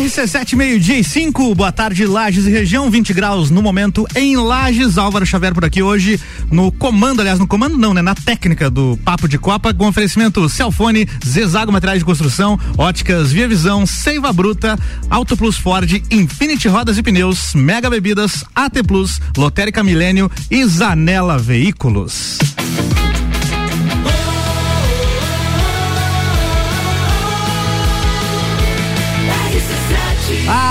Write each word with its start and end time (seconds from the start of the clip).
RC7 0.00 0.56
meio-dia 0.56 0.98
e 0.98 1.04
5, 1.04 1.54
boa 1.54 1.70
tarde, 1.70 2.06
Lages 2.06 2.46
e 2.46 2.50
região, 2.50 2.90
20 2.90 3.12
graus 3.12 3.50
no 3.50 3.60
momento 3.60 4.06
em 4.16 4.34
Lages. 4.34 4.96
Álvaro 4.96 5.26
Xavier 5.26 5.52
por 5.52 5.62
aqui 5.62 5.82
hoje 5.82 6.18
no 6.50 6.72
comando, 6.72 7.20
aliás, 7.20 7.38
no 7.38 7.46
comando 7.46 7.76
não, 7.76 7.92
né? 7.92 8.00
Na 8.00 8.14
técnica 8.14 8.70
do 8.70 8.98
Papo 9.04 9.28
de 9.28 9.36
Copa, 9.36 9.74
com 9.74 9.86
oferecimento 9.86 10.48
Celfone, 10.48 11.06
Zezago 11.22 11.70
Materiais 11.70 11.98
de 11.98 12.06
Construção, 12.06 12.58
Óticas 12.78 13.30
Via 13.30 13.46
Visão, 13.46 13.84
Seiva 13.84 14.32
Bruta, 14.32 14.78
Auto 15.10 15.36
Plus 15.36 15.58
Ford, 15.58 16.02
Infinity 16.10 16.66
Rodas 16.66 16.96
e 16.96 17.02
Pneus, 17.02 17.52
Mega 17.54 17.90
Bebidas, 17.90 18.42
AT 18.54 18.82
Plus, 18.82 19.20
Lotérica 19.36 19.84
Milênio 19.84 20.30
e 20.50 20.64
Zanela 20.64 21.36
Veículos. 21.36 22.38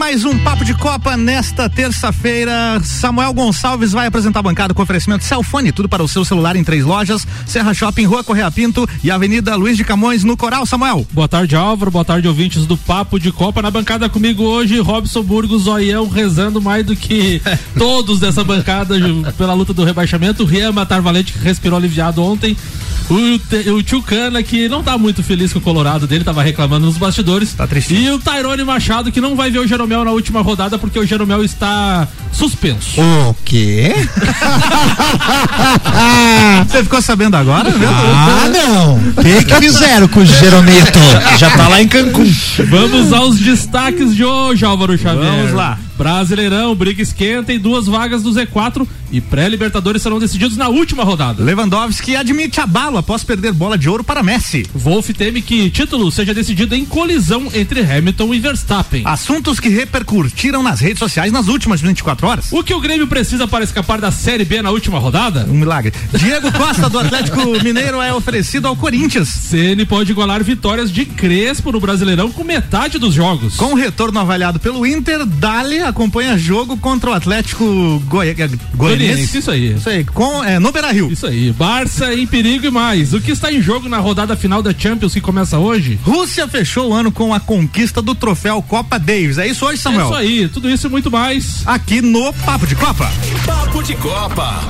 Mais 0.00 0.24
um 0.24 0.38
Papo 0.38 0.64
de 0.64 0.72
Copa 0.72 1.14
nesta 1.14 1.68
terça-feira. 1.68 2.80
Samuel 2.82 3.34
Gonçalves 3.34 3.92
vai 3.92 4.06
apresentar 4.06 4.40
a 4.40 4.42
bancada 4.42 4.72
com 4.72 4.82
oferecimento 4.82 5.24
Celfone, 5.24 5.72
tudo 5.72 5.90
para 5.90 6.02
o 6.02 6.08
seu 6.08 6.24
celular 6.24 6.56
em 6.56 6.64
três 6.64 6.86
lojas: 6.86 7.26
Serra 7.44 7.74
Shopping, 7.74 8.06
Rua 8.06 8.24
Correia 8.24 8.50
Pinto 8.50 8.88
e 9.04 9.10
Avenida 9.10 9.54
Luiz 9.56 9.76
de 9.76 9.84
Camões, 9.84 10.24
no 10.24 10.38
Coral. 10.38 10.64
Samuel. 10.64 11.06
Boa 11.12 11.28
tarde, 11.28 11.54
Álvaro. 11.54 11.90
Boa 11.90 12.04
tarde, 12.04 12.26
ouvintes 12.26 12.64
do 12.64 12.78
Papo 12.78 13.20
de 13.20 13.30
Copa. 13.30 13.60
Na 13.60 13.70
bancada 13.70 14.08
comigo 14.08 14.42
hoje, 14.42 14.80
Robson 14.80 15.22
Burgos, 15.22 15.64
Zoião, 15.64 16.08
rezando 16.08 16.62
mais 16.62 16.86
do 16.86 16.96
que 16.96 17.42
todos 17.76 18.18
dessa 18.18 18.42
bancada 18.42 18.94
pela 19.36 19.52
luta 19.52 19.74
do 19.74 19.84
rebaixamento. 19.84 20.46
Rian 20.46 20.72
Matar 20.72 21.02
Valente, 21.02 21.34
que 21.34 21.40
respirou 21.40 21.76
aliviado 21.76 22.22
ontem. 22.22 22.56
O, 23.10 23.74
o 23.74 23.82
tio 23.82 24.00
Cana, 24.00 24.40
que 24.40 24.68
não 24.68 24.84
tá 24.84 24.96
muito 24.96 25.20
feliz 25.20 25.52
com 25.52 25.58
o 25.58 25.62
Colorado 25.62 26.06
dele, 26.06 26.22
tava 26.22 26.44
reclamando 26.44 26.86
nos 26.86 26.96
bastidores. 26.96 27.52
Tá 27.52 27.66
triste. 27.66 27.92
E 27.92 28.08
o 28.08 28.20
Tyrone 28.20 28.62
Machado, 28.62 29.10
que 29.10 29.20
não 29.20 29.34
vai 29.34 29.50
ver 29.50 29.58
o 29.58 29.66
Jeromel 29.90 30.04
na 30.04 30.12
última 30.12 30.40
rodada 30.40 30.78
porque 30.78 30.98
o 30.98 31.04
Jeromel 31.04 31.42
está 31.42 32.06
suspenso. 32.32 33.00
O 33.00 33.34
quê? 33.44 33.92
Você 36.68 36.84
ficou 36.84 37.02
sabendo 37.02 37.36
agora? 37.36 37.68
Ah, 37.68 38.48
não. 38.48 38.94
O 38.96 39.14
que, 39.22 39.44
que 39.44 39.54
fizeram 39.56 40.06
com 40.06 40.20
o 40.20 40.24
Jeromito? 40.24 40.98
Já 41.38 41.50
tá 41.50 41.66
lá 41.66 41.82
em 41.82 41.88
Cancún. 41.88 42.32
Vamos 42.68 43.12
aos 43.12 43.40
destaques 43.40 44.14
de 44.14 44.24
hoje, 44.24 44.64
Álvaro 44.64 44.96
Xavier. 44.96 45.24
Vamos 45.24 45.52
lá. 45.52 45.76
Brasileirão, 46.00 46.74
briga 46.74 47.02
esquenta 47.02 47.52
e 47.52 47.58
duas 47.58 47.86
vagas 47.86 48.22
do 48.22 48.30
Z4 48.30 48.88
e 49.12 49.20
pré-libertadores 49.20 50.00
serão 50.00 50.18
decididos 50.18 50.56
na 50.56 50.66
última 50.66 51.04
rodada. 51.04 51.44
Lewandowski 51.44 52.16
admite 52.16 52.58
abalo 52.58 52.96
após 52.96 53.22
perder 53.22 53.52
bola 53.52 53.76
de 53.76 53.86
ouro 53.86 54.02
para 54.02 54.22
Messi. 54.22 54.66
Wolf 54.74 55.10
teme 55.10 55.42
que 55.42 55.68
título 55.68 56.10
seja 56.10 56.32
decidido 56.32 56.74
em 56.74 56.86
colisão 56.86 57.48
entre 57.52 57.80
Hamilton 57.80 58.32
e 58.32 58.40
Verstappen. 58.40 59.02
Assuntos 59.04 59.60
que 59.60 59.68
repercutiram 59.80 60.62
nas 60.62 60.80
redes 60.80 60.98
sociais 60.98 61.32
nas 61.32 61.48
últimas 61.48 61.80
24 61.80 62.26
horas. 62.26 62.52
O 62.52 62.62
que 62.62 62.74
o 62.74 62.80
Grêmio 62.80 63.06
precisa 63.06 63.48
para 63.48 63.64
escapar 63.64 64.00
da 64.00 64.10
Série 64.10 64.44
B 64.44 64.60
na 64.60 64.70
última 64.70 64.98
rodada? 64.98 65.46
Um 65.48 65.54
milagre. 65.54 65.92
Diego 66.12 66.52
Costa 66.52 66.88
do 66.90 66.98
Atlético 66.98 67.40
Mineiro 67.64 68.00
é 68.00 68.12
oferecido 68.12 68.68
ao 68.68 68.76
Corinthians. 68.76 69.28
Ceni 69.28 69.86
pode 69.86 70.12
igualar 70.12 70.44
vitórias 70.44 70.90
de 70.92 71.06
Crespo 71.06 71.72
no 71.72 71.80
Brasileirão 71.80 72.30
com 72.30 72.44
metade 72.44 72.98
dos 72.98 73.14
jogos. 73.14 73.56
Com 73.56 73.72
o 73.72 73.74
retorno 73.74 74.20
avaliado 74.20 74.60
pelo 74.60 74.86
Inter, 74.86 75.24
Dali 75.24 75.80
acompanha 75.80 76.36
jogo 76.36 76.76
contra 76.76 77.10
o 77.10 77.14
Atlético 77.14 77.64
Goi 78.06 78.36
Goianiense. 78.74 79.38
Isso 79.38 79.50
aí. 79.50 79.74
Isso 79.74 79.88
aí, 79.88 80.04
com, 80.04 80.44
é, 80.44 80.58
no 80.58 80.70
Beira 80.72 80.92
Rio. 80.92 81.10
Isso 81.10 81.26
aí. 81.26 81.52
Barça 81.52 82.14
em 82.14 82.26
perigo 82.26 82.66
e 82.66 82.70
mais. 82.70 83.14
O 83.14 83.20
que 83.20 83.30
está 83.30 83.50
em 83.50 83.62
jogo 83.62 83.88
na 83.88 83.98
rodada 83.98 84.36
final 84.36 84.62
da 84.62 84.74
Champions 84.76 85.14
que 85.14 85.20
começa 85.20 85.58
hoje? 85.58 85.98
Rússia 86.02 86.46
fechou 86.46 86.90
o 86.90 86.94
ano 86.94 87.10
com 87.10 87.32
a 87.32 87.40
conquista 87.40 88.02
do 88.02 88.14
troféu 88.14 88.62
Copa 88.62 88.98
Davis. 88.98 89.38
É 89.38 89.46
isso 89.46 89.64
hoje, 89.70 89.82
Samuel? 89.82 90.02
É 90.02 90.04
isso 90.06 90.14
aí. 90.14 90.48
Tudo 90.48 90.68
isso 90.70 90.86
e 90.86 90.90
muito 90.90 91.10
mais. 91.10 91.62
Aqui 91.66 92.02
no 92.02 92.32
Papo 92.32 92.66
de 92.66 92.74
Copa. 92.74 93.10
Papo 93.46 93.82
de 93.82 93.94
Copa. 93.94 94.60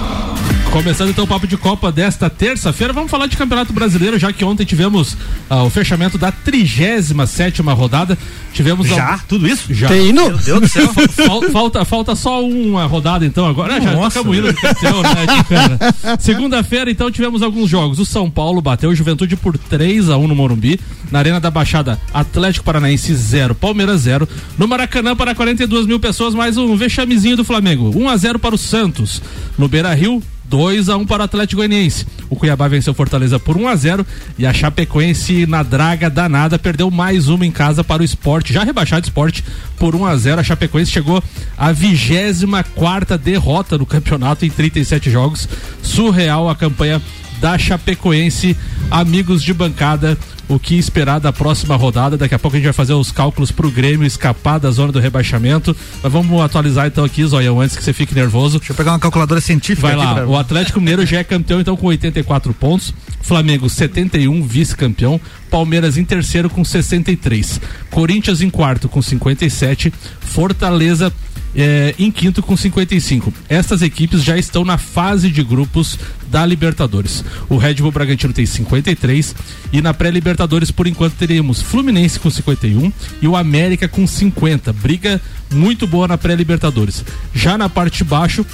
Começando 0.73 1.11
então 1.11 1.25
o 1.25 1.27
papo 1.27 1.49
de 1.49 1.57
Copa 1.57 1.91
desta 1.91 2.31
terça-feira, 2.31 2.93
vamos 2.93 3.11
falar 3.11 3.27
de 3.27 3.37
Campeonato 3.37 3.73
Brasileiro, 3.73 4.17
já 4.21 4.33
que 4.33 4.45
ontem 4.45 4.65
tivemos 4.65 5.17
ah, 5.49 5.65
o 5.65 5.71
fechamento 5.71 6.17
da 6.17 6.31
37 6.31 7.27
sétima 7.27 7.73
rodada. 7.73 8.17
Tivemos 8.53 8.87
já? 8.87 9.15
Al... 9.15 9.21
Tudo 9.29 9.49
isso? 9.49 9.75
Já. 9.75 9.89
Tem 9.89 10.13
Meu 10.13 10.39
Deus 10.39 10.61
do 10.61 10.69
céu. 10.69 10.89
falta, 11.53 11.85
falta 11.85 12.15
só 12.15 12.45
uma 12.45 12.87
rodada 12.87 13.27
então 13.27 13.47
agora. 13.47 13.75
Ah, 13.75 13.81
já 13.81 13.97
tocamos 13.97 14.39
indo 14.39 14.53
do 14.53 14.59
né, 14.63 16.17
Segunda-feira 16.21 16.89
então 16.89 17.11
tivemos 17.11 17.43
alguns 17.43 17.69
jogos. 17.69 17.99
O 17.99 18.07
São 18.07 18.31
Paulo 18.31 18.63
bateu 18.63 18.91
o 18.91 18.95
Juventude 18.95 19.37
por 19.37 19.59
3 19.59 20.09
a 20.09 20.17
1 20.17 20.29
no 20.29 20.37
Morumbi. 20.37 20.79
Na 21.11 21.19
Arena 21.19 21.41
da 21.41 21.51
Baixada, 21.51 22.01
Atlético 22.15 22.65
Paranaense 22.65 23.13
0, 23.13 23.57
Palmeiras 23.57 24.03
0. 24.03 24.29
No 24.57 24.69
Maracanã, 24.69 25.17
para 25.17 25.35
42 25.35 25.87
mil 25.87 25.99
pessoas, 25.99 26.33
mais 26.33 26.57
um 26.57 26.77
vexamezinho 26.77 27.37
do 27.37 27.45
Flamengo. 27.45 27.91
1 27.93 28.09
a 28.09 28.17
0 28.17 28.39
para 28.39 28.55
o 28.55 28.59
Santos. 28.59 29.21
No 29.59 29.67
Beira 29.67 29.93
Rio, 29.93 30.23
2 30.51 30.89
a 30.89 30.97
1 30.97 31.07
para 31.07 31.23
o 31.23 31.25
Atlético 31.25 31.59
Goianiense. 31.61 32.05
O 32.29 32.35
Cuiabá 32.35 32.67
venceu 32.67 32.93
Fortaleza 32.93 33.39
por 33.39 33.57
1 33.57 33.69
a 33.69 33.77
0 33.77 34.07
e 34.37 34.45
a 34.45 34.53
Chapecoense 34.53 35.47
na 35.47 35.63
draga 35.63 36.11
danada 36.11 36.59
perdeu 36.59 36.91
mais 36.91 37.29
uma 37.29 37.47
em 37.47 37.53
casa 37.53 37.85
para 37.85 38.03
o 38.03 38.05
Esporte, 38.05 38.53
já 38.53 38.65
rebaixado 38.65 39.07
Esporte 39.07 39.45
por 39.79 39.95
1 39.95 40.05
a 40.05 40.17
0. 40.17 40.41
A 40.41 40.45
Chapecoense 40.45 40.91
chegou 40.91 41.23
à 41.57 41.71
24 41.71 42.71
quarta 42.75 43.17
derrota 43.17 43.79
no 43.79 43.87
campeonato 43.87 44.45
em 44.45 44.51
37 44.51 45.11
jogos. 45.11 45.49
Surreal 45.83 46.49
a 46.49 46.57
campanha 46.57 47.01
da 47.41 47.59
Chapecoense. 47.59 48.57
Amigos 48.91 49.43
de 49.43 49.55
bancada, 49.55 50.19
o 50.49 50.59
que 50.59 50.77
esperar 50.77 51.21
da 51.21 51.33
próxima 51.33 51.77
rodada. 51.77 52.17
Daqui 52.17 52.35
a 52.35 52.39
pouco 52.39 52.57
a 52.57 52.59
gente 52.59 52.67
vai 52.67 52.73
fazer 52.73 52.93
os 52.93 53.13
cálculos 53.13 53.53
pro 53.53 53.71
Grêmio 53.71 54.07
escapar 54.07 54.59
da 54.59 54.71
zona 54.71 54.93
do 54.93 54.99
rebaixamento. 54.99 55.77
Mas 56.03 56.13
vamos 56.13 56.41
atualizar 56.41 56.89
então 56.89 57.05
aqui, 57.05 57.25
Zóia, 57.25 57.53
antes 57.53 57.77
que 57.77 57.85
você 57.85 57.93
fique 57.93 58.15
nervoso. 58.15 58.59
Deixa 58.59 58.73
eu 58.73 58.77
pegar 58.77 58.93
uma 58.93 58.99
calculadora 58.99 59.41
científica. 59.41 59.87
Vai 59.87 59.97
lá, 59.97 60.15
pra... 60.15 60.27
o 60.27 60.37
Atlético 60.37 60.81
Mineiro 60.81 61.07
já 61.07 61.19
é 61.19 61.25
campeão 61.25 61.61
então 61.61 61.77
com 61.77 61.87
84 61.87 62.53
pontos, 62.53 62.93
Flamengo 63.23 63.71
71, 63.71 64.43
vice-campeão, 64.43 65.21
Palmeiras 65.49 65.97
em 65.97 66.05
terceiro 66.05 66.51
com 66.51 66.65
63, 66.65 67.61
Corinthians 67.91 68.41
em 68.43 68.51
quarto 68.51 68.89
com 68.89 69.01
57, 69.01 69.93
Fortaleza 70.21 71.13
é, 71.55 71.95
em 71.99 72.11
quinto 72.11 72.43
com 72.43 72.57
55. 72.57 73.33
Estas 73.49 73.83
equipes 73.83 74.23
já 74.23 74.37
estão 74.37 74.65
na 74.65 74.79
fase 74.79 75.31
de 75.31 75.43
grupos 75.43 75.99
da 76.31 76.47
Libertadores. 76.47 77.25
O 77.49 77.57
Red 77.57 77.75
Bull 77.75 77.93
Bragantino 77.93 78.33
tem 78.33 78.47
53 78.47 79.35
e 79.73 79.81
na 79.81 79.93
pré-Libertadores 79.93 80.71
por 80.71 80.87
enquanto 80.87 81.15
teremos 81.15 81.61
Fluminense 81.61 82.21
com 82.21 82.31
51 82.31 82.93
e 83.21 83.29
o 83.29 83.37
América 83.37 83.89
com 83.89 84.07
50. 84.07 84.73
Briga 84.73 85.21
muito 85.53 85.87
boa 85.87 86.07
na 86.07 86.17
pré-Libertadores. 86.17 87.05
Já 87.35 87.59
na 87.59 87.69
parte 87.69 87.99
de 87.99 88.05
baixo, 88.05 88.47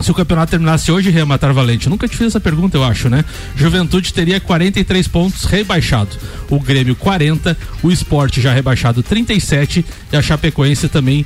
se 0.00 0.10
o 0.10 0.14
campeonato 0.14 0.50
terminasse 0.50 0.90
hoje, 0.90 1.10
rematar 1.10 1.52
valente. 1.52 1.88
Nunca 1.88 2.08
te 2.08 2.16
fiz 2.16 2.26
essa 2.26 2.40
pergunta, 2.40 2.76
eu 2.76 2.84
acho, 2.84 3.08
né? 3.08 3.24
Juventude 3.56 4.12
teria 4.12 4.40
43 4.40 5.06
pontos 5.08 5.44
rebaixado. 5.44 6.10
O 6.50 6.58
Grêmio 6.58 6.96
40, 6.96 7.56
o 7.82 7.90
Esporte 7.90 8.40
já 8.40 8.52
rebaixado 8.52 9.02
37 9.02 9.84
e 10.12 10.16
a 10.16 10.22
Chapecoense 10.22 10.88
também 10.88 11.24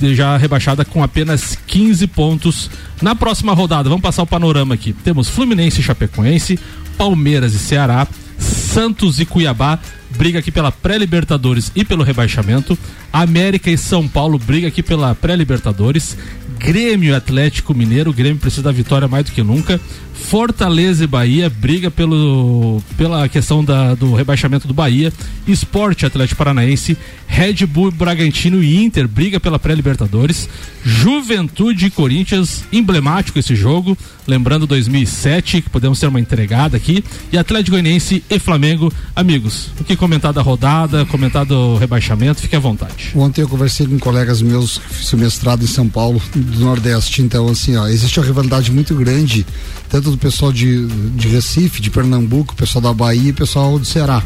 já 0.00 0.36
rebaixada 0.36 0.84
com 0.84 1.02
apenas 1.02 1.58
15 1.66 2.06
pontos. 2.08 2.70
Na 3.00 3.14
próxima 3.14 3.52
rodada, 3.54 3.88
vamos 3.88 4.02
passar 4.02 4.22
o 4.22 4.26
panorama 4.26 4.74
aqui. 4.74 4.92
Temos 4.92 5.28
Fluminense 5.28 5.80
e 5.80 5.84
Chapecoense, 5.84 6.58
Palmeiras 6.96 7.54
e 7.54 7.58
Ceará, 7.58 8.06
Santos 8.38 9.20
e 9.20 9.24
Cuiabá, 9.24 9.78
briga 10.16 10.38
aqui 10.38 10.50
pela 10.50 10.70
pré-Libertadores 10.70 11.72
e 11.74 11.84
pelo 11.84 12.04
rebaixamento. 12.04 12.78
América 13.12 13.70
e 13.70 13.78
São 13.78 14.06
Paulo 14.06 14.38
briga 14.38 14.68
aqui 14.68 14.82
pela 14.82 15.14
pré-Libertadores. 15.14 16.16
Grêmio 16.58 17.14
Atlético 17.14 17.74
Mineiro, 17.74 18.10
o 18.10 18.14
Grêmio 18.14 18.38
precisa 18.38 18.62
da 18.62 18.72
vitória 18.72 19.06
mais 19.06 19.24
do 19.24 19.32
que 19.32 19.42
nunca. 19.42 19.80
Fortaleza 20.16 21.04
e 21.04 21.06
Bahia 21.06 21.48
briga 21.48 21.90
pelo, 21.90 22.82
pela 22.96 23.28
questão 23.28 23.64
da, 23.64 23.94
do 23.94 24.14
rebaixamento 24.14 24.66
do 24.66 24.74
Bahia. 24.74 25.12
Esporte 25.46 26.04
Atlético 26.04 26.38
Paranaense, 26.38 26.96
Red 27.26 27.66
Bull 27.66 27.92
Bragantino 27.92 28.62
e 28.62 28.82
Inter 28.82 29.06
briga 29.06 29.38
pela 29.38 29.58
pré-Libertadores. 29.58 30.48
Juventude 30.84 31.86
e 31.86 31.90
Corinthians, 31.90 32.64
emblemático 32.72 33.38
esse 33.38 33.56
jogo, 33.56 33.98
lembrando 34.26 34.66
2007, 34.66 35.62
que 35.62 35.70
podemos 35.70 35.98
ter 35.98 36.06
uma 36.06 36.20
entregada 36.20 36.76
aqui. 36.76 37.04
E 37.32 37.36
Atlético 37.36 37.72
Goianiense 37.72 38.22
e 38.30 38.38
Flamengo. 38.38 38.92
Amigos, 39.14 39.70
o 39.80 39.84
que 39.84 39.96
comentar 39.96 40.32
da 40.32 40.42
rodada, 40.42 41.04
comentar 41.06 41.44
do 41.44 41.76
rebaixamento, 41.76 42.40
fique 42.40 42.54
à 42.54 42.60
vontade. 42.60 43.12
Ontem 43.14 43.42
eu 43.42 43.48
conversei 43.48 43.86
com 43.86 43.98
colegas 43.98 44.40
meus 44.40 44.78
que 44.78 44.94
fiz 44.94 45.12
mestrado 45.14 45.64
em 45.64 45.66
São 45.66 45.88
Paulo, 45.88 46.22
do 46.34 46.60
Nordeste. 46.60 47.22
Então, 47.22 47.48
assim, 47.48 47.76
ó, 47.76 47.86
existe 47.88 48.18
uma 48.20 48.26
rivalidade 48.26 48.70
muito 48.70 48.94
grande, 48.94 49.44
tanto 49.88 50.10
do 50.10 50.18
pessoal 50.18 50.52
de, 50.52 50.86
de 50.86 51.28
Recife, 51.28 51.80
de 51.80 51.90
Pernambuco, 51.90 52.54
pessoal 52.54 52.82
da 52.82 52.92
Bahia 52.92 53.30
e 53.30 53.32
pessoal 53.32 53.78
do 53.78 53.84
Ceará. 53.84 54.22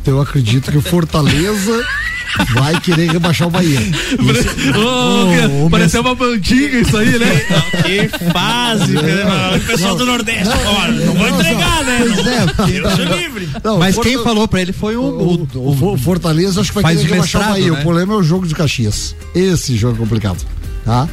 Então, 0.00 0.14
eu 0.14 0.20
acredito 0.20 0.70
que 0.72 0.76
o 0.78 0.82
Fortaleza 0.82 1.84
vai 2.54 2.80
querer 2.80 3.10
rebaixar 3.12 3.46
o 3.46 3.50
Bahia. 3.52 3.78
Ô, 5.64 5.70
pareceu 5.70 6.00
uma 6.00 6.14
bandinha 6.14 6.80
isso 6.80 6.96
aí, 6.96 7.18
né? 7.18 7.42
Que 7.82 8.08
fase, 8.32 8.96
É. 8.96 9.56
o 9.56 9.60
pessoal 9.60 9.96
do 9.96 10.04
Nordeste. 10.06 10.48
Olha, 10.66 11.06
não 11.06 11.14
vou 11.14 11.28
entregar, 11.28 11.84
né? 11.84 11.98
Pois 12.14 12.26
é. 12.26 12.78
Eu 12.78 12.90
sou 12.90 13.04
livre. 13.16 13.48
Não, 13.62 13.78
Mas 13.78 13.94
Forta- 13.94 14.10
quem 14.10 14.22
falou 14.22 14.48
pra 14.48 14.60
ele 14.62 14.72
foi 14.72 14.96
o. 14.96 15.02
O, 15.02 15.34
o- 15.54 15.58
o- 15.58 15.92
o 15.94 15.98
Fortaleza 15.98 16.60
acho 16.60 16.72
que 16.72 16.80
vai 16.82 16.94
querer 16.96 17.08
rebaixar 17.10 17.42
o 17.42 17.52
Bahia. 17.52 17.72
né? 17.72 17.78
O 17.78 17.82
problema 17.82 18.14
é 18.14 18.16
o 18.16 18.22
jogo 18.22 18.46
de 18.46 18.54
Caxias. 18.54 19.14
Esse 19.34 19.76
jogo 19.76 19.96
é 19.96 19.98
complicado, 19.98 20.38
tá? 20.84 21.08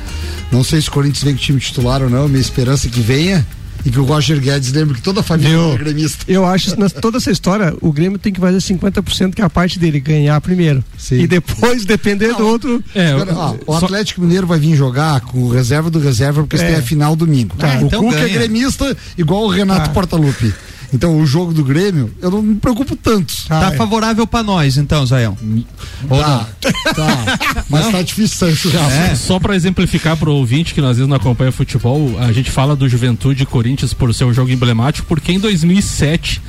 Não 0.51 0.63
sei 0.63 0.81
se 0.81 0.89
o 0.89 0.92
Corinthians 0.92 1.24
vem 1.24 1.33
com 1.35 1.39
time 1.42 1.59
titular 1.59 2.01
ou 2.01 2.09
não. 2.09 2.27
Minha 2.27 2.42
esperança 2.42 2.88
é 2.88 2.89
que 2.89 3.00
venha 3.01 3.45
e 3.85 3.89
que 3.89 3.99
o 3.99 4.03
Roger 4.03 4.39
Guedes 4.39 4.71
lembre 4.71 4.95
que 4.95 5.01
toda 5.01 5.21
a 5.21 5.23
família 5.23 5.51
Viu? 5.57 5.73
é 5.73 5.77
gremista. 5.77 6.25
Eu 6.27 6.45
acho 6.45 6.75
que 6.75 6.89
toda 7.01 7.17
essa 7.17 7.31
história, 7.31 7.73
o 7.81 7.91
Grêmio 7.91 8.17
tem 8.19 8.33
que 8.33 8.39
fazer 8.39 8.57
50% 8.57 9.33
que 9.33 9.41
é 9.41 9.45
a 9.45 9.49
parte 9.49 9.79
dele, 9.79 9.99
ganhar 9.99 10.39
primeiro. 10.41 10.83
Sim. 10.97 11.19
E 11.21 11.27
depois 11.27 11.85
depender 11.85 12.33
do 12.35 12.45
outro. 12.45 12.83
É, 12.93 13.11
Espera, 13.17 13.35
ó, 13.35 13.55
o 13.65 13.79
só- 13.79 13.85
Atlético 13.85 14.21
Mineiro 14.21 14.45
vai 14.47 14.59
vir 14.59 14.75
jogar 14.75 15.21
com 15.21 15.39
o 15.43 15.49
reserva 15.49 15.89
do 15.89 15.99
reserva 15.99 16.41
porque 16.43 16.57
É. 16.57 16.67
tem 16.67 16.75
a 16.75 16.81
final 16.81 17.15
domingo. 17.15 17.55
Ah, 17.59 17.79
o 17.81 17.85
então 17.85 18.03
Cuca 18.03 18.19
é 18.19 18.29
gremista 18.29 18.95
igual 19.17 19.43
o 19.43 19.49
Renato 19.49 19.89
Ah. 19.89 19.93
Portaluppi. 19.93 20.53
Então 20.91 21.19
o 21.19 21.25
jogo 21.25 21.53
do 21.53 21.63
Grêmio, 21.63 22.12
eu 22.21 22.31
não 22.31 22.41
me 22.41 22.56
preocupo 22.56 22.95
tanto. 22.95 23.33
Tá 23.47 23.68
Ah, 23.68 23.74
é. 23.74 23.77
favorável 23.77 24.25
pra 24.25 24.41
nós, 24.41 24.75
então, 24.77 25.06
Zaião. 25.06 25.38
Ou 26.09 26.19
Tá, 26.19 26.47
tá. 26.95 27.63
Mas 27.69 27.91
tá 27.91 28.01
difícil 28.01 28.38
sair 28.38 28.56
churrasco. 28.56 28.91
É. 28.91 29.15
Só 29.15 29.39
para 29.39 29.56
exemplificar 29.56 30.18
para 30.18 30.30
o 30.30 30.33
ouvinte 30.36 30.74
que 30.74 30.80
às 30.81 30.97
vezes 30.97 31.07
não 31.07 31.15
acompanha 31.18 31.51
futebol, 31.51 32.18
a 32.19 32.31
gente 32.31 32.50
fala 32.50 32.75
do 32.75 32.89
Juventude 32.89 33.44
e 33.44 33.45
Corinthians 33.45 33.94
por 33.94 34.13
ser 34.13 34.24
um 34.25 34.33
jogo 34.33 34.50
emblemático, 34.51 35.07
porque 35.07 35.31
em 35.31 35.39
2007 35.39 36.41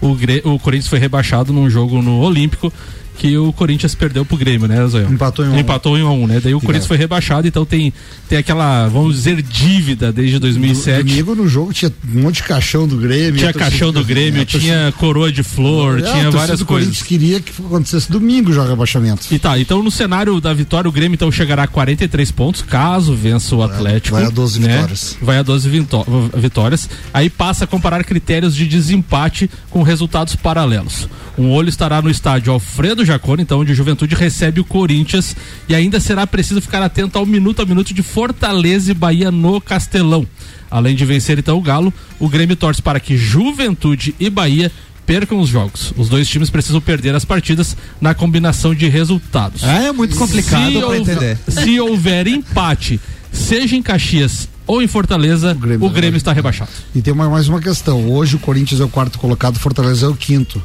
o, 0.00 0.14
Gre- 0.14 0.42
o 0.44 0.58
Corinthians 0.60 0.88
foi 0.88 0.98
rebaixado 1.00 1.52
num 1.52 1.68
jogo 1.68 2.00
no 2.00 2.18
Olímpico 2.20 2.72
que 3.18 3.36
o 3.36 3.52
Corinthians 3.52 3.94
perdeu 3.94 4.24
pro 4.24 4.36
Grêmio, 4.36 4.68
né, 4.68 4.86
Zoião? 4.86 5.12
Empatou 5.12 5.44
em 5.44 5.48
um 5.48 5.52
a 5.52 5.56
um. 5.56 5.58
Empatou 5.58 5.98
em 5.98 6.02
1 6.02 6.06
a 6.06 6.12
1, 6.12 6.26
né? 6.28 6.40
Daí 6.42 6.54
o 6.54 6.60
Corinthians 6.60 6.86
foi 6.86 6.96
rebaixado, 6.96 7.48
então 7.48 7.64
tem, 7.66 7.92
tem 8.28 8.38
aquela, 8.38 8.86
vamos 8.88 9.16
dizer, 9.16 9.42
dívida 9.42 10.12
desde 10.12 10.38
2007. 10.38 11.02
Domingo 11.02 11.34
no 11.34 11.48
jogo 11.48 11.72
tinha 11.72 11.92
um 12.14 12.22
monte 12.22 12.36
de 12.36 12.42
caixão 12.44 12.86
do 12.86 12.96
Grêmio. 12.96 13.38
Tinha 13.38 13.52
caixão 13.52 13.92
do 13.92 14.04
Grêmio, 14.04 14.44
tinha 14.44 14.94
coroa 14.98 15.32
de 15.32 15.42
flor, 15.42 15.98
É, 15.98 16.02
tinha 16.02 16.30
várias 16.30 16.62
coisas. 16.62 16.62
Corinthians 16.62 17.02
queria 17.02 17.40
que 17.40 17.50
acontecesse 17.60 18.10
domingo 18.10 18.52
já 18.52 18.62
o 18.62 18.68
rebaixamento. 18.68 19.26
E 19.30 19.38
tá, 19.38 19.58
então 19.58 19.82
no 19.82 19.90
cenário 19.90 20.40
da 20.40 20.54
vitória, 20.54 20.88
o 20.88 20.92
Grêmio 20.92 21.14
então 21.16 21.30
chegará 21.32 21.64
a 21.64 21.66
43 21.66 22.30
pontos, 22.30 22.62
caso 22.62 23.14
vença 23.14 23.54
o 23.56 23.62
Atlético. 23.62 24.16
vai 24.16 24.26
a 24.26 24.30
12 24.30 24.60
né? 24.60 24.74
vitórias. 24.74 25.16
Vai 25.20 25.38
a 25.38 25.42
12 25.42 25.68
vintó- 25.68 26.06
vitórias. 26.36 26.88
Aí 27.12 27.28
passa 27.28 27.64
a 27.64 27.66
comparar 27.66 28.04
critérios 28.04 28.54
de 28.54 28.64
desempate 28.66 29.50
com 29.70 29.82
resultados 29.82 30.36
paralelos. 30.36 31.08
Um 31.36 31.50
olho 31.50 31.68
estará 31.68 32.02
no 32.02 32.10
estádio 32.10 32.52
Alfredo 32.52 33.04
Jacone, 33.08 33.42
então 33.42 33.60
onde 33.60 33.72
o 33.72 33.74
Juventude 33.74 34.14
recebe 34.14 34.60
o 34.60 34.64
Corinthians. 34.64 35.34
E 35.68 35.74
ainda 35.74 35.98
será 36.00 36.26
preciso 36.26 36.60
ficar 36.60 36.82
atento 36.82 37.18
ao 37.18 37.26
minuto 37.26 37.60
a 37.62 37.66
minuto 37.66 37.92
de 37.92 38.02
Fortaleza 38.02 38.90
e 38.90 38.94
Bahia 38.94 39.30
no 39.30 39.60
Castelão. 39.60 40.26
Além 40.70 40.94
de 40.94 41.04
vencer 41.04 41.38
então 41.38 41.56
o 41.58 41.62
Galo, 41.62 41.92
o 42.20 42.28
Grêmio 42.28 42.54
torce 42.56 42.80
para 42.82 43.00
que 43.00 43.16
Juventude 43.16 44.14
e 44.20 44.28
Bahia 44.30 44.70
percam 45.06 45.40
os 45.40 45.48
jogos. 45.48 45.92
Os 45.96 46.08
dois 46.10 46.28
times 46.28 46.50
precisam 46.50 46.80
perder 46.82 47.14
as 47.14 47.24
partidas 47.24 47.74
na 48.00 48.12
combinação 48.14 48.74
de 48.74 48.86
resultados. 48.88 49.64
Ah, 49.64 49.82
é 49.84 49.92
muito 49.92 50.14
complicado 50.16 50.70
Se 50.70 50.76
houver- 50.84 51.00
entender. 51.00 51.38
Se 51.48 51.80
houver 51.80 52.26
empate, 52.26 53.00
seja 53.32 53.74
em 53.74 53.80
Caxias 53.82 54.46
ou 54.66 54.82
em 54.82 54.86
Fortaleza, 54.86 55.52
o 55.52 55.54
Grêmio 55.54 55.88
Grêmio, 55.88 56.10
vai- 56.10 56.16
está 56.18 56.32
rebaixado. 56.34 56.70
E 56.94 57.00
tem 57.00 57.14
mais 57.14 57.48
uma 57.48 57.58
questão. 57.60 58.06
Hoje 58.10 58.36
o 58.36 58.38
Corinthians 58.38 58.82
é 58.82 58.84
o 58.84 58.88
quarto 58.90 59.18
colocado, 59.18 59.56
o 59.56 59.58
Fortaleza 59.58 60.04
é 60.04 60.08
o 60.10 60.14
quinto. 60.14 60.62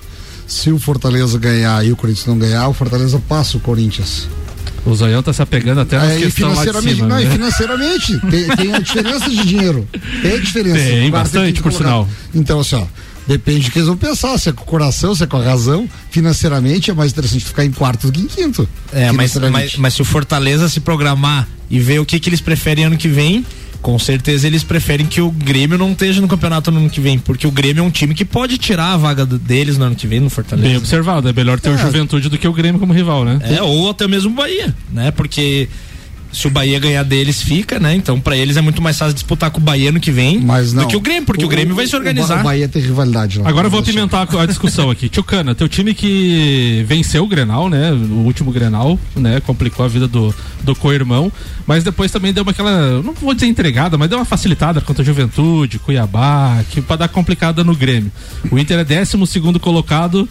Se 0.48 0.72
o 0.72 0.80
Fortaleza 0.80 1.38
ganhar 1.40 1.86
e 1.86 1.92
o 1.92 1.96
Corinthians 1.96 2.26
não 2.28 2.38
ganhar, 2.38 2.68
o 2.68 2.74
Fortaleza 2.74 3.22
passa 3.28 3.58
o 3.58 3.60
Corinthians. 3.60 4.28
O 4.86 4.94
Zoião 4.94 5.24
tá 5.24 5.32
se 5.32 5.42
apegando 5.42 5.80
até 5.82 5.98
nas 5.98 6.10
É, 6.10 6.20
e 6.20 6.26
de 6.26 6.32
financeiramente, 6.32 6.96
cima. 6.96 7.08
não, 7.08 7.20
e 7.20 7.26
né? 7.26 7.32
financeiramente 7.32 8.20
tem, 8.30 8.48
tem 8.56 8.74
a 8.76 8.80
diferença 8.80 9.30
de 9.30 9.46
dinheiro. 9.46 9.88
Tem 10.22 10.34
a 10.34 10.40
diferença. 10.40 10.78
Tem, 10.78 11.10
bastante, 11.10 11.62
por 11.62 11.72
sinal. 11.72 12.08
Então, 12.36 12.60
assim, 12.60 12.76
ó, 12.76 12.86
depende 13.26 13.68
do 13.68 13.72
que 13.72 13.78
eles 13.80 13.88
vão 13.88 13.96
pensar, 13.96 14.38
se 14.38 14.50
é 14.50 14.52
com 14.52 14.64
o 14.64 14.66
coração, 14.66 15.16
se 15.16 15.24
é 15.24 15.28
com 15.28 15.38
a 15.38 15.44
razão. 15.44 15.90
Financeiramente 16.12 16.92
é 16.92 16.94
mais 16.94 17.12
interessante 17.14 17.46
ficar 17.46 17.64
em 17.64 17.72
quarto 17.72 18.08
do 18.08 18.12
que 18.12 18.22
em 18.22 18.28
quinto. 18.28 18.68
É, 18.92 19.06
mas, 19.14 19.32
Financeiramente. 19.32 19.74
mas, 19.76 19.78
mas 19.80 19.94
se 19.94 20.02
o 20.02 20.06
Fortaleza 20.06 20.68
se 20.68 20.82
programar 20.82 21.48
e 21.70 21.80
ver 21.80 22.00
o 22.00 22.06
que, 22.06 22.20
que 22.20 22.28
eles 22.28 22.42
preferem 22.42 22.84
ano 22.84 22.98
que 22.98 23.08
vem, 23.08 23.46
com 23.84 24.00
certeza 24.00 24.48
eles 24.48 24.64
preferem 24.64 25.06
que 25.06 25.20
o 25.22 25.30
Grêmio 25.30 25.78
não 25.78 25.92
esteja 25.92 26.22
no 26.22 26.28
campeonato 26.28 26.72
no 26.72 26.80
ano 26.80 26.90
que 26.90 27.02
vem, 27.02 27.20
porque 27.20 27.46
o 27.46 27.52
Grêmio 27.52 27.82
é 27.82 27.84
um 27.84 27.92
time 27.92 28.16
que 28.16 28.24
pode 28.26 28.58
tirar 28.58 28.94
a 28.94 28.98
vaga 28.98 29.26
deles 29.26 29.78
no 29.78 29.84
ano 29.86 29.96
que 29.96 30.08
vem 30.08 30.22
no 30.22 30.30
Fortaleza. 30.30 30.68
Bem 30.68 30.78
observado, 30.78 31.28
é 31.28 31.34
melhor 31.34 31.60
ter 31.60 31.70
o 31.70 31.74
É. 31.74 31.78
Juventude 31.78 32.30
do 32.30 32.38
que 32.38 32.48
o 32.48 32.54
Grêmio 32.54 32.80
como 32.80 32.94
rival, 32.94 33.26
né? 33.26 33.40
É, 33.44 33.62
ou 33.62 33.90
até 33.90 34.08
mesmo 34.08 34.32
o 34.32 34.34
Bahia, 34.34 34.74
né? 34.92 35.12
Porque 35.12 35.68
se 36.34 36.48
o 36.48 36.50
Bahia 36.50 36.80
ganhar 36.80 37.04
deles, 37.04 37.42
fica, 37.42 37.80
né? 37.80 37.96
Então, 37.96 38.20
pra 38.20 38.36
eles 38.36 38.58
é 38.58 38.62
muito 38.62 38.82
mais 38.82 38.98
fácil 38.98 39.14
disputar 39.14 39.52
com 39.52 39.60
o 39.60 39.64
Bahia 39.64 39.92
no 39.92 40.00
que 40.00 40.12
vem 40.12 40.40
Mas 40.40 40.74
não. 40.74 40.84
do 40.84 40.90
que 40.90 40.96
o 40.98 41.00
Grêmio, 41.00 41.24
porque 41.26 41.46
o, 41.46 41.48
Grêmio 41.48 41.76
vai 41.76 41.86
se 41.88 41.96
O, 41.96 42.00
organizar. 42.00 42.38
Ba- 42.38 42.44
Bahia 42.44 42.68
tem 42.68 42.82
rivalidade 42.82 43.40
lá. 43.40 43.48
Agora 43.48 43.68
eu 43.68 43.72
vou 43.72 43.80
apimentar 43.80 44.28
a 44.30 44.42
a 44.42 44.46
discussão 44.46 44.90
aqui. 44.90 45.08
Tchucana, 45.10 45.54
teu 45.56 45.70
time 45.70 45.94
que 45.94 46.84
venceu 46.88 47.24
o 47.24 47.28
Grenal, 47.28 47.70
né? 47.70 47.92
O 47.92 48.24
último 48.26 48.52
Grenal, 48.52 49.00
né? 49.16 49.40
Complicou 49.40 49.86
a 49.86 49.88
vida 49.88 50.08
do, 50.08 50.34
do 50.64 50.76
co-irmão. 50.76 51.32
Mas 51.68 51.84
depois 51.84 52.12
também 52.12 52.34
deu 52.34 52.44
uma 52.44 52.52
aquela. 52.52 53.02
Não 53.02 53.14
vou 53.14 53.34
dizer 53.34 53.48
entregada, 53.48 53.98
mas 53.98 54.10
deu 54.10 54.18
uma 54.18 54.26
facilitada 54.26 54.82
contra 54.82 55.04
a 55.04 55.06
Juventude, 55.06 55.80
Cuiabá, 55.80 56.62
que 56.72 56.82
pra 56.82 56.96
dar 56.96 57.08
complicada 57.08 57.64
no 57.64 57.76
Grêmio. 57.76 58.12
O 58.52 58.58
Inter 58.58 58.80
é 58.80 58.84
12 58.84 59.28
segundo 59.28 59.60
colocado. 59.60 60.28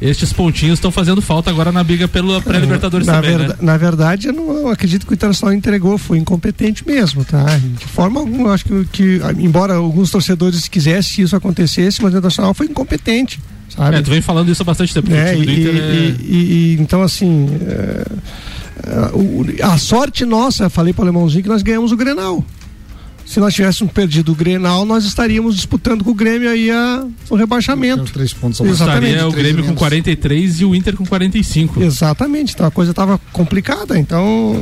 Estes 0.00 0.32
pontinhos 0.32 0.74
estão 0.78 0.90
fazendo 0.90 1.20
falta 1.20 1.50
agora 1.50 1.70
na 1.70 1.84
briga 1.84 2.08
pela 2.08 2.40
pré-Libertadores 2.40 3.06
na, 3.06 3.14
também, 3.16 3.36
verda- 3.36 3.48
né? 3.54 3.58
na 3.60 3.76
verdade, 3.76 4.28
eu 4.28 4.32
não 4.32 4.50
eu 4.56 4.68
acredito 4.68 5.04
que 5.06 5.12
o 5.12 5.14
Internacional 5.14 5.52
entregou, 5.54 5.98
foi 5.98 6.16
incompetente 6.18 6.86
mesmo, 6.86 7.22
tá? 7.24 7.44
De 7.78 7.84
forma 7.86 8.18
alguma, 8.20 8.48
eu 8.48 8.52
acho 8.54 8.64
que, 8.64 8.84
que, 8.90 9.20
embora 9.38 9.74
alguns 9.74 10.10
torcedores 10.10 10.66
quisessem 10.68 11.16
que 11.16 11.22
isso 11.22 11.36
acontecesse, 11.36 12.02
mas 12.02 12.14
o 12.14 12.16
Internacional 12.16 12.54
foi 12.54 12.66
incompetente, 12.66 13.38
sabe? 13.76 13.96
É, 13.96 14.02
tu 14.02 14.10
vem 14.10 14.22
falando 14.22 14.50
isso 14.50 14.62
há 14.62 14.64
bastante 14.64 14.94
tempo. 14.94 15.12
É, 15.12 15.34
e, 15.36 15.40
Inter 15.42 15.76
é- 15.76 15.94
e- 15.94 16.16
e- 16.22 16.52
e- 16.76 16.76
então 16.80 17.02
assim 17.02 17.48
é, 17.66 18.06
é, 19.58 19.62
a 19.64 19.76
sorte 19.76 20.24
nossa, 20.24 20.70
falei 20.70 20.92
para 20.94 21.02
o 21.02 21.04
Alemãozinho 21.08 21.42
que 21.42 21.48
nós 21.48 21.62
ganhamos 21.62 21.92
o 21.92 21.96
Grenal. 21.96 22.42
Se 23.26 23.38
nós 23.38 23.54
tivéssemos 23.54 23.92
perdido 23.92 24.32
o 24.32 24.34
Grenal, 24.34 24.84
nós 24.84 25.04
estaríamos 25.04 25.54
disputando 25.54 26.02
com 26.02 26.10
o 26.10 26.14
Grêmio 26.14 26.50
aí 26.50 26.70
a, 26.70 27.06
o 27.28 27.36
rebaixamento. 27.36 28.04
Três 28.12 28.32
pontos. 28.32 28.60
Exatamente. 28.60 29.12
Estaria 29.12 29.28
o 29.28 29.32
Grêmio 29.32 29.62
com 29.62 29.68
menos. 29.68 29.78
43 29.78 30.60
e 30.60 30.64
o 30.64 30.74
Inter 30.74 30.96
com 30.96 31.06
45. 31.06 31.82
Exatamente, 31.82 32.54
então 32.54 32.66
a 32.66 32.70
coisa 32.70 32.90
estava 32.90 33.18
complicada. 33.32 33.98
Então 33.98 34.56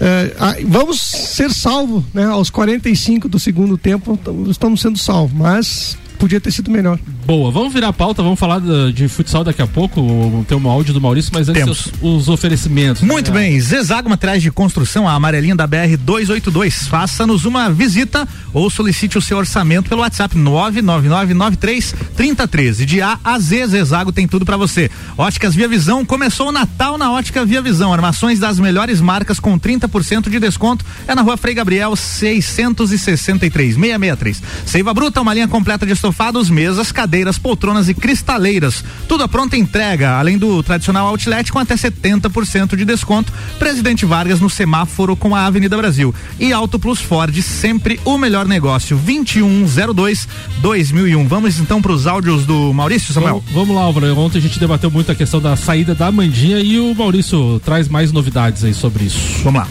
é, 0.00 0.34
é, 0.60 0.64
vamos 0.64 1.00
ser 1.00 1.50
salvos, 1.50 2.04
né? 2.12 2.24
Aos 2.26 2.50
45 2.50 3.28
do 3.28 3.38
segundo 3.38 3.78
tempo 3.78 4.18
estamos 4.48 4.80
sendo 4.80 4.98
salvos, 4.98 5.36
mas 5.36 5.96
podia 6.16 6.40
ter 6.40 6.50
sido 6.50 6.68
melhor. 6.70 6.98
Boa, 7.24 7.50
vamos 7.50 7.72
virar 7.72 7.88
a 7.88 7.92
pauta, 7.92 8.22
vamos 8.22 8.38
falar 8.38 8.60
de 8.92 9.08
futsal 9.08 9.42
daqui 9.44 9.62
a 9.62 9.66
pouco. 9.66 10.44
Tem 10.48 10.56
um 10.56 10.68
áudio 10.68 10.94
do 10.94 11.00
Maurício, 11.00 11.30
mas 11.32 11.48
antes 11.48 11.62
Temos. 11.62 11.86
os, 12.00 12.02
os 12.02 12.28
oferecimentos. 12.28 13.02
Muito 13.02 13.32
né? 13.32 13.40
bem, 13.40 13.60
Zezago 13.60 14.08
Materiais 14.08 14.40
de 14.42 14.50
Construção, 14.50 15.08
a 15.08 15.12
amarelinha 15.12 15.56
da 15.56 15.66
BR 15.66 15.96
282. 15.98 16.88
Faça-nos 16.88 17.44
uma 17.44 17.70
visita 17.70 18.26
ou 18.52 18.68
solicite 18.70 19.18
o 19.18 19.22
seu 19.22 19.38
orçamento 19.38 19.88
pelo 19.88 20.02
WhatsApp 20.02 20.36
999933013. 20.36 22.84
De 22.84 23.02
A 23.02 23.18
a 23.24 23.38
Z, 23.38 23.68
Zezago 23.68 24.12
tem 24.12 24.28
tudo 24.28 24.44
pra 24.44 24.56
você. 24.56 24.90
Óticas 25.18 25.54
Via 25.54 25.68
Visão, 25.68 26.04
começou 26.04 26.48
o 26.48 26.52
Natal 26.52 26.98
na 26.98 27.12
Ótica 27.12 27.44
Via 27.44 27.62
Visão. 27.62 27.92
Armações 27.92 28.38
das 28.38 28.58
melhores 28.58 29.00
marcas 29.00 29.40
com 29.40 29.58
30% 29.58 30.30
de 30.30 30.38
desconto. 30.38 30.84
É 31.06 31.14
na 31.14 31.22
rua 31.22 31.36
Frei 31.36 31.54
Gabriel 31.54 31.96
663 31.96 33.16
663. 33.16 34.42
Seiva 34.64 34.94
Bruta, 34.94 35.20
uma 35.20 35.34
linha 35.34 35.48
completa 35.48 35.86
de 35.86 35.94
estofados, 36.06 36.48
mesas, 36.48 36.92
cadeiras, 36.92 37.36
poltronas 37.36 37.88
e 37.88 37.94
cristaleiras. 37.94 38.84
Tudo 39.08 39.24
à 39.24 39.28
pronta 39.28 39.56
entrega, 39.56 40.16
além 40.18 40.38
do 40.38 40.62
tradicional 40.62 41.08
outlet 41.08 41.50
com 41.50 41.58
até 41.58 41.74
70% 41.74 42.76
de 42.76 42.84
desconto. 42.84 43.32
Presidente 43.58 44.06
Vargas 44.06 44.40
no 44.40 44.48
semáforo 44.48 45.16
com 45.16 45.34
a 45.34 45.46
Avenida 45.46 45.76
Brasil. 45.76 46.14
E 46.38 46.52
Auto 46.52 46.78
Plus 46.78 47.00
Ford, 47.00 47.34
sempre 47.42 47.98
o 48.04 48.16
melhor 48.16 48.46
negócio. 48.46 48.96
2102 48.96 50.28
2001. 50.62 51.26
Vamos 51.26 51.58
então 51.58 51.82
para 51.82 51.92
os 51.92 52.06
áudios 52.06 52.46
do 52.46 52.72
Maurício 52.72 53.12
Samuel. 53.12 53.42
Vamos, 53.46 53.52
vamos 53.52 53.76
lá, 53.76 53.82
Álvaro. 53.82 54.18
Ontem 54.18 54.38
a 54.38 54.42
gente 54.42 54.60
debateu 54.60 54.90
muito 54.90 55.10
a 55.10 55.14
questão 55.14 55.40
da 55.40 55.56
saída 55.56 55.94
da 55.94 56.12
Mandinha 56.12 56.60
e 56.60 56.78
o 56.78 56.94
Maurício 56.94 57.60
traz 57.64 57.88
mais 57.88 58.12
novidades 58.12 58.62
aí 58.62 58.74
sobre 58.74 59.04
isso. 59.04 59.42
Vamos 59.42 59.62
lá. 59.62 59.68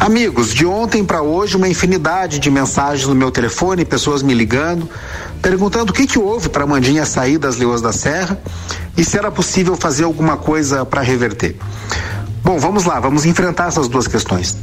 Amigos, 0.00 0.54
de 0.54 0.64
ontem 0.64 1.04
para 1.04 1.20
hoje, 1.20 1.58
uma 1.58 1.68
infinidade 1.68 2.38
de 2.38 2.50
mensagens 2.50 3.06
no 3.06 3.14
meu 3.14 3.30
telefone, 3.30 3.84
pessoas 3.84 4.22
me 4.22 4.32
ligando, 4.32 4.88
perguntando 5.42 5.92
o 5.92 5.94
que, 5.94 6.06
que 6.06 6.18
houve 6.18 6.48
para 6.48 6.64
a 6.64 6.66
Mandinha 6.66 7.04
sair 7.04 7.36
das 7.36 7.58
Leões 7.58 7.82
da 7.82 7.92
Serra 7.92 8.40
e 8.96 9.04
se 9.04 9.18
era 9.18 9.30
possível 9.30 9.76
fazer 9.76 10.04
alguma 10.04 10.38
coisa 10.38 10.86
para 10.86 11.02
reverter. 11.02 11.54
Bom, 12.42 12.58
vamos 12.58 12.86
lá, 12.86 12.98
vamos 12.98 13.26
enfrentar 13.26 13.68
essas 13.68 13.88
duas 13.88 14.08
questões. 14.08 14.56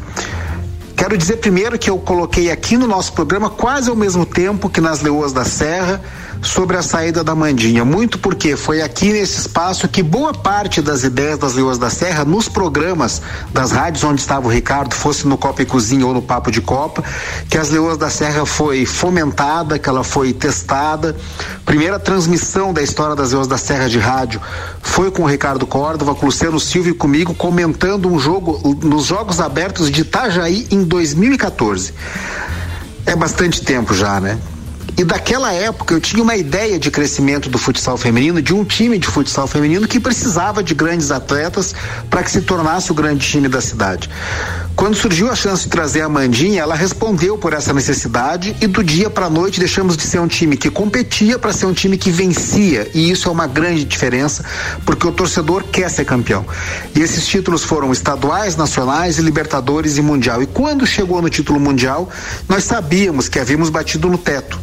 Quero 0.95 1.15
dizer 1.15 1.37
primeiro 1.37 1.77
que 1.77 1.91
eu 1.91 1.99
coloquei 1.99 2.49
aqui 2.49 2.75
no 2.75 2.87
nosso 2.87 3.13
programa 3.13 3.47
quase 3.47 3.91
ao 3.91 3.95
mesmo 3.95 4.25
tempo 4.25 4.67
que 4.67 4.81
nas 4.81 5.01
Leoas 5.01 5.33
da 5.33 5.45
Serra 5.45 6.01
sobre 6.41 6.77
a 6.77 6.81
saída 6.81 7.23
da 7.23 7.35
Mandinha. 7.35 7.83
Muito 7.83 8.19
porque 8.19 8.55
foi 8.55 8.81
aqui 8.81 9.11
nesse 9.11 9.39
espaço 9.39 9.87
que 9.87 10.03
boa 10.03 10.33
parte 10.33 10.81
das 10.81 11.03
ideias 11.03 11.39
das 11.39 11.53
Leoas 11.53 11.77
da 11.77 11.89
Serra, 11.89 12.23
nos 12.23 12.47
programas 12.47 13.21
das 13.51 13.71
rádios 13.71 14.03
onde 14.03 14.21
estava 14.21 14.47
o 14.47 14.49
Ricardo, 14.49 14.93
fosse 14.95 15.27
no 15.27 15.37
Copa 15.37 15.61
e 15.61 15.65
Cozinha 15.65 16.05
ou 16.05 16.13
no 16.13 16.21
Papo 16.21 16.51
de 16.51 16.61
Copa, 16.61 17.03
que 17.49 17.57
as 17.57 17.69
Leoas 17.69 17.97
da 17.97 18.09
Serra 18.09 18.45
foi 18.45 18.85
fomentada, 18.85 19.79
que 19.79 19.89
ela 19.89 20.03
foi 20.03 20.33
testada. 20.33 21.15
Primeira 21.65 21.99
transmissão 21.99 22.73
da 22.73 22.81
história 22.81 23.15
das 23.15 23.31
Leoas 23.31 23.47
da 23.47 23.57
Serra 23.57 23.89
de 23.89 23.99
rádio 23.99 24.41
foi 24.81 25.11
com 25.11 25.23
o 25.23 25.27
Ricardo 25.27 25.65
Córdova, 25.65 26.15
com 26.15 26.23
o 26.23 26.25
Luciano 26.27 26.59
Silva 26.59 26.89
e 26.89 26.93
comigo, 26.93 27.33
comentando 27.33 28.07
um 28.11 28.19
jogo 28.19 28.77
nos 28.83 29.05
Jogos 29.05 29.39
Abertos 29.39 29.91
de 29.91 30.01
Itajaí 30.01 30.67
em 30.71 30.83
2014. 30.83 31.93
É 33.05 33.15
bastante 33.15 33.61
tempo 33.61 33.93
já, 33.93 34.19
né? 34.19 34.37
E 34.97 35.03
daquela 35.03 35.53
época 35.53 35.93
eu 35.93 36.01
tinha 36.01 36.23
uma 36.23 36.35
ideia 36.35 36.79
de 36.79 36.89
crescimento 36.89 37.49
do 37.49 37.59
futsal 37.59 37.97
feminino, 37.97 38.41
de 38.41 38.51
um 38.51 38.65
time 38.65 38.97
de 38.97 39.05
futsal 39.05 39.45
feminino 39.45 39.87
que 39.87 39.99
precisava 39.99 40.63
de 40.63 40.73
grandes 40.73 41.11
atletas 41.11 41.75
para 42.09 42.23
que 42.23 42.31
se 42.31 42.41
tornasse 42.41 42.91
o 42.91 42.95
grande 42.95 43.23
time 43.23 43.47
da 43.47 43.61
cidade. 43.61 44.09
Quando 44.75 44.95
surgiu 44.95 45.31
a 45.31 45.35
chance 45.35 45.65
de 45.65 45.69
trazer 45.69 46.01
a 46.01 46.09
Mandinha, 46.09 46.63
ela 46.63 46.73
respondeu 46.73 47.37
por 47.37 47.53
essa 47.53 47.71
necessidade 47.73 48.55
e 48.59 48.65
do 48.65 48.83
dia 48.83 49.07
para 49.07 49.27
a 49.27 49.29
noite 49.29 49.59
deixamos 49.59 49.95
de 49.95 50.01
ser 50.01 50.19
um 50.19 50.27
time 50.27 50.57
que 50.57 50.71
competia 50.71 51.37
para 51.37 51.53
ser 51.53 51.67
um 51.67 51.73
time 51.73 51.95
que 51.95 52.09
vencia. 52.09 52.89
E 52.91 53.11
isso 53.11 53.29
é 53.29 53.31
uma 53.31 53.45
grande 53.45 53.85
diferença, 53.85 54.43
porque 54.83 55.05
o 55.05 55.11
torcedor 55.11 55.63
quer 55.63 55.91
ser 55.91 56.05
campeão. 56.05 56.43
E 56.95 57.01
esses 57.01 57.27
títulos 57.27 57.63
foram 57.63 57.91
estaduais, 57.91 58.55
nacionais 58.55 59.19
Libertadores 59.19 59.99
e 59.99 60.01
Mundial. 60.01 60.41
E 60.41 60.47
quando 60.47 60.87
chegou 60.87 61.21
no 61.21 61.29
título 61.29 61.59
mundial, 61.59 62.09
nós 62.49 62.63
sabíamos 62.63 63.29
que 63.29 63.37
havíamos 63.37 63.69
batido 63.69 64.09
no 64.09 64.17
teto 64.17 64.59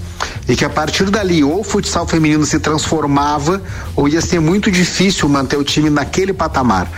e 0.49 0.55
que 0.55 0.65
a 0.65 0.71
partir 0.71 1.11
dali 1.11 1.43
ou 1.43 1.61
o 1.61 1.65
futsal 1.65 2.07
feminino 2.07 2.45
se 2.45 2.59
transformava 2.59 3.63
ou 3.97 4.09
ia 4.09 4.21
ser 4.21 4.41
muito 4.41 4.71
difícil 4.71 5.29
manter 5.29 5.57
o 5.57 5.65
time 5.65 5.91
naquele 5.91 6.33
patamar. 6.33 6.91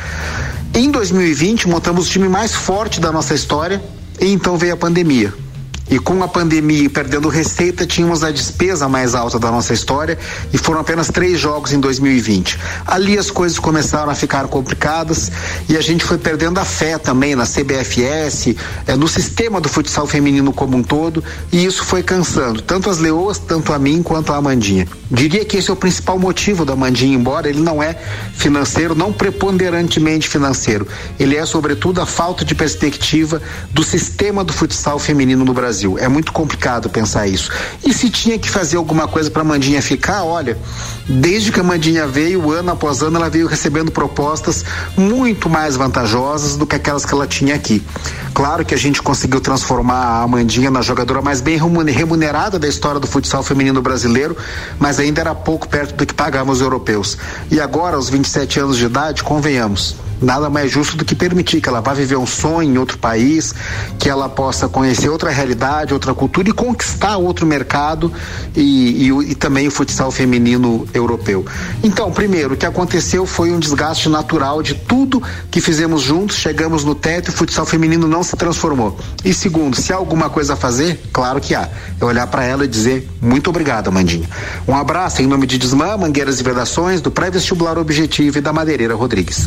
Em 0.75 0.91
2020 0.91 1.69
montamos 1.69 2.07
o 2.07 2.11
time 2.11 2.29
mais 2.29 2.55
forte 2.55 3.01
da 3.01 3.13
nossa 3.13 3.35
história 3.35 3.83
e 4.21 4.33
então 4.33 4.57
veio 4.57 4.75
a 4.75 4.77
pandemia. 4.77 5.33
E 5.89 6.01
com 6.01 6.21
a 6.23 6.27
pandemia 6.27 6.85
e 6.85 6.89
perdendo 6.89 7.29
receita, 7.29 7.87
tínhamos 7.87 8.25
a 8.25 8.33
despesa 8.33 8.89
mais 8.89 9.15
alta 9.15 9.39
da 9.39 9.51
nossa 9.53 9.73
história 9.73 10.19
e 10.53 10.59
foram 10.59 10.81
apenas 10.81 11.09
três 11.09 11.39
jogos 11.39 11.73
em 11.73 11.79
2020. 11.79 12.59
Ali 12.85 13.17
as 13.17 13.31
coisas 13.31 13.59
começaram 13.59 14.11
a 14.11 14.15
ficar 14.15 14.49
complicadas 14.49 15.31
e 15.69 15.77
a 15.77 15.81
gente 15.81 16.05
foi 16.05 16.19
perdendo 16.19 16.59
a 16.59 16.65
fé 16.65 16.99
também 16.99 17.37
na 17.37 17.45
CBFS, 17.45 18.57
eh, 18.87 18.97
no 18.97 19.07
sistema 19.07 19.61
do 19.61 19.69
futsal 19.69 20.09
feminino 20.09 20.53
como 20.53 20.77
um 20.77 20.83
todo, 20.83 21.23
e 21.53 21.65
isso 21.65 21.85
foi 21.85 22.03
cansando, 22.03 22.61
tanto 22.63 22.91
as 22.91 22.99
leoas, 22.99 23.39
tanto 23.39 23.73
a 23.73 23.79
mim 23.79 24.03
quanto 24.03 24.33
a 24.33 24.37
Amandinha. 24.37 24.89
Diria 25.09 25.45
que 25.45 25.57
esse 25.57 25.71
é 25.71 25.73
o 25.73 25.77
principal 25.77 26.19
motivo 26.19 26.65
da 26.65 26.73
Amandinha, 26.73 27.15
embora 27.15 27.49
ele 27.49 27.61
não 27.61 27.81
é 27.81 27.95
financeiro, 28.35 28.93
não 28.93 29.13
preponderantemente 29.13 30.29
financeiro. 30.29 30.87
Ele 31.19 31.37
é, 31.37 31.47
sobretudo, 31.47 32.01
a 32.01 32.07
falta 32.07 32.45
de 32.45 32.57
perspectiva 32.57 33.41
do 33.71 33.85
sistema 33.85 34.43
do 34.43 34.53
futsal 34.53 34.99
feminino 34.99 35.45
no 35.45 35.55
Brasil. 35.55 35.76
Brasil. 35.77 35.99
É 35.99 36.09
muito 36.09 36.33
complicado 36.33 36.89
pensar 36.89 37.27
isso. 37.27 37.51
E 37.85 37.93
se 37.93 38.09
tinha 38.09 38.39
que 38.39 38.49
fazer 38.49 38.79
alguma 38.79 39.07
coisa 39.07 39.31
para 39.31 39.43
a 39.43 39.45
Mandinha 39.45 39.83
ficar, 39.83 40.25
olha, 40.25 40.57
desde 41.07 41.53
que 41.53 41.61
a 41.61 41.63
Mandinha 41.63 42.07
veio, 42.07 42.51
ano 42.51 42.73
após 42.73 43.03
ano, 43.03 43.19
ela 43.19 43.29
veio 43.29 43.47
recebendo 43.47 43.91
propostas 43.91 44.65
muito 44.97 45.51
mais 45.51 45.77
vantajosas 45.77 46.57
do 46.57 46.67
que 46.67 46.77
aquelas 46.77 47.05
que 47.05 47.13
ela 47.13 47.27
tinha 47.27 47.55
aqui. 47.55 47.83
Claro 48.33 48.65
que 48.65 48.75
a 48.75 48.79
gente 48.79 49.03
conseguiu 49.03 49.41
transformar 49.41 49.97
a 49.97 50.23
Amandinha 50.23 50.71
na 50.71 50.81
jogadora 50.81 51.21
mais 51.21 51.41
bem 51.43 51.59
remunerada 51.59 52.59
da 52.59 52.69
história 52.69 52.99
do 52.99 53.07
futsal 53.07 53.43
feminino 53.43 53.83
brasileiro, 53.83 54.37
mas 54.79 54.99
ainda 54.99 55.21
era 55.21 55.35
pouco 55.35 55.69
perto 55.69 55.95
do 55.95 56.07
que 56.07 56.15
pagavam 56.15 56.53
os 56.53 56.61
europeus. 56.61 57.19
E 57.51 57.61
agora, 57.61 57.97
aos 57.97 58.09
27 58.09 58.61
anos 58.61 58.77
de 58.79 58.87
idade, 58.87 59.23
convenhamos, 59.23 59.97
nada 60.21 60.49
mais 60.49 60.71
justo 60.71 60.97
do 60.97 61.05
que 61.05 61.15
permitir 61.15 61.61
que 61.61 61.69
ela 61.69 61.81
vá 61.81 61.93
viver 61.95 62.17
um 62.17 62.27
sonho 62.27 62.75
em 62.75 62.79
outro 62.79 62.99
país, 62.99 63.55
que 63.99 64.09
ela 64.09 64.29
possa 64.29 64.69
conhecer 64.69 65.09
outra 65.09 65.31
realidade, 65.31 65.93
outra 65.93 66.15
cultura 66.15 66.49
e 66.49 66.53
conquistar 66.53 67.17
outro 67.17 67.47
mercado 67.47 68.13
e, 68.55 69.09
e, 69.09 69.31
e, 69.31 69.35
também 69.35 69.69
o 69.69 69.71
futsal 69.71 70.11
feminino 70.11 70.87
europeu. 70.93 71.45
Então, 71.83 72.11
primeiro, 72.11 72.55
o 72.55 72.57
que 72.57 72.67
aconteceu 72.67 73.27
foi 73.27 73.51
um 73.51 73.59
desgaste 73.59 74.09
natural 74.09 74.63
de 74.63 74.75
tudo 74.75 75.23
que 75.51 75.61
fizemos 75.61 76.03
juntos, 76.03 76.37
chegamos 76.37 76.85
no 76.85 76.95
teto 76.95 77.31
e 77.31 77.31
o 77.31 77.33
futsal 77.33 77.67
feminino 77.67 78.07
não 78.07 78.23
se 78.23 78.37
transformou. 78.37 78.99
E 79.25 79.33
segundo, 79.33 79.77
se 79.77 79.93
há 79.93 79.97
alguma 79.97 80.31
coisa 80.31 80.55
a 80.55 80.57
fazer, 80.57 81.01
claro 81.13 81.41
que 81.41 81.55
há. 81.55 81.69
É 82.01 82.05
olhar 82.05 82.27
para 82.27 82.45
ela 82.45 82.65
e 82.65 82.69
dizer 82.69 83.09
muito 83.21 83.51
obrigado, 83.51 83.91
Mandinha. 83.91 84.29
Um 84.67 84.75
abraço 84.75 85.23
em 85.23 85.27
nome 85.27 85.47
de 85.47 85.59
Desmã, 85.59 85.97
Mangueiras 85.97 86.41
e 86.41 86.43
Vedações, 86.43 87.01
do 87.01 87.11
pré-vestibular 87.11 87.79
Objetivo 87.79 88.39
e 88.39 88.41
da 88.41 88.53
Madeireira 88.53 88.95
Rodrigues. 88.95 89.47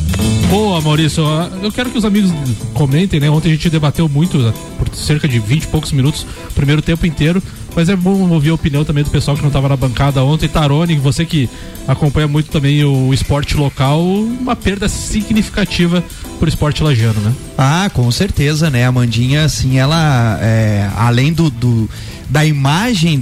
Boa, 0.60 0.82
Maurício. 0.82 1.24
Eu 1.64 1.72
quero 1.72 1.90
que 1.90 1.98
os 1.98 2.04
amigos 2.04 2.34
comentem, 2.74 3.18
né? 3.18 3.30
Ontem 3.30 3.48
a 3.48 3.52
gente 3.54 3.70
debateu 3.70 4.10
muito, 4.10 4.54
por 4.78 4.94
cerca 4.94 5.26
de 5.26 5.40
20 5.40 5.64
e 5.64 5.68
poucos 5.68 5.94
minutos, 5.94 6.28
primeiro 6.54 6.82
tempo 6.82 7.06
inteiro. 7.06 7.42
Mas 7.74 7.88
é 7.88 7.96
bom 7.96 8.30
ouvir 8.30 8.50
a 8.50 8.56
opinião 8.56 8.84
também 8.84 9.06
do 9.06 9.10
pessoal 9.10 9.38
que 9.38 9.42
não 9.42 9.48
estava 9.48 9.70
na 9.70 9.78
bancada 9.78 10.22
ontem. 10.22 10.50
Tarone, 10.50 10.98
você 10.98 11.24
que 11.24 11.50
acompanha 11.88 12.28
muito 12.28 12.52
também 12.52 12.84
o 12.84 13.14
esporte 13.14 13.56
local, 13.56 14.04
uma 14.04 14.54
perda 14.54 14.90
significativa 14.90 16.04
por 16.38 16.50
esporte 16.50 16.84
lagiano, 16.84 17.22
né? 17.22 17.34
Ah, 17.58 17.90
com 17.94 18.12
certeza, 18.12 18.70
né? 18.70 18.86
A 18.86 18.92
Mandinha, 18.92 19.46
assim, 19.46 19.80
ela, 19.80 20.38
é, 20.42 20.90
além 20.98 21.32
do, 21.32 21.50
do 21.50 21.90
da 22.30 22.46
imagem 22.46 23.20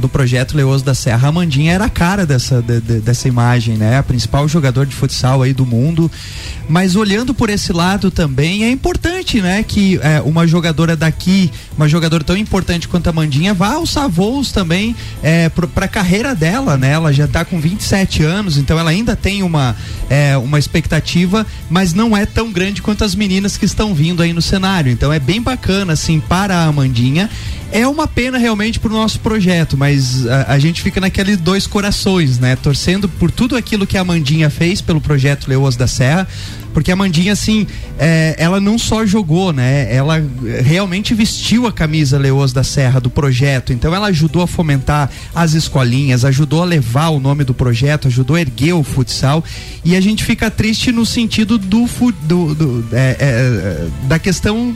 do, 0.00 0.08
projeto 0.08 0.56
Leoso 0.56 0.82
da 0.82 0.94
Serra, 0.94 1.28
a 1.28 1.32
Mandinha 1.32 1.74
era 1.74 1.84
a 1.84 1.90
cara 1.90 2.24
dessa, 2.24 2.62
de, 2.62 2.80
de, 2.80 3.00
dessa 3.00 3.28
imagem, 3.28 3.76
né? 3.76 3.98
A 3.98 4.02
principal 4.02 4.48
jogador 4.48 4.86
de 4.86 4.94
futsal 4.94 5.42
aí 5.42 5.52
do 5.52 5.66
mundo. 5.66 6.10
Mas 6.66 6.96
olhando 6.96 7.34
por 7.34 7.50
esse 7.50 7.70
lado 7.72 8.10
também, 8.10 8.64
é 8.64 8.70
importante, 8.70 9.42
né? 9.42 9.62
Que 9.62 10.00
é, 10.02 10.22
uma 10.22 10.46
jogadora 10.46 10.96
daqui, 10.96 11.50
uma 11.76 11.86
jogadora 11.86 12.24
tão 12.24 12.36
importante 12.36 12.88
quanto 12.88 13.08
a 13.08 13.12
Mandinha, 13.12 13.52
vá 13.52 13.74
alçar 13.74 14.08
voos 14.08 14.50
também 14.50 14.96
é, 15.22 15.50
para 15.50 15.84
a 15.84 15.88
carreira 15.88 16.34
dela, 16.34 16.78
né? 16.78 16.92
Ela 16.92 17.12
já 17.12 17.26
está 17.26 17.44
com 17.44 17.60
27 17.60 18.22
anos, 18.22 18.56
então 18.56 18.78
ela 18.78 18.90
ainda 18.90 19.14
tem 19.14 19.42
uma, 19.42 19.76
é, 20.08 20.34
uma 20.38 20.58
expectativa, 20.58 21.46
mas 21.68 21.92
não 21.92 22.16
é 22.16 22.24
tão 22.24 22.50
grande 22.50 22.80
quanto 22.80 23.04
as 23.04 23.14
meninas 23.14 23.58
que 23.58 23.66
estão 23.66 23.94
vindo 23.94 24.22
aí 24.22 24.32
no 24.32 24.40
cenário. 24.40 24.90
Então 24.90 25.12
é 25.12 25.18
bem 25.18 25.42
bacana, 25.42 25.92
assim, 25.92 26.20
para 26.20 26.56
a 26.56 26.64
Amandinha. 26.64 27.28
É 27.72 27.86
uma 27.86 28.06
pena 28.06 28.38
realmente 28.38 28.78
pro 28.78 28.90
nosso 28.90 29.18
projeto, 29.20 29.76
mas 29.76 30.26
a, 30.26 30.52
a, 30.54 30.58
gente 30.58 30.80
fica 30.80 31.00
naqueles 31.00 31.36
dois 31.36 31.66
corações, 31.66 32.38
né? 32.38 32.56
Torcendo 32.56 33.08
por 33.08 33.30
tudo 33.30 33.56
aquilo 33.56 33.86
que 33.86 33.98
a 33.98 34.04
Mandinha 34.04 34.48
fez 34.48 34.80
pelo 34.80 35.00
projeto 35.00 35.48
Leoas 35.48 35.74
da 35.76 35.86
Serra, 35.86 36.28
porque 36.72 36.92
a 36.92 36.96
Mandinha, 36.96 37.32
assim, 37.32 37.66
é, 37.98 38.36
ela 38.38 38.60
não 38.60 38.78
só 38.78 39.04
jogou, 39.04 39.52
né? 39.52 39.92
Ela 39.92 40.22
realmente 40.62 41.12
vestiu 41.12 41.66
a 41.66 41.72
camisa 41.72 42.18
Leoas 42.18 42.52
da 42.52 42.62
Serra 42.62 43.00
do 43.00 43.10
projeto. 43.10 43.72
Então 43.72 43.94
ela 43.94 44.08
ajudou 44.08 44.42
a 44.42 44.46
fomentar 44.46 45.10
as 45.34 45.54
escolinhas, 45.54 46.24
ajudou 46.24 46.62
a 46.62 46.66
levar 46.66 47.08
o 47.08 47.18
nome 47.18 47.44
do 47.44 47.54
projeto, 47.54 48.08
ajudou 48.08 48.36
a 48.36 48.40
erguer 48.42 48.74
o 48.74 48.84
futsal. 48.84 49.42
E 49.84 49.96
a 49.96 50.00
gente 50.00 50.22
fica 50.22 50.50
triste 50.50 50.92
no 50.92 51.04
sentido 51.04 51.58
do, 51.58 51.86
do, 52.22 52.54
do 52.54 52.84
é, 52.92 53.16
é, 53.18 53.88
da 54.06 54.18
questão 54.18 54.74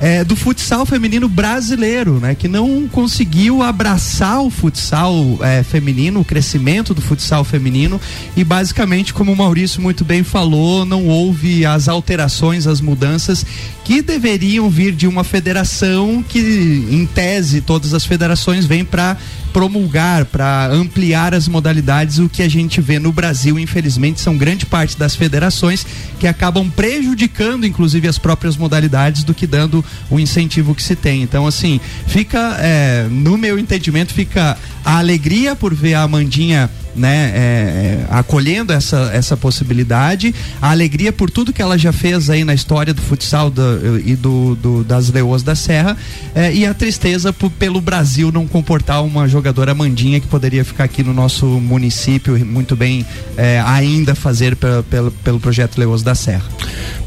é, 0.00 0.24
do 0.24 0.34
futsal 0.34 0.86
feminino 0.86 1.28
brasileiro, 1.28 2.18
né? 2.18 2.34
Que 2.34 2.48
não 2.48 2.88
conseguiu 2.88 3.62
abraçar 3.62 4.40
o 4.40 4.48
futsal 4.48 5.38
é, 5.42 5.62
feminino, 5.62 6.20
o 6.20 6.24
crescimento 6.24 6.94
do 6.94 7.02
futsal 7.02 7.44
feminino 7.44 8.00
e 8.34 8.42
basicamente, 8.42 9.12
como 9.12 9.30
o 9.30 9.36
Maurício 9.36 9.82
muito 9.82 10.02
bem 10.02 10.24
falou, 10.24 10.86
não 10.86 11.06
houve 11.06 11.66
as 11.66 11.86
alterações, 11.86 12.66
as 12.66 12.80
mudanças 12.80 13.44
que 13.84 14.00
deveriam 14.00 14.70
vir 14.70 14.92
de 14.92 15.06
uma 15.06 15.22
federação 15.22 16.24
que, 16.26 16.86
em 16.90 17.04
tese, 17.04 17.60
todas 17.60 17.92
as 17.92 18.04
federações 18.06 18.64
vêm 18.64 18.84
para 18.84 19.16
promulgar, 19.52 20.24
para 20.24 20.66
ampliar 20.66 21.34
as 21.34 21.48
modalidades, 21.48 22.18
o 22.18 22.28
que 22.28 22.42
a 22.42 22.48
gente 22.48 22.80
vê 22.80 22.98
no 22.98 23.12
Brasil, 23.12 23.58
infelizmente, 23.58 24.20
são 24.20 24.36
grande 24.36 24.66
parte 24.66 24.96
das 24.96 25.14
federações 25.14 25.86
que 26.18 26.26
acabam 26.26 26.70
prejudicando, 26.70 27.66
inclusive, 27.66 28.08
as 28.08 28.18
próprias 28.18 28.56
modalidades 28.56 29.24
do 29.24 29.34
que 29.34 29.46
dando 29.46 29.84
o 30.08 30.18
incentivo 30.18 30.74
que 30.74 30.82
se 30.82 30.96
tem. 30.96 31.22
Então, 31.22 31.46
assim, 31.46 31.80
fica, 32.06 32.56
é, 32.60 33.06
no 33.10 33.36
meu 33.36 33.58
entendimento, 33.58 34.12
fica 34.12 34.56
a 34.84 34.98
alegria 34.98 35.54
por 35.54 35.74
ver 35.74 35.94
a 35.94 36.02
Amandinha 36.02 36.70
né, 36.94 37.32
é, 37.34 37.38
é, 37.40 38.06
acolhendo 38.10 38.72
essa, 38.72 39.10
essa 39.12 39.36
possibilidade, 39.36 40.34
a 40.60 40.70
alegria 40.70 41.12
por 41.12 41.30
tudo 41.30 41.52
que 41.52 41.62
ela 41.62 41.78
já 41.78 41.92
fez 41.92 42.28
aí 42.30 42.44
na 42.44 42.54
história 42.54 42.92
do 42.92 43.00
futsal 43.00 43.50
do, 43.50 43.98
e 44.04 44.16
do, 44.16 44.54
do, 44.56 44.84
das 44.84 45.10
Leoas 45.10 45.42
da 45.42 45.54
Serra 45.54 45.96
é, 46.34 46.52
e 46.52 46.66
a 46.66 46.74
tristeza 46.74 47.32
por, 47.32 47.50
pelo 47.50 47.80
Brasil 47.80 48.30
não 48.32 48.46
comportar 48.46 49.04
uma 49.04 49.28
jogadora 49.28 49.74
Mandinha 49.74 50.20
que 50.20 50.26
poderia 50.26 50.64
ficar 50.64 50.84
aqui 50.84 51.02
no 51.02 51.14
nosso 51.14 51.46
município 51.46 52.44
muito 52.44 52.74
bem 52.76 53.04
é, 53.36 53.62
ainda 53.64 54.14
fazer 54.14 54.56
pela, 54.56 54.82
pela, 54.82 55.10
pelo 55.10 55.40
projeto 55.40 55.78
Leoas 55.78 56.02
da 56.02 56.14
Serra. 56.14 56.44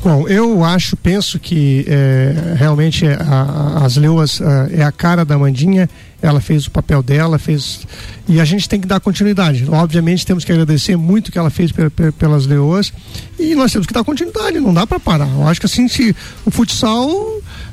Bom, 0.03 0.27
eu 0.27 0.63
acho, 0.63 0.97
penso 0.97 1.39
que 1.39 1.85
é, 1.87 2.55
realmente 2.57 3.05
a, 3.05 3.83
as 3.85 3.95
Leoas 3.95 4.41
a, 4.41 4.67
é 4.71 4.83
a 4.83 4.91
cara 4.91 5.23
da 5.23 5.37
Mandinha 5.37 5.89
ela 6.23 6.39
fez 6.39 6.65
o 6.65 6.71
papel 6.71 7.03
dela, 7.03 7.37
fez 7.37 7.85
e 8.29 8.39
a 8.39 8.45
gente 8.45 8.67
tem 8.69 8.79
que 8.79 8.87
dar 8.87 9.01
continuidade. 9.01 9.65
Obviamente 9.69 10.25
temos 10.25 10.45
que 10.45 10.51
agradecer 10.53 10.95
muito 10.95 11.27
o 11.27 11.31
que 11.31 11.37
ela 11.37 11.49
fez 11.49 11.69
pelas 12.17 12.45
leoas 12.45 12.93
e 13.37 13.53
nós 13.53 13.73
temos 13.73 13.85
que 13.85 13.93
dar 13.93 14.05
continuidade, 14.05 14.57
não 14.61 14.73
dá 14.73 14.87
para 14.87 15.01
parar. 15.01 15.27
Eu 15.27 15.45
acho 15.45 15.59
que 15.59 15.65
assim 15.65 15.89
se 15.89 16.15
o 16.45 16.49
futsal 16.49 17.11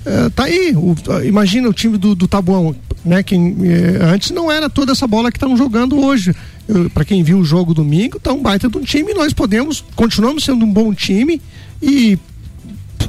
é, 0.05 0.29
tá 0.31 0.45
aí. 0.45 0.75
O, 0.77 0.97
imagina 1.25 1.69
o 1.69 1.73
time 1.73 1.97
do, 1.97 2.17
do 2.17 2.27
Tabuão, 2.27 2.75
né? 3.05 3.23
Quem 3.23 3.57
é, 3.63 4.05
antes 4.05 4.33
não 4.33 4.51
era 4.51 4.69
toda 4.69 4.91
essa 4.91 5.07
bola 5.07 5.31
que 5.31 5.37
estão 5.37 5.57
jogando 5.57 5.99
hoje. 6.01 6.35
Para 6.95 7.05
quem 7.05 7.23
viu 7.25 7.39
o 7.39 7.45
jogo 7.45 7.75
domingo, 7.75 8.21
tá 8.21 8.33
um 8.33 8.41
baita 8.43 8.69
de 8.69 8.79
um 8.79 8.83
time. 8.83 9.15
Nós 9.15 9.33
podemos 9.33 9.85
continuamos 9.95 10.45
sendo 10.45 10.65
um 10.65 10.73
bom 10.73 10.93
time 10.93 11.41
e 11.83 12.19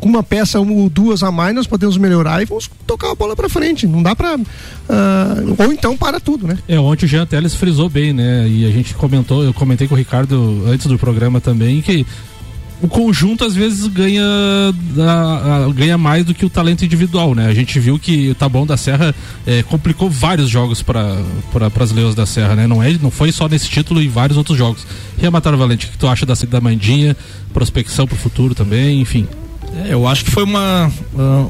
com 0.01 0.09
uma 0.09 0.23
peça 0.23 0.59
ou 0.59 0.89
duas 0.89 1.21
a 1.21 1.31
mais, 1.31 1.53
nós 1.55 1.67
podemos 1.67 1.95
melhorar 1.95 2.41
e 2.41 2.45
vamos 2.45 2.69
tocar 2.87 3.11
a 3.11 3.15
bola 3.15 3.35
para 3.35 3.47
frente. 3.47 3.85
Não 3.85 4.01
dá 4.01 4.15
para. 4.15 4.35
Uh, 4.35 4.43
ah, 4.89 5.35
ou 5.59 5.71
então 5.71 5.95
para 5.95 6.19
tudo, 6.19 6.47
né? 6.47 6.57
É, 6.67 6.79
ontem 6.79 7.05
o 7.05 7.07
Jean 7.07 7.25
Teles 7.25 7.53
frisou 7.53 7.87
bem, 7.87 8.11
né? 8.11 8.47
E 8.49 8.65
a 8.65 8.71
gente 8.71 8.95
comentou, 8.95 9.43
eu 9.43 9.53
comentei 9.53 9.87
com 9.87 9.93
o 9.93 9.97
Ricardo 9.97 10.63
antes 10.67 10.87
do 10.87 10.97
programa 10.97 11.39
também, 11.39 11.81
que 11.81 12.05
o 12.81 12.87
conjunto 12.87 13.45
às 13.45 13.53
vezes 13.53 13.85
ganha, 13.85 14.23
a, 14.97 15.65
a, 15.65 15.71
ganha 15.71 15.99
mais 15.99 16.25
do 16.25 16.33
que 16.33 16.43
o 16.43 16.49
talento 16.49 16.83
individual, 16.83 17.35
né? 17.35 17.45
A 17.45 17.53
gente 17.53 17.79
viu 17.79 17.99
que 17.99 18.31
o 18.31 18.35
Taboão 18.35 18.65
da 18.65 18.75
Serra 18.75 19.13
é, 19.45 19.61
complicou 19.61 20.09
vários 20.09 20.49
jogos 20.49 20.81
para 20.81 21.15
as 21.79 21.91
Leões 21.91 22.15
da 22.15 22.25
Serra, 22.25 22.55
né? 22.55 22.65
Não, 22.65 22.81
é, 22.81 22.97
não 22.99 23.11
foi 23.11 23.31
só 23.31 23.47
nesse 23.47 23.69
título 23.69 24.01
e 24.01 24.07
vários 24.07 24.35
outros 24.35 24.57
jogos. 24.57 24.85
E 25.21 25.25
a 25.27 25.29
Matar 25.29 25.55
Valente, 25.55 25.85
o 25.85 25.89
que 25.89 25.97
tu 25.97 26.07
acha 26.07 26.25
da, 26.25 26.33
da 26.33 26.59
Mandinha? 26.59 27.15
Prospecção 27.53 28.07
para 28.07 28.15
o 28.15 28.17
futuro 28.17 28.55
também, 28.55 28.99
enfim. 28.99 29.27
É, 29.75 29.93
eu 29.93 30.07
acho 30.07 30.25
que 30.25 30.31
foi 30.31 30.43
uma, 30.43 30.91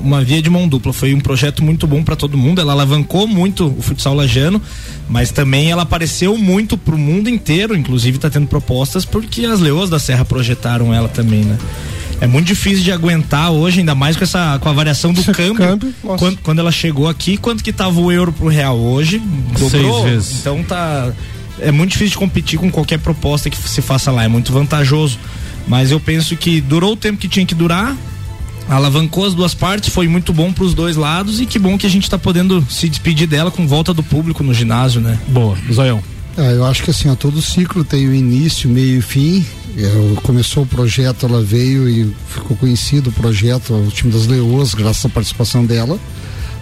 uma 0.04 0.24
via 0.24 0.42
de 0.42 0.50
mão 0.50 0.68
dupla. 0.68 0.94
Foi 0.94 1.14
um 1.14 1.20
projeto 1.20 1.64
muito 1.64 1.88
bom 1.88 2.04
para 2.04 2.16
todo 2.16 2.38
mundo. 2.38 2.62
Ela 2.62 2.74
alavancou 2.74 3.28
muito 3.28 3.68
o 3.68 3.82
futsal 3.82 4.14
lajano, 4.14 4.62
mas 5.10 5.32
também 5.32 5.72
ela 5.72 5.84
apareceu 5.84 6.38
muito 6.38 6.78
para 6.78 6.96
o 6.96 6.98
mundo 6.98 7.30
inteiro. 7.30 7.76
Inclusive 7.76 8.18
está 8.18 8.30
tendo 8.30 8.48
propostas 8.48 9.06
porque 9.06 9.46
as 9.46 9.60
leoas 9.60 9.90
da 9.90 10.00
Serra 10.00 10.24
projetaram 10.24 10.94
ela 10.94 11.08
também, 11.08 11.44
né? 11.44 11.58
É 12.20 12.28
muito 12.28 12.46
difícil 12.46 12.84
de 12.84 12.92
aguentar 12.92 13.52
hoje, 13.52 13.80
ainda 13.80 13.96
mais 13.96 14.16
com 14.16 14.24
essa 14.24 14.60
com 14.60 14.70
a 14.70 14.74
variação 14.74 15.12
do 15.12 15.24
câmbio. 15.34 15.56
câmbio 15.56 15.94
quando, 16.02 16.38
quando 16.38 16.60
ela 16.60 16.72
chegou 16.72 17.10
aqui, 17.10 17.36
quanto 17.36 17.64
que 17.64 17.74
tava 17.74 18.00
o 18.00 18.12
euro 18.12 18.32
pro 18.32 18.48
real 18.48 18.78
hoje? 18.78 19.18
Dobrou. 19.18 19.70
Seis 19.70 20.04
vezes. 20.04 20.40
Então 20.40 20.64
tá 20.64 21.12
é 21.60 21.72
muito 21.72 21.92
difícil 21.92 22.12
de 22.12 22.18
competir 22.18 22.60
com 22.60 22.70
qualquer 22.72 23.00
proposta 23.00 23.50
que 23.50 23.58
se 23.58 23.82
faça 23.82 24.12
lá, 24.12 24.24
é 24.24 24.28
muito 24.28 24.54
vantajoso. 24.54 25.18
Mas 25.68 25.92
eu 25.92 26.00
penso 26.00 26.36
que 26.36 26.60
durou 26.62 26.94
o 26.94 26.98
tempo 26.98 27.18
que 27.18 27.28
tinha 27.28 27.46
que 27.46 27.56
durar, 27.56 27.96
alavancou 28.70 29.26
as 29.26 29.34
duas 29.34 29.54
partes, 29.54 29.90
foi 29.90 30.08
muito 30.08 30.34
bom 30.34 30.52
para 30.52 30.64
os 30.64 30.74
dois 30.74 30.96
lados 30.96 31.42
e 31.42 31.46
que 31.46 31.60
bom 31.60 31.78
que 31.78 31.86
a 31.86 31.90
gente 31.90 32.04
está 32.04 32.18
podendo 32.18 32.66
se 32.70 32.88
despedir 32.88 33.28
dela 33.28 33.52
com 33.52 33.68
volta 33.68 33.94
do 33.94 34.04
público 34.04 34.44
no 34.44 34.54
ginásio, 34.54 35.02
né? 35.02 35.20
Boa, 35.28 35.58
Zoião. 35.72 36.02
É, 36.38 36.54
eu 36.54 36.66
acho 36.66 36.84
que 36.84 36.92
assim, 36.92 37.10
ó, 37.10 37.16
todo 37.16 37.42
ciclo 37.42 37.84
tem 37.84 38.08
o 38.08 38.14
início, 38.14 38.70
meio 38.70 39.00
e 39.00 39.02
fim. 39.02 39.46
É, 39.78 40.22
começou 40.22 40.64
o 40.64 40.66
projeto, 40.66 41.26
ela 41.26 41.42
veio 41.42 41.90
e 41.90 42.14
ficou 42.28 42.56
conhecido 42.58 43.10
o 43.10 43.14
projeto, 43.14 43.74
o 43.74 43.90
time 43.90 44.12
das 44.12 44.28
Leoas, 44.28 44.74
graças 44.74 45.06
à 45.06 45.10
participação 45.10 45.66
dela. 45.66 46.00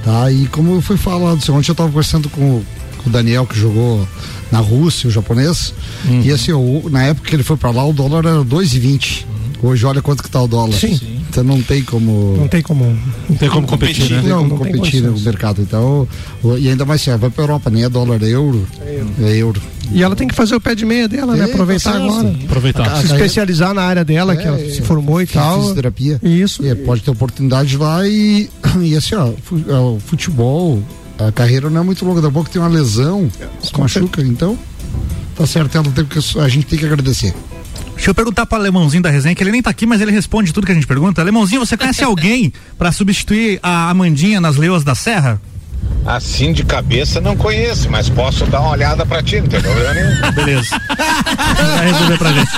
Tá? 0.04 0.32
E 0.32 0.48
como 0.48 0.80
foi 0.82 0.98
falado, 0.98 1.38
assim, 1.38 1.52
ontem 1.52 1.70
eu 1.70 1.74
estava 1.74 1.90
conversando 1.90 2.30
com, 2.30 2.40
com, 2.40 2.64
o 3.08 3.12
Daniel, 3.12 3.46
que 3.46 3.58
jogou 3.58 4.08
na 4.52 4.60
Rússia, 4.60 5.08
o 5.08 5.12
japonês, 5.12 5.74
uhum. 6.06 6.22
e 6.24 6.32
assim, 6.32 6.52
o, 6.52 6.90
na 6.90 7.04
época 7.04 7.30
que 7.30 7.36
ele 7.36 7.44
foi 7.44 7.56
para 7.56 7.70
lá, 7.72 7.86
o 7.86 7.94
dólar 7.94 8.26
era 8.26 8.44
2,20. 8.44 9.24
Uhum. 9.24 9.70
Hoje 9.70 9.86
olha 9.86 10.02
quanto 10.02 10.24
que 10.24 10.30
tá 10.30 10.42
o 10.42 10.48
dólar. 10.48 10.74
Sim. 10.74 10.98
Sim. 10.98 11.20
Então 11.30 11.44
não 11.44 11.62
tem 11.62 11.84
como. 11.84 12.36
Não 12.38 12.48
tem 12.48 12.62
como. 12.62 12.98
Não 13.30 13.36
tem 13.36 13.50
como 13.50 13.68
competir, 13.68 14.04
competir 14.04 14.24
né? 14.24 14.30
Não, 14.30 14.42
não, 14.42 14.58
como 14.58 14.72
competir 14.72 15.04
no 15.04 15.20
mercado. 15.20 15.62
Então, 15.62 16.08
e 16.58 16.68
ainda 16.68 16.86
mais 16.86 17.02
assim, 17.02 17.16
vai 17.18 17.30
pra 17.30 17.44
Europa, 17.44 17.70
nem 17.70 17.84
é 17.84 17.90
dólar, 17.90 18.22
é 18.24 18.30
euro. 18.30 18.68
É 18.82 18.96
euro. 18.96 19.14
É 19.22 19.38
euro. 19.38 19.62
E 19.92 20.04
ela 20.04 20.16
tem 20.16 20.28
que 20.28 20.36
fazer 20.36 20.56
o 20.56 20.62
pé 20.62 20.76
de 20.76 20.86
meia 20.86 21.08
dela, 21.08 21.36
né? 21.36 21.44
é, 21.44 21.48
né? 21.48 21.54
Aproveitar 21.54 21.94
tá 21.94 21.98
agora. 21.98 22.36
Aproveitar. 22.46 22.98
se 22.98 23.06
especializar 23.06 23.74
na 23.74 23.84
área 23.84 24.04
dela, 24.04 24.34
é, 24.34 24.38
que 24.38 24.48
ela 24.48 24.58
se 24.58 24.82
formou 24.82 25.22
e 25.22 25.28
tal. 25.28 25.60
Fisioterapia. 25.60 26.20
Isso. 26.24 26.66
E 26.66 26.74
pode 26.76 27.02
ter 27.02 27.12
oportunidade 27.12 27.78
lá 27.78 28.08
e, 28.08 28.50
e 28.82 28.96
assim, 28.96 29.16
ó, 29.16 29.28
o 29.28 30.00
futebol, 30.00 30.82
a 31.20 31.32
carreira 31.32 31.70
não 31.70 31.82
é 31.82 31.84
muito 31.84 32.06
longa, 32.06 32.22
da 32.22 32.30
boca 32.30 32.50
tem 32.50 32.62
uma 32.62 32.70
lesão, 32.70 33.30
se 33.62 33.78
machuca, 33.78 34.22
então 34.22 34.58
tá 35.36 35.46
certo, 35.46 35.78
ela 35.78 35.92
tem 35.92 36.06
que, 36.06 36.20
a 36.40 36.48
gente 36.48 36.66
tem 36.66 36.80
que 36.80 36.86
agradecer. 36.86 37.34
Deixa 37.96 38.12
eu 38.12 38.16
perguntar 38.16 38.46
para 38.46 38.58
o 38.58 38.62
Alemãozinho 38.62 39.04
da 39.04 39.10
resenha, 39.10 39.36
que 39.36 39.44
ele 39.44 39.52
nem 39.52 39.62
tá 39.62 39.70
aqui, 39.70 39.86
mas 39.86 40.00
ele 40.00 40.12
responde 40.12 40.54
tudo 40.54 40.66
que 40.66 40.72
a 40.72 40.76
gente 40.76 40.88
pergunta. 40.88 41.22
Alemãozinho, 41.22 41.66
você 41.66 41.76
conhece 41.76 42.02
alguém 42.06 42.54
para 42.78 42.94
substituir 42.94 43.60
a 43.62 43.90
Amandinha 43.90 44.40
nas 44.40 44.56
Leoas 44.56 44.86
da 44.86 44.96
Serra? 44.96 45.42
Assim 46.06 46.54
de 46.54 46.64
cabeça 46.64 47.20
não 47.20 47.36
conheço, 47.36 47.90
mas 47.90 48.10
posso 48.10 48.46
dar 48.46 48.62
uma 48.62 48.72
olhada 48.72 49.06
pra 49.06 49.22
ti, 49.22 49.42
não 49.42 49.48
tem 49.48 49.62
problema 49.62 49.94
nenhum. 49.94 50.32
Beleza. 50.32 50.82
Vai 51.78 51.92
resolver 51.92 52.18
pra 52.18 52.32
gente. 52.32 52.52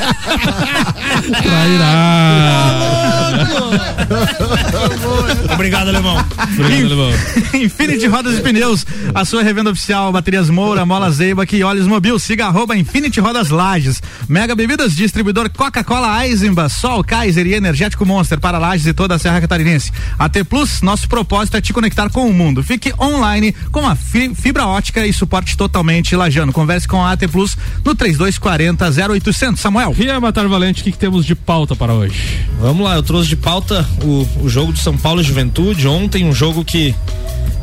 Obrigado, 5.53 5.89
alemão. 5.89 6.25
Obrigado, 6.53 6.85
alemão. 6.85 7.11
Infinity 7.53 8.07
Rodas 8.07 8.37
e 8.37 8.41
Pneus, 8.41 8.85
a 9.13 9.25
sua 9.25 9.41
revenda 9.43 9.71
oficial, 9.71 10.11
baterias 10.11 10.49
Moura, 10.49 10.85
Mola 10.85 11.09
Zeiba 11.11 11.43
e 11.51 11.63
Olhos 11.63 11.87
Mobil. 11.87 12.17
Siga 12.19 12.45
arroba 12.45 12.77
Infinity 12.77 13.19
Rodas 13.19 13.49
Lages. 13.49 14.01
Mega 14.29 14.55
Bebidas, 14.55 14.95
distribuidor 14.95 15.49
Coca-Cola 15.49 16.25
Eisenba, 16.25 16.69
Sol, 16.69 17.03
Kaiser 17.03 17.47
e 17.47 17.53
Energético 17.53 18.05
Monster 18.05 18.39
para 18.39 18.57
Lages 18.57 18.87
e 18.87 18.93
toda 18.93 19.15
a 19.15 19.19
Serra 19.19 19.41
Catarinense. 19.41 19.91
AT 20.17 20.43
Plus, 20.47 20.81
nosso 20.81 21.09
propósito 21.09 21.57
é 21.57 21.61
te 21.61 21.73
conectar 21.73 22.09
com 22.09 22.27
o 22.27 22.33
mundo. 22.33 22.63
Fique 22.63 22.93
online 22.99 23.20
online 23.21 23.53
com 23.71 23.85
a 23.87 23.95
fibra 23.95 24.65
ótica 24.65 25.05
e 25.05 25.13
suporte 25.13 25.55
totalmente 25.55 26.15
lajano. 26.15 26.51
Converse 26.51 26.87
com 26.87 27.03
a 27.03 27.11
AT 27.11 27.27
Plus 27.27 27.57
no 27.85 27.93
3240 27.93 29.13
0800. 29.13 29.61
Samuel. 29.61 29.91
Ria 29.91 30.19
Matar 30.19 30.47
Valente, 30.47 30.81
o 30.81 30.83
que, 30.83 30.91
que, 30.91 30.97
temos 30.97 31.25
de 31.25 31.35
pauta 31.35 31.75
para 31.75 31.93
hoje? 31.93 32.15
Vamos 32.59 32.83
lá, 32.83 32.95
eu 32.95 33.03
trouxe 33.03 33.29
de 33.29 33.35
pauta 33.35 33.87
o, 34.03 34.27
o 34.43 34.49
jogo 34.49 34.71
do 34.71 34.79
São 34.79 34.97
Paulo 34.97 35.21
Juventude. 35.21 35.87
Ontem, 35.87 36.25
um 36.25 36.33
jogo 36.33 36.65
que 36.65 36.95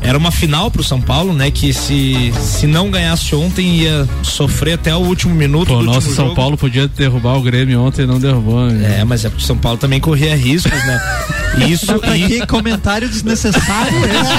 era 0.01 0.17
uma 0.17 0.31
final 0.31 0.71
pro 0.71 0.83
São 0.83 1.01
Paulo, 1.01 1.33
né? 1.33 1.51
Que 1.51 1.73
se, 1.73 2.31
se 2.39 2.65
não 2.65 2.89
ganhasse 2.89 3.35
ontem 3.35 3.81
ia 3.81 4.07
sofrer 4.23 4.73
até 4.73 4.95
o 4.95 4.99
último 4.99 5.35
minuto. 5.35 5.67
Pô, 5.67 5.81
nosso 5.81 6.13
São 6.13 6.25
jogo. 6.27 6.35
Paulo 6.35 6.57
podia 6.57 6.87
derrubar 6.87 7.37
o 7.37 7.41
Grêmio 7.41 7.81
ontem 7.81 8.03
e 8.03 8.05
não 8.07 8.19
derrubou. 8.19 8.67
Né? 8.67 8.99
É, 8.99 9.03
mas 9.03 9.25
é 9.25 9.29
porque 9.29 9.43
o 9.43 9.47
São 9.47 9.57
Paulo 9.57 9.77
também 9.77 9.99
corria 9.99 10.35
riscos, 10.35 10.71
né? 10.71 11.01
Isso. 11.67 11.85
Mas 11.87 12.01
pra 12.01 12.17
e... 12.17 12.27
que 12.27 12.47
comentário 12.47 13.09
desnecessário 13.09 13.97
esse? 14.05 14.29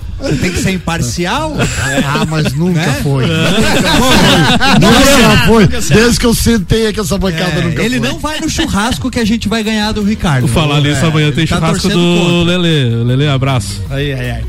Você 0.20 0.36
tem 0.36 0.52
que 0.52 0.58
ser 0.58 0.72
imparcial? 0.72 1.56
É. 1.58 1.98
Ah, 2.04 2.26
mas 2.28 2.52
nunca 2.52 2.80
né? 2.80 3.00
foi. 3.02 3.26
Nunca, 3.26 4.78
nunca 4.80 5.46
foi. 5.46 5.66
Desde 5.66 6.20
que 6.20 6.26
eu 6.26 6.34
sentei 6.34 6.86
aqui 6.88 7.00
essa 7.00 7.18
bancada 7.18 7.60
é, 7.60 7.62
nunca 7.62 7.82
Ele 7.82 7.98
foi. 7.98 8.08
não 8.08 8.18
vai 8.18 8.40
no 8.40 8.48
churrasco 8.48 9.10
que 9.10 9.18
a 9.18 9.24
gente 9.24 9.48
vai 9.48 9.62
ganhar 9.62 9.92
do 9.92 10.02
Ricardo. 10.02 10.46
Vou 10.46 10.54
falar 10.54 10.80
nisso, 10.80 11.04
é, 11.04 11.08
amanhã 11.08 11.32
tem 11.32 11.46
tá 11.46 11.56
churrasco 11.56 11.88
do 11.88 12.42
Lele. 12.44 13.04
Lele, 13.04 13.28
abraço. 13.28 13.82
Ai, 13.90 14.12
ai, 14.12 14.30
ai. 14.30 14.44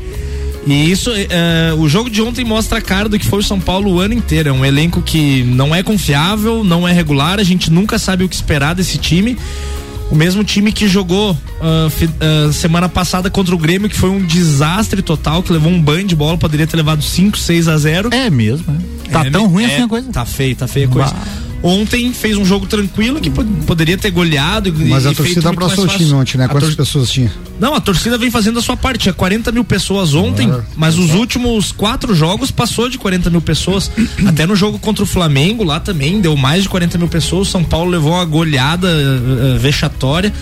E 0.66 0.90
isso, 0.90 1.10
uh, 1.10 1.80
o 1.80 1.88
jogo 1.88 2.08
de 2.08 2.22
ontem 2.22 2.44
mostra 2.44 2.78
a 2.78 2.80
cara 2.80 3.08
do 3.08 3.18
que 3.18 3.26
foi 3.26 3.40
o 3.40 3.42
São 3.42 3.58
Paulo 3.58 3.94
o 3.94 4.00
ano 4.00 4.14
inteiro. 4.14 4.48
É 4.48 4.52
um 4.52 4.64
elenco 4.64 5.02
que 5.02 5.42
não 5.42 5.74
é 5.74 5.82
confiável, 5.82 6.62
não 6.62 6.86
é 6.86 6.92
regular, 6.92 7.40
a 7.40 7.42
gente 7.42 7.70
nunca 7.70 7.98
sabe 7.98 8.22
o 8.22 8.28
que 8.28 8.34
esperar 8.34 8.74
desse 8.74 8.96
time. 8.98 9.36
O 10.12 10.14
mesmo 10.14 10.44
time 10.44 10.70
que 10.70 10.86
jogou 10.86 11.32
uh, 11.32 12.46
uh, 12.46 12.52
semana 12.52 12.86
passada 12.86 13.30
contra 13.30 13.54
o 13.54 13.58
Grêmio, 13.58 13.88
que 13.88 13.96
foi 13.96 14.10
um 14.10 14.22
desastre 14.22 15.00
total, 15.00 15.42
que 15.42 15.50
levou 15.50 15.72
um 15.72 15.80
banho 15.80 16.06
de 16.06 16.14
bola, 16.14 16.36
poderia 16.36 16.66
ter 16.66 16.76
levado 16.76 17.02
5, 17.02 17.38
6 17.38 17.66
a 17.66 17.78
0. 17.78 18.10
É 18.12 18.28
mesmo, 18.28 18.70
né? 18.70 18.78
Tá 19.10 19.24
é, 19.24 19.30
tão 19.30 19.46
ruim 19.46 19.64
é, 19.64 19.66
assim 19.68 19.82
a 19.84 19.88
coisa? 19.88 20.12
Tá 20.12 20.26
feio, 20.26 20.54
tá 20.54 20.68
feia 20.68 20.84
a 20.84 20.90
coisa. 20.90 21.14
Bah. 21.14 21.51
Ontem 21.62 22.12
fez 22.12 22.36
um 22.36 22.44
jogo 22.44 22.66
tranquilo 22.66 23.20
que 23.20 23.30
po- 23.30 23.44
poderia 23.66 23.96
ter 23.96 24.10
goleado. 24.10 24.68
e- 24.68 24.72
Mas 24.88 25.04
e 25.04 25.08
a 25.08 25.14
torcida 25.14 25.48
abraçou 25.48 25.84
o 25.84 25.88
time 25.88 26.12
ontem, 26.12 26.36
né? 26.36 26.48
Quantas 26.48 26.70
tor- 26.70 26.76
pessoas 26.84 27.10
tinha? 27.10 27.32
Não, 27.60 27.74
a 27.74 27.80
torcida 27.80 28.18
vem 28.18 28.30
fazendo 28.32 28.58
a 28.58 28.62
sua 28.62 28.76
parte. 28.76 29.02
Tinha 29.02 29.12
40 29.12 29.52
mil 29.52 29.62
pessoas 29.62 30.12
ontem, 30.12 30.50
Ah, 30.50 30.60
mas 30.76 30.98
os 30.98 31.12
últimos 31.14 31.70
quatro 31.70 32.14
jogos 32.16 32.50
passou 32.50 32.88
de 32.88 32.98
40 32.98 33.30
mil 33.30 33.40
pessoas. 33.40 33.90
Até 34.26 34.44
no 34.44 34.56
jogo 34.56 34.78
contra 34.80 35.04
o 35.04 35.06
Flamengo, 35.06 35.62
lá 35.62 35.78
também 35.78 36.20
deu 36.20 36.36
mais 36.36 36.64
de 36.64 36.68
40 36.68 36.98
mil 36.98 37.06
pessoas. 37.08 37.46
São 37.48 37.62
Paulo 37.62 37.90
levou 37.90 38.12
uma 38.12 38.24
goleada 38.24 38.88
eh, 38.88 39.58
vexatória. 39.58 40.32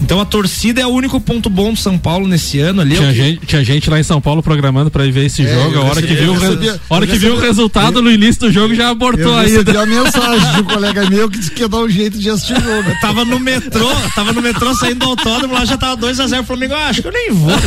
Então 0.00 0.20
a 0.20 0.24
torcida 0.24 0.80
é 0.80 0.86
o 0.86 0.90
único 0.90 1.20
ponto 1.20 1.48
bom 1.48 1.72
do 1.72 1.78
São 1.78 1.96
Paulo 1.96 2.26
nesse 2.26 2.58
ano 2.58 2.80
ali. 2.82 2.94
é 2.96 2.98
o 2.98 3.00
Tinha 3.00 3.12
que- 3.12 3.18
gente, 3.18 3.46
tinha 3.46 3.64
gente 3.64 3.88
lá 3.88 4.00
em 4.00 4.02
São 4.02 4.20
Paulo 4.20 4.42
programando 4.42 4.90
pra 4.90 5.06
ir 5.06 5.12
ver 5.12 5.26
esse 5.26 5.42
jogo. 5.44 5.54
A 5.54 5.74
eu 5.74 5.82
hora 5.84 5.94
recebi- 6.00 6.06
que 6.08 6.14
viu, 6.14 6.34
eu 6.34 6.34
a 6.90 6.94
hora 6.94 7.04
eu 7.04 7.08
que 7.08 7.18
viu 7.18 7.34
o 7.34 7.40
resultado 7.40 8.02
no 8.02 8.10
início 8.10 8.40
do 8.42 8.52
jogo 8.52 8.74
já 8.74 8.90
abortou 8.90 9.32
Eu 9.32 9.38
a 9.38 9.42
recebi 9.42 9.70
ida. 9.70 9.82
a 9.82 9.86
mensagem 9.86 10.52
de 10.54 10.60
um 10.60 10.64
colega 10.64 11.08
meu 11.08 11.30
que 11.30 11.38
disse 11.38 11.50
que 11.52 11.62
ia 11.62 11.68
dar 11.68 11.78
um 11.78 11.88
jeito 11.88 12.18
de 12.18 12.28
assistir 12.28 12.54
o 12.56 12.60
jogo. 12.60 12.88
Eu 12.90 13.00
tava 13.00 13.24
no 13.24 13.38
metrô, 13.38 13.88
tava 14.14 14.32
no 14.32 14.42
metrô 14.42 14.74
saindo 14.74 14.98
do 14.98 15.06
autódromo, 15.10 15.54
lá 15.54 15.64
já 15.64 15.76
tava 15.76 15.96
2x0 15.96 16.40
o 16.40 16.44
Flamengo. 16.44 16.74
Ah, 16.74 16.88
acho 16.88 17.00
que 17.00 17.08
eu 17.08 17.12
nem 17.12 17.30
vou. 17.32 17.52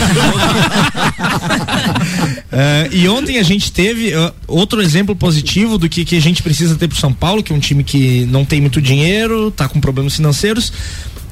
É, 2.57 2.88
e 2.91 3.07
ontem 3.09 3.38
a 3.38 3.43
gente 3.43 3.69
teve 3.71 4.15
uh, 4.15 4.31
outro 4.47 4.81
exemplo 4.81 5.13
positivo 5.15 5.77
do 5.77 5.89
que, 5.89 6.05
que 6.05 6.15
a 6.15 6.21
gente 6.21 6.41
precisa 6.41 6.75
ter 6.75 6.88
pro 6.88 6.97
São 6.97 7.11
Paulo, 7.11 7.43
que 7.43 7.51
é 7.51 7.55
um 7.55 7.59
time 7.59 7.83
que 7.83 8.25
não 8.31 8.45
tem 8.45 8.61
muito 8.61 8.81
dinheiro, 8.81 9.51
tá 9.51 9.67
com 9.67 9.81
problemas 9.81 10.15
financeiros. 10.15 10.71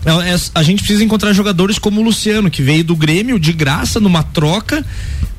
É, 0.06 0.36
a 0.54 0.64
gente 0.64 0.80
precisa 0.80 1.04
encontrar 1.04 1.34
jogadores 1.34 1.80
como 1.80 2.02
o 2.02 2.04
Luciano, 2.04 2.50
que 2.50 2.62
veio 2.62 2.84
do 2.84 2.96
Grêmio 2.96 3.40
de 3.40 3.54
graça 3.54 4.00
numa 4.00 4.24
troca. 4.24 4.86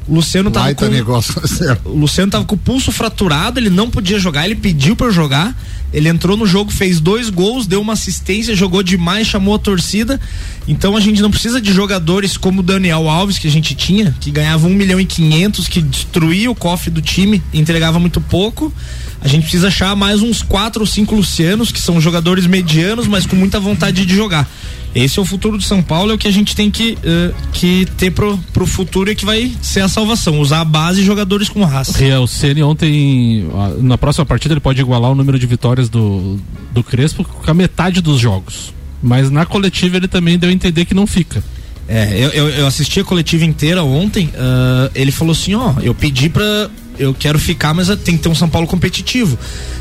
O 0.06 0.14
Luciano 0.16 0.50
tava 0.50 0.74
com, 0.74 0.86
negócio, 0.86 1.34
o 1.84 1.96
Luciano 1.96 2.30
tava 2.30 2.44
com 2.44 2.54
o 2.54 2.58
pulso 2.58 2.92
fraturado, 2.92 3.58
ele 3.58 3.70
não 3.70 3.90
podia 3.90 4.18
jogar, 4.18 4.44
ele 4.44 4.54
pediu 4.54 4.94
pra 4.94 5.10
jogar. 5.10 5.56
Ele 5.94 6.08
entrou 6.08 6.36
no 6.36 6.44
jogo, 6.44 6.72
fez 6.72 6.98
dois 6.98 7.30
gols, 7.30 7.68
deu 7.68 7.80
uma 7.80 7.92
assistência, 7.92 8.56
jogou 8.56 8.82
demais, 8.82 9.28
chamou 9.28 9.54
a 9.54 9.58
torcida. 9.60 10.20
Então 10.66 10.96
a 10.96 11.00
gente 11.00 11.22
não 11.22 11.30
precisa 11.30 11.60
de 11.60 11.72
jogadores 11.72 12.36
como 12.36 12.60
o 12.60 12.62
Daniel 12.64 13.08
Alves, 13.08 13.38
que 13.38 13.46
a 13.46 13.50
gente 13.50 13.76
tinha, 13.76 14.12
que 14.20 14.32
ganhava 14.32 14.66
1 14.66 14.70
milhão 14.70 15.00
e 15.00 15.04
500, 15.04 15.68
que 15.68 15.80
destruía 15.80 16.50
o 16.50 16.54
cofre 16.54 16.90
do 16.90 17.00
time, 17.00 17.40
entregava 17.52 18.00
muito 18.00 18.20
pouco. 18.20 18.72
A 19.20 19.28
gente 19.28 19.42
precisa 19.42 19.68
achar 19.68 19.94
mais 19.94 20.20
uns 20.20 20.42
quatro 20.42 20.80
ou 20.80 20.86
cinco 20.86 21.14
Lucianos, 21.14 21.70
que 21.70 21.80
são 21.80 22.00
jogadores 22.00 22.44
medianos, 22.44 23.06
mas 23.06 23.24
com 23.24 23.36
muita 23.36 23.60
vontade 23.60 24.04
de 24.04 24.16
jogar. 24.16 24.50
Esse 24.94 25.18
é 25.18 25.22
o 25.22 25.24
futuro 25.24 25.56
do 25.56 25.62
São 25.62 25.82
Paulo, 25.82 26.12
é 26.12 26.14
o 26.14 26.18
que 26.18 26.28
a 26.28 26.30
gente 26.30 26.54
tem 26.54 26.70
que, 26.70 26.96
eh, 27.02 27.32
que 27.52 27.86
ter 27.96 28.12
pro, 28.12 28.38
pro 28.52 28.66
futuro 28.66 29.10
e 29.10 29.16
que 29.16 29.24
vai 29.24 29.52
ser 29.60 29.80
a 29.80 29.88
salvação. 29.88 30.38
Usar 30.38 30.60
a 30.60 30.64
base 30.64 31.00
e 31.00 31.04
jogadores 31.04 31.48
com 31.48 31.64
raça. 31.64 31.98
Ria, 31.98 32.20
o 32.20 32.26
Ceni 32.26 32.62
ontem, 32.62 33.46
na 33.80 33.98
próxima 33.98 34.24
partida, 34.24 34.54
ele 34.54 34.60
pode 34.60 34.80
igualar 34.80 35.10
o 35.10 35.14
número 35.14 35.38
de 35.38 35.46
vitórias 35.46 35.88
do, 35.88 36.38
do 36.72 36.82
Crespo 36.82 37.24
com 37.24 37.50
a 37.50 37.54
metade 37.54 38.00
dos 38.00 38.20
jogos. 38.20 38.72
Mas 39.02 39.30
na 39.30 39.44
coletiva 39.44 39.96
ele 39.96 40.08
também 40.08 40.38
deu 40.38 40.48
a 40.48 40.52
entender 40.52 40.84
que 40.84 40.94
não 40.94 41.06
fica. 41.06 41.42
É, 41.86 42.14
eu, 42.18 42.30
eu, 42.30 42.48
eu 42.48 42.66
assisti 42.66 43.00
a 43.00 43.04
coletiva 43.04 43.44
inteira 43.44 43.84
ontem. 43.84 44.30
ah, 44.36 44.90
ele 44.94 45.12
falou 45.12 45.32
assim: 45.32 45.54
ó, 45.54 45.74
eu 45.82 45.94
pedi 45.94 46.28
pra. 46.28 46.70
Eu 46.98 47.12
quero 47.12 47.38
ficar, 47.38 47.74
mas 47.74 47.88
tem 48.04 48.16
que 48.16 48.22
ter 48.22 48.28
um 48.28 48.34
São 48.34 48.48
Paulo 48.48 48.66
competitivo. 48.68 49.36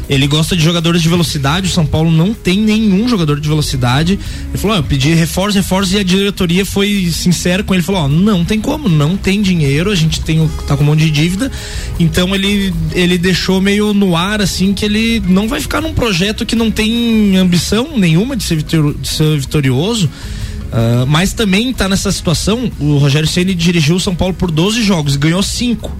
Ele 0.09 0.27
gosta 0.27 0.55
de 0.55 0.63
jogadores 0.63 1.01
de 1.01 1.07
velocidade. 1.07 1.67
O 1.67 1.71
São 1.71 1.85
Paulo 1.85 2.11
não 2.11 2.33
tem 2.33 2.59
nenhum 2.59 3.07
jogador 3.07 3.39
de 3.39 3.47
velocidade. 3.47 4.19
Ele 4.49 4.57
falou: 4.57 4.75
ó, 4.75 4.79
eu 4.79 4.83
pedi 4.83 5.13
reforço, 5.13 5.55
reforço. 5.57 5.95
E 5.95 5.99
a 5.99 6.03
diretoria 6.03 6.65
foi 6.65 7.09
sincera 7.11 7.63
com 7.63 7.73
ele: 7.73 7.83
falou: 7.83 8.01
ó, 8.01 8.07
não 8.07 8.43
tem 8.43 8.59
como, 8.59 8.89
não 8.89 9.15
tem 9.15 9.41
dinheiro. 9.41 9.91
A 9.91 9.95
gente 9.95 10.21
tem, 10.21 10.49
tá 10.67 10.75
com 10.75 10.83
um 10.83 10.87
monte 10.87 11.01
de 11.01 11.11
dívida. 11.11 11.51
Então 11.99 12.33
ele, 12.35 12.73
ele 12.93 13.17
deixou 13.17 13.61
meio 13.61 13.93
no 13.93 14.15
ar, 14.17 14.41
assim, 14.41 14.73
que 14.73 14.83
ele 14.83 15.21
não 15.27 15.47
vai 15.47 15.61
ficar 15.61 15.79
num 15.81 15.93
projeto 15.93 16.45
que 16.45 16.55
não 16.55 16.69
tem 16.71 17.37
ambição 17.37 17.97
nenhuma 17.97 18.35
de 18.35 18.43
ser, 18.43 18.55
vitor- 18.57 18.95
de 18.99 19.07
ser 19.07 19.37
vitorioso. 19.39 20.09
Ah, 20.71 21.05
mas 21.07 21.31
também 21.33 21.71
tá 21.71 21.87
nessa 21.87 22.11
situação, 22.11 22.71
o 22.79 22.97
Rogério 22.97 23.27
Ceni 23.29 23.53
dirigiu 23.53 23.95
o 23.95 23.99
São 23.99 24.15
Paulo 24.15 24.33
por 24.33 24.49
12 24.49 24.81
jogos 24.83 25.13
e 25.13 25.17
ganhou 25.19 25.43
5. 25.43 25.91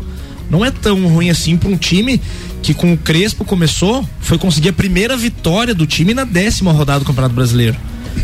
Não 0.50 0.64
é 0.64 0.72
tão 0.72 1.08
ruim 1.08 1.30
assim 1.30 1.58
para 1.58 1.70
um 1.70 1.78
time 1.78 2.22
que 2.62 2.74
com 2.74 2.94
o 2.94 2.98
Crespo 2.98 3.44
começou, 3.44 4.08
foi 4.22 4.38
conseguir 4.38 4.70
a 4.70 4.74
primeira 4.74 5.18
vitória 5.18 5.74
do 5.76 5.86
time 5.86 6.14
na 6.14 6.24
décima 6.24 6.72
rodada 6.72 7.00
do 7.00 7.06
Campeonato 7.06 7.36
Brasileiro. 7.36 7.76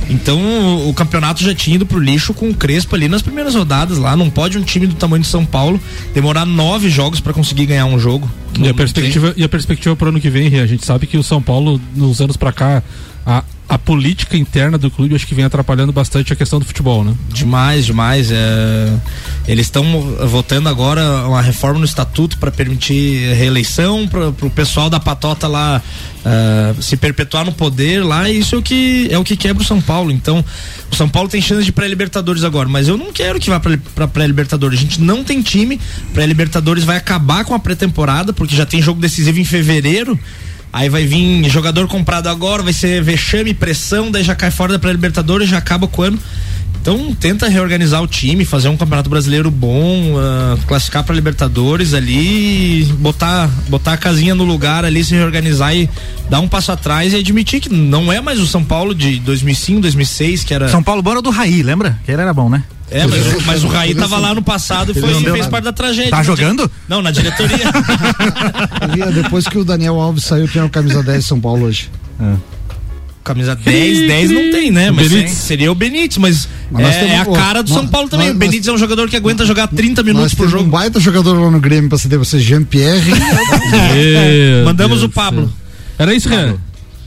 Então 0.09 0.87
o, 0.87 0.93
campeonato 0.93 1.43
já 1.43 1.53
tinha 1.53 1.75
ido 1.75 1.85
pro 1.85 1.99
lixo 1.99 2.33
com 2.33 2.49
o 2.49 2.53
Crespo 2.53 2.95
ali 2.95 3.07
nas 3.07 3.21
primeiras 3.21 3.55
rodadas 3.55 3.97
lá. 3.97 4.15
Não 4.15 4.29
pode 4.29 4.57
um 4.57 4.61
time 4.63 4.85
do 4.87 4.95
tamanho 4.95 5.21
de 5.23 5.27
São 5.27 5.45
Paulo 5.45 5.79
demorar 6.13 6.45
nove 6.45 6.89
jogos 6.89 7.19
para 7.19 7.33
conseguir 7.33 7.65
ganhar 7.65 7.85
um 7.85 7.99
jogo. 7.99 8.29
E 8.55 8.59
Não- 8.59 8.69
a 8.69 8.73
perspectiva, 8.73 9.33
e 9.35 9.43
a 9.43 9.49
perspectiva 9.49 9.95
pro 9.95 10.09
ano 10.09 10.19
que 10.21 10.29
vem, 10.29 10.59
a 10.59 10.65
gente 10.67 10.85
sabe 10.85 11.07
que 11.07 11.17
o 11.17 11.23
São 11.23 11.41
Paulo, 11.41 11.81
nos 11.95 12.21
anos 12.21 12.37
pra 12.37 12.51
cá, 12.51 12.83
a, 13.25 13.43
a 13.69 13.77
política 13.77 14.35
interna 14.35 14.77
do 14.77 14.89
clube 14.89 15.13
acho 15.13 15.27
que 15.27 15.35
vem 15.35 15.45
atrapalhando 15.45 15.93
bastante 15.93 16.33
a 16.33 16.35
questão 16.35 16.57
do 16.57 16.65
futebol, 16.65 17.03
né? 17.03 17.13
Demais, 17.31 17.85
demais. 17.85 18.31
É... 18.31 18.97
Eles 19.47 19.67
estão 19.67 20.01
votando 20.27 20.67
agora 20.67 21.27
uma 21.27 21.41
reforma 21.41 21.79
no 21.79 21.85
estatuto 21.85 22.37
para 22.39 22.51
permitir 22.51 23.33
reeleição 23.35 24.07
para 24.07 24.29
o 24.29 24.49
pessoal 24.49 24.89
da 24.89 24.99
patota 24.99 25.47
lá 25.47 25.81
ah, 26.25 26.73
se 26.81 26.97
perpetuar 26.97 27.45
no 27.45 27.51
poder 27.51 28.03
lá. 28.03 28.29
E 28.29 28.39
isso 28.39 28.55
é 28.55 28.57
o 28.57 28.61
que 28.61 29.07
é 29.09 29.17
o 29.17 29.23
que 29.23 29.37
quebra 29.37 29.63
o 29.63 29.65
São 29.65 29.79
Paulo. 29.79 30.11
Então, 30.11 30.43
o 30.91 30.95
São 30.95 31.07
Paulo 31.07 31.29
tem 31.29 31.41
chance 31.41 31.63
de 31.63 31.71
pré-libertadores 31.71 32.43
agora, 32.43 32.67
mas 32.67 32.87
eu 32.87 32.97
não 32.97 33.13
quero 33.13 33.39
que 33.39 33.49
vá 33.49 33.59
para 33.59 34.07
pré-libertadores. 34.07 34.79
A 34.79 34.81
gente 34.81 35.01
não 35.01 35.23
tem 35.23 35.41
time. 35.41 35.79
Pré-libertadores 36.13 36.83
vai 36.83 36.97
acabar 36.97 37.45
com 37.45 37.53
a 37.53 37.59
pré-temporada 37.59 38.33
porque 38.33 38.55
já 38.55 38.65
tem 38.65 38.81
jogo 38.81 38.99
decisivo 38.99 39.39
em 39.39 39.45
fevereiro. 39.45 40.19
Aí 40.71 40.87
vai 40.89 41.05
vir 41.05 41.49
jogador 41.49 41.87
comprado 41.87 42.27
agora, 42.27 42.61
vai 42.61 42.73
ser 42.73 43.01
vexame, 43.01 43.53
pressão, 43.53 44.11
daí 44.11 44.23
já 44.23 44.35
cai 44.35 44.51
fora 44.51 44.73
da 44.73 44.79
pré-libertadores, 44.79 45.49
já 45.49 45.57
acaba 45.57 45.89
o 45.91 46.01
ano. 46.01 46.19
Então 46.81 47.13
tenta 47.13 47.47
reorganizar 47.49 48.01
o 48.01 48.07
time, 48.07 48.45
fazer 48.45 48.69
um 48.69 48.77
campeonato 48.77 49.09
brasileiro 49.09 49.51
bom, 49.51 50.15
ah, 50.17 50.57
classificar 50.65 51.03
para 51.03 51.13
Libertadores 51.13 51.93
ali, 51.93 52.85
botar 52.99 53.49
botar 53.67 53.93
a 53.93 53.97
casinha 53.97 54.33
no 54.33 54.45
lugar 54.45 54.85
ali, 54.85 55.03
se 55.03 55.13
reorganizar 55.13 55.75
e 55.75 55.89
dar 56.29 56.39
um 56.39 56.47
passo 56.47 56.71
atrás 56.71 57.11
e 57.13 57.17
admitir 57.17 57.59
que 57.59 57.69
não 57.69 58.11
é 58.11 58.21
mais 58.21 58.39
o 58.39 58.47
São 58.47 58.63
Paulo 58.63 58.95
de 58.95 59.19
2005, 59.19 59.81
2006 59.81 60.43
que 60.45 60.53
era 60.53 60.69
São 60.69 60.81
Paulo 60.81 61.01
bora 61.01 61.21
do 61.21 61.29
Raí, 61.29 61.61
lembra? 61.61 61.99
Que 62.05 62.11
ele 62.11 62.21
era 62.21 62.33
bom, 62.33 62.49
né? 62.49 62.63
É, 62.91 63.05
mas, 63.07 63.45
mas 63.45 63.63
o 63.63 63.67
Raí 63.67 63.93
tava 63.95 64.17
lá 64.17 64.33
no 64.33 64.41
passado 64.41 64.91
e 64.91 64.99
foi, 64.99 65.13
fez 65.13 65.23
nada. 65.23 65.49
parte 65.49 65.63
da 65.65 65.73
tragédia. 65.73 66.11
Tá 66.11 66.21
di- 66.21 66.27
jogando? 66.27 66.69
Não, 66.87 67.01
na 67.01 67.11
diretoria. 67.11 67.57
Ria, 68.93 69.05
depois 69.11 69.47
que 69.47 69.57
o 69.57 69.63
Daniel 69.63 69.99
Alves 69.99 70.23
saiu, 70.23 70.47
tinha 70.47 70.63
a 70.63 70.69
camisa 70.69 71.03
10 71.03 71.19
de 71.23 71.25
São 71.27 71.39
Paulo 71.39 71.65
hoje. 71.65 71.89
Camisa 73.23 73.55
10, 73.55 74.07
10 74.07 74.31
não 74.31 74.51
tem, 74.51 74.71
né? 74.71 74.89
O 74.89 74.95
Mas 74.95 75.07
Benítez. 75.09 75.33
seria 75.37 75.71
o 75.71 75.75
Benítez, 75.75 76.17
mas, 76.17 76.47
Mas 76.71 76.81
nós 76.83 76.95
é, 76.95 76.99
temos- 76.99 77.13
é 77.13 77.17
a 77.19 77.25
cara 77.25 77.61
do 77.61 77.69
nós- 77.69 77.77
São 77.79 77.87
Paulo 77.87 78.09
também. 78.09 78.27
nós- 78.27 78.35
o 78.35 78.39
Benítez 78.39 78.67
é 78.67 78.71
um 78.71 78.77
jogador 78.77 79.07
que 79.07 79.15
aguenta 79.15 79.45
jogar 79.45 79.67
30 79.67 80.01
minutos 80.01 80.23
Nós 80.23 80.33
por 80.33 80.47
temos 80.47 80.53
um 80.53 80.57
jogo. 80.59 80.71
baita 80.71 80.99
jogador 80.99 81.39
lá 81.39 81.51
no 81.51 81.59
Grêmio 81.59 81.89
pra 81.89 81.97
ceder 81.99 82.17
você, 82.17 82.39
Jean-Pierre. 82.39 83.11
Meu 84.55 84.65
Mandamos 84.65 84.99
Deus 84.99 85.11
o 85.11 85.13
Pablo. 85.13 85.41
céu. 85.43 85.53
Era 85.99 86.13
isso, 86.13 86.27
Ria. 86.29 86.55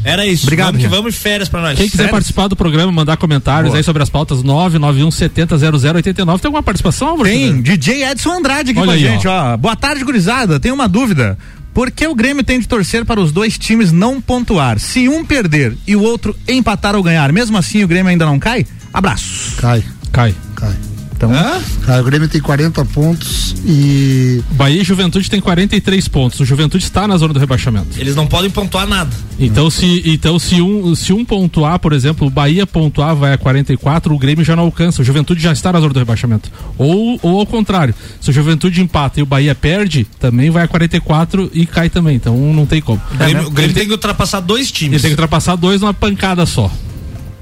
Era 0.05 0.27
isso. 0.27 0.45
Obrigado, 0.45 0.73
Vamos 0.73 0.83
que 0.83 0.89
vamos 0.89 1.15
e 1.15 1.19
férias 1.19 1.49
pra 1.49 1.61
nós. 1.61 1.77
Quem 1.77 1.87
quiser 1.89 2.05
Sério? 2.05 2.13
participar 2.13 2.49
do 2.49 2.57
programa, 2.57 2.91
mandar 2.91 3.17
comentários 3.17 3.69
Boa. 3.71 3.79
aí 3.79 3.85
sobre 3.85 4.03
as 4.03 4.09
pautas 4.09 4.43
991 4.43 5.11
70 5.11 5.57
0089. 5.59 6.41
Tem 6.43 6.49
alguma 6.49 6.63
participação, 6.63 7.09
Álvaro? 7.09 7.29
Tem, 7.29 7.61
DJ 7.63 8.05
Edson 8.05 8.33
Andrade 8.33 8.71
aqui 8.73 8.81
Olha 8.81 8.89
com 8.89 8.95
a 8.95 8.99
gente, 8.99 9.29
ó. 9.29 9.57
Boa 9.57 9.77
tarde, 9.77 10.05
gurizada. 10.05 10.59
Tem 10.59 10.73
uma 10.73 10.89
dúvida. 10.89 11.39
Por 11.73 11.91
que 11.91 12.07
o 12.07 12.15
Grêmio 12.15 12.45
tem 12.45 12.61
de 12.61 12.69
torcer 12.69 13.05
para 13.05 13.19
os 13.21 13.33
dois 13.33 13.57
times 13.57 13.93
não 13.93 14.21
pontuar? 14.21 14.79
Se 14.79 15.09
um 15.09 15.25
perder 15.25 15.75
e 15.87 15.97
o 15.97 16.03
outro 16.03 16.37
empatar 16.47 16.95
ou 16.95 17.03
ganhar, 17.03 17.33
mesmo 17.33 17.57
assim 17.57 17.83
o 17.83 17.89
Grêmio 17.89 18.11
ainda 18.11 18.27
não 18.27 18.39
cai? 18.39 18.67
Abraço. 18.93 19.57
Cai, 19.57 19.83
Cai. 20.13 20.35
cai. 20.55 20.75
Então, 21.23 21.63
Cai. 21.87 22.01
O 22.01 22.05
Grêmio 22.05 22.29
tem 22.29 22.41
40 22.41 22.85
pontos 22.87 23.55
e 23.65 24.43
Bahia 24.53 24.81
e 24.81 24.85
Juventude 24.85 25.31
tem 25.31 25.41
43 25.41 26.09
pontos. 26.09 26.41
O 26.41 26.45
Juventude 26.45 26.83
está 26.83 27.07
na 27.07 27.17
zona 27.17 27.33
do 27.33 27.39
rebaixamento. 27.39 27.89
Eles 27.97 28.17
não 28.17 28.27
podem 28.27 28.51
pontuar 28.51 28.89
nada. 28.89 29.11
Então, 29.39 29.71
se, 29.71 30.03
então 30.05 30.39
se, 30.39 30.61
um, 30.61 30.95
se 30.97 31.13
um 31.13 31.25
pontuar, 31.25 31.79
por 31.79 31.93
exemplo, 31.93 32.27
o 32.27 32.31
Bahia 32.31 32.67
pontuar 32.67 33.15
vai 33.15 33.33
a 33.33 33.39
44, 33.39 34.13
o 34.13 34.19
Grêmio 34.19 34.45
já 34.45 34.57
não 34.57 34.65
alcança. 34.65 35.03
O 35.03 35.05
Juventude 35.05 35.41
já 35.41 35.53
está 35.53 35.73
na 35.73 35.81
zona 35.81 35.93
do 35.93 35.99
rebaixamento. 35.99 36.51
Ou, 36.77 37.19
ou 37.23 37.41
ao 37.41 37.47
contrário, 37.47 37.95
se 38.21 38.31
o 38.31 38.33
Juventude 38.33 38.81
empata 38.81 39.21
e 39.21 39.23
o 39.23 39.27
Bahia 39.27 39.55
perde, 39.55 40.07
também 40.19 40.51
vai 40.51 40.65
a 40.65 40.69
44 40.69 41.51
e 41.55 41.67
cai 41.67 41.89
também. 41.89 42.17
Então 42.17 42.37
não 42.53 42.67
tem 42.67 42.81
como. 42.81 43.01
O 43.13 43.17
Grêmio, 43.17 43.47
o 43.47 43.51
Grêmio 43.51 43.75
tem 43.75 43.87
que 43.87 43.93
ultrapassar 43.93 44.41
dois 44.41 44.69
Ele 44.69 44.73
times. 44.73 45.03
tem 45.03 45.11
que 45.11 45.15
ultrapassar 45.15 45.57
dois 45.57 45.81
numa 45.81 45.95
pancada 45.95 46.45
só. 46.47 46.71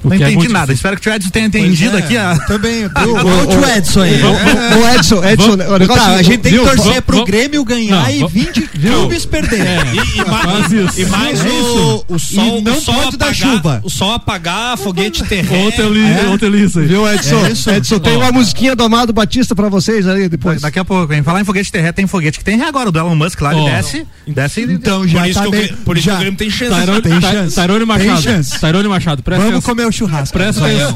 Não 0.02 0.10
que 0.16 0.22
é 0.22 0.26
entendi 0.26 0.36
muito 0.38 0.52
nada. 0.52 0.66
difícil. 0.66 0.74
Espero 0.90 1.00
que 1.00 1.08
o 1.08 1.12
Edson 1.12 1.30
tenha 1.30 1.46
entendido 1.46 1.96
aqui 1.96 2.16
a. 2.16 2.36
Também. 2.46 2.88
Tá 2.90 3.04
o 3.04 3.76
Edson 3.76 4.00
aí. 4.02 4.20
Ô, 4.22 4.94
Edson, 4.94 5.24
Edson, 5.24 5.52
o 5.52 5.78
negócio- 5.78 6.02
Tá, 6.02 6.14
a 6.14 6.22
gente 6.22 6.38
tem 6.38 6.52
que 6.52 6.58
viu? 6.58 6.64
torcer 6.64 6.84
Vamos- 6.84 7.00
pro 7.00 7.16
vamos- 7.16 7.30
Grêmio 7.30 7.64
ganhar 7.64 8.02
Não, 8.04 8.10
e 8.10 8.18
vamos- 8.20 8.32
20 8.32 8.60
clubes 8.62 9.24
perder. 9.26 9.60
E, 9.60 10.18
e 10.20 10.24
mais, 10.24 10.72
isso. 10.72 11.00
e 11.00 11.06
mais 11.06 11.40
É 11.44 11.48
o, 11.48 11.52
isso. 11.52 12.04
o 12.08 12.18
sol, 12.18 12.58
E 12.58 12.60
não 12.62 12.76
o 12.76 12.80
sol 12.80 13.08
apagar, 13.08 13.34
chuva. 13.34 13.80
O 13.84 13.90
sol 13.90 14.12
apagar, 14.12 14.76
foguete 14.78 15.24
terrestre. 15.24 15.56
Ontem 15.58 15.82
eu 15.82 15.92
li, 15.92 16.02
ontem 16.32 16.46
eu 16.46 16.50
li 16.50 16.64
isso 16.64 16.78
aí. 16.78 16.86
Viu, 16.86 17.06
Edson? 17.12 17.46
Edson, 17.76 17.98
tem 17.98 18.16
uma 18.16 18.32
musiquinha 18.32 18.74
do 18.74 18.82
Amado 18.84 19.12
Batista 19.12 19.54
pra 19.54 19.68
vocês 19.68 20.06
aí 20.06 20.28
depois. 20.28 20.60
Daqui 20.62 20.78
a 20.78 20.84
pouco, 20.84 21.12
hein? 21.12 21.22
Falar 21.22 21.40
em 21.40 21.44
foguete 21.44 21.70
terrestre, 21.70 21.94
tem 21.96 22.06
foguete 22.06 22.38
que 22.38 22.44
tem 22.44 22.60
agora, 22.62 22.88
o 22.88 22.92
do 22.92 22.98
Elon 22.98 23.14
Musk 23.14 23.40
lá, 23.40 23.54
ele 23.54 23.64
desce, 23.70 24.06
desce 24.26 24.60
e. 24.62 24.72
Então 24.72 25.00
Por 25.00 25.08
já 25.08 25.28
isso, 25.28 25.34
tá 25.38 25.42
que 25.42 25.48
o, 25.48 25.50
bem- 25.50 25.68
por 25.84 25.96
isso 25.98 26.08
que 26.08 26.14
o 26.14 26.18
Grêmio 26.18 26.36
tem 26.38 26.50
chance. 26.50 26.70
Tairone, 26.70 27.02
Tem 27.02 27.20
Ta- 27.20 27.30
chance. 27.32 27.54
Tairone 27.56 27.78
Tem 27.78 27.86
Machado. 27.86 28.22
chance. 28.22 28.60
Tairone 28.60 28.88
Machado, 28.88 29.22
presta 29.22 29.40
Vamos 29.44 29.58
atenção. 29.58 29.74
comer 29.74 29.89
o 29.90 29.92
churrasco. 29.92 30.36
Presta 30.36 30.64
atenção. 30.64 30.94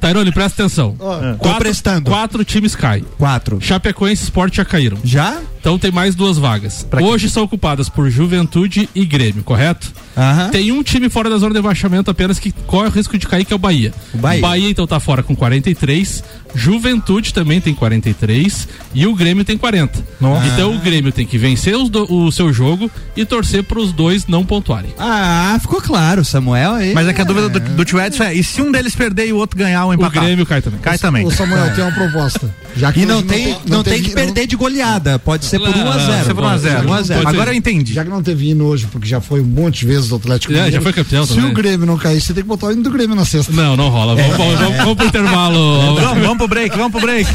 Tairone, 0.00 0.32
presta 0.32 0.62
atenção. 0.62 0.96
Tô 1.42 1.54
prestando. 1.56 2.10
Quatro 2.10 2.44
times 2.44 2.74
caem. 2.74 3.04
Quatro. 3.18 3.60
Chapecoense 3.60 4.22
e 4.22 4.24
Sport 4.24 4.54
já 4.56 4.64
caíram. 4.64 4.98
Já? 5.02 5.38
Então 5.60 5.78
tem 5.78 5.90
mais 5.92 6.14
duas 6.14 6.38
vagas. 6.38 6.86
Hoje 7.02 7.28
são 7.28 7.42
ocupadas 7.42 7.88
por 7.88 8.08
Juventude 8.10 8.88
e 8.94 9.04
Grêmio, 9.04 9.42
correto? 9.44 9.92
Aham. 10.16 10.48
Tem 10.48 10.72
um 10.72 10.82
time 10.82 11.08
fora 11.10 11.28
da 11.28 11.36
zona 11.36 11.52
de 11.52 11.58
rebaixamento 11.60 12.10
apenas 12.10 12.38
que 12.38 12.50
corre 12.66 12.88
o 12.88 12.90
risco 12.90 13.16
de 13.18 13.26
cair, 13.28 13.44
que 13.44 13.52
é 13.52 13.56
o 13.56 13.58
Bahia. 13.58 13.92
O 14.14 14.18
Bahia. 14.18 14.68
então 14.70 14.86
tá 14.86 14.98
fora 14.98 15.22
com 15.22 15.36
43. 15.36 16.24
Juventude 16.54 17.32
também 17.32 17.60
tem 17.60 17.74
43 17.74 18.68
e 18.94 19.06
o 19.06 19.14
Grêmio 19.14 19.44
tem 19.44 19.56
40. 19.56 20.02
Então 20.52 20.74
o 20.74 20.78
Grêmio 20.78 21.12
tem 21.12 21.24
que 21.26 21.38
vencer 21.38 21.76
os 21.76 21.88
do- 21.88 22.12
o 22.12 22.30
seu 22.32 22.52
jogo 22.52 22.90
e 23.16 23.24
torcer 23.24 23.62
para 23.62 23.78
os 23.78 23.92
dois 23.92 24.26
não 24.26 24.44
pontuarem. 24.44 24.92
Ah, 24.98 25.56
ficou 25.60 25.80
claro, 25.80 26.24
Samuel 26.24 26.74
aí. 26.74 26.92
Mas 26.92 27.06
é 27.06 27.12
que 27.12 27.20
a 27.20 27.24
dúvida 27.24 27.48
do, 27.48 27.60
do 27.60 27.84
tio 27.84 28.00
Edson 28.00 28.24
é: 28.24 28.34
e 28.34 28.42
se 28.42 28.60
um 28.60 28.72
deles 28.72 28.94
perder 28.96 29.28
e 29.28 29.32
o 29.32 29.36
outro 29.36 29.56
ganhar 29.58 29.84
ou 29.84 29.90
O 29.90 29.94
empatar? 29.94 30.24
Grêmio 30.24 30.44
cai 30.44 30.60
também. 30.60 30.80
Cai 30.80 30.98
também. 30.98 31.26
Ô 31.26 31.30
Samuel, 31.30 31.72
tem 31.74 31.84
uma 31.84 31.92
proposta. 31.92 32.52
Já 32.76 32.92
que 32.92 33.00
E 33.00 33.06
não 33.06 33.16
hoje 33.18 33.26
tem, 33.26 33.56
não, 33.66 33.82
tem, 33.82 34.00
que 34.02 34.10
perder 34.10 34.46
de 34.46 34.54
goleada. 34.56 35.18
Pode 35.18 35.44
ser 35.50 35.58
por 35.58 35.68
1 35.68 35.90
a 35.90 35.98
0 35.98 36.24
Você 36.24 36.34
por 36.34 36.44
1 36.44 36.46
a 36.48 36.56
0 36.58 36.88
1 36.88 36.92
a 36.94 37.02
0 37.02 37.22
Pode 37.22 37.34
Agora 37.36 37.50
eu 37.50 37.54
entendi. 37.56 37.92
Já 37.94 38.04
que 38.04 38.10
não 38.10 38.22
teve 38.22 38.50
hino 38.50 38.64
hoje, 38.66 38.86
porque 38.90 39.06
já 39.06 39.20
foi 39.20 39.40
um 39.40 39.44
monte 39.44 39.80
de 39.80 39.86
vezes 39.86 40.08
do 40.08 40.16
Atlético 40.16 40.52
É, 40.52 40.56
já 40.56 40.62
Mineiro, 40.64 40.82
foi 40.82 40.92
campeão 40.92 41.26
Se 41.26 41.34
também. 41.34 41.50
o 41.50 41.54
Grêmio 41.54 41.86
não 41.86 41.96
cair, 41.98 42.20
você 42.20 42.32
tem 42.32 42.42
que 42.42 42.48
botar 42.48 42.68
o 42.68 42.72
hino 42.72 42.82
do 42.82 42.90
Grêmio 42.90 43.14
na 43.16 43.24
sexta. 43.24 43.52
Não, 43.52 43.76
não 43.76 43.88
rola. 43.88 44.14
Vamos, 44.14 44.36
vamos, 44.36 44.58
vamos, 44.58 44.76
vamos 44.78 44.94
pro 44.96 45.06
intervalo. 45.06 45.94
Vamos, 45.96 46.22
vamos 46.22 46.38
pro 46.38 46.48
break, 46.48 46.76
vamos 46.76 46.92
pro 46.92 47.00
break. 47.00 47.28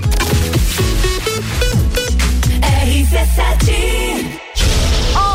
RC7 3.18 4.38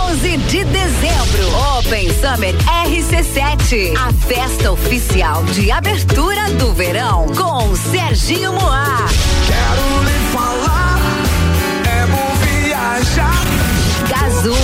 11 0.09 0.37
de 0.37 0.63
dezembro, 0.63 1.77
Open 1.77 2.09
Summer 2.13 2.55
RC7, 2.85 3.93
a 3.97 4.13
festa 4.25 4.71
oficial 4.71 5.43
de 5.45 5.69
abertura 5.69 6.49
do 6.51 6.71
verão 6.71 7.27
com 7.35 7.75
Serginho 7.75 8.53
Moá. 8.53 8.99
Quero 9.47 10.03
lhe 10.05 10.17
falar, 10.31 10.99
é 11.85 12.05
bom 12.05 12.31
viajar. 12.45 13.43
Gazu, 14.07 14.55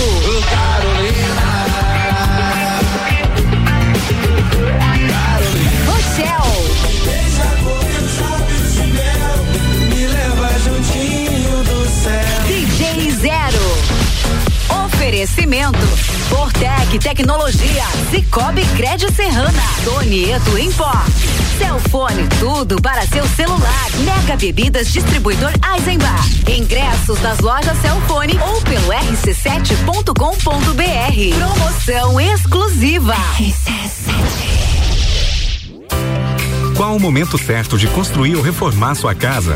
Oferecimento 15.10 15.80
Fortec 16.30 17.00
Tecnologia, 17.00 17.84
Cicobi 18.12 18.64
Cred 18.78 19.12
Serrana, 19.12 19.64
Tonieto 19.84 20.52
Pó. 20.78 20.92
Celfone, 21.58 22.28
tudo 22.40 22.80
para 22.80 23.02
seu 23.08 23.28
celular. 23.30 23.90
Mega 24.06 24.38
Bebidas 24.38 24.94
Distribuidor 24.94 25.52
Eisenbar. 25.74 26.24
Ingressos 26.48 27.20
nas 27.22 27.40
lojas 27.40 27.76
Celfone 27.82 28.38
ou 28.40 28.62
pelo 28.62 28.90
rc7.com.br. 28.90 30.14
Promoção 31.36 32.22
exclusiva. 32.22 33.16
Qual 36.78 36.96
o 36.96 37.00
momento 37.00 37.36
certo 37.40 37.80
de 37.80 37.88
construir 37.88 38.36
ou 38.36 38.44
reformar 38.44 38.94
sua 38.94 39.16
casa? 39.16 39.56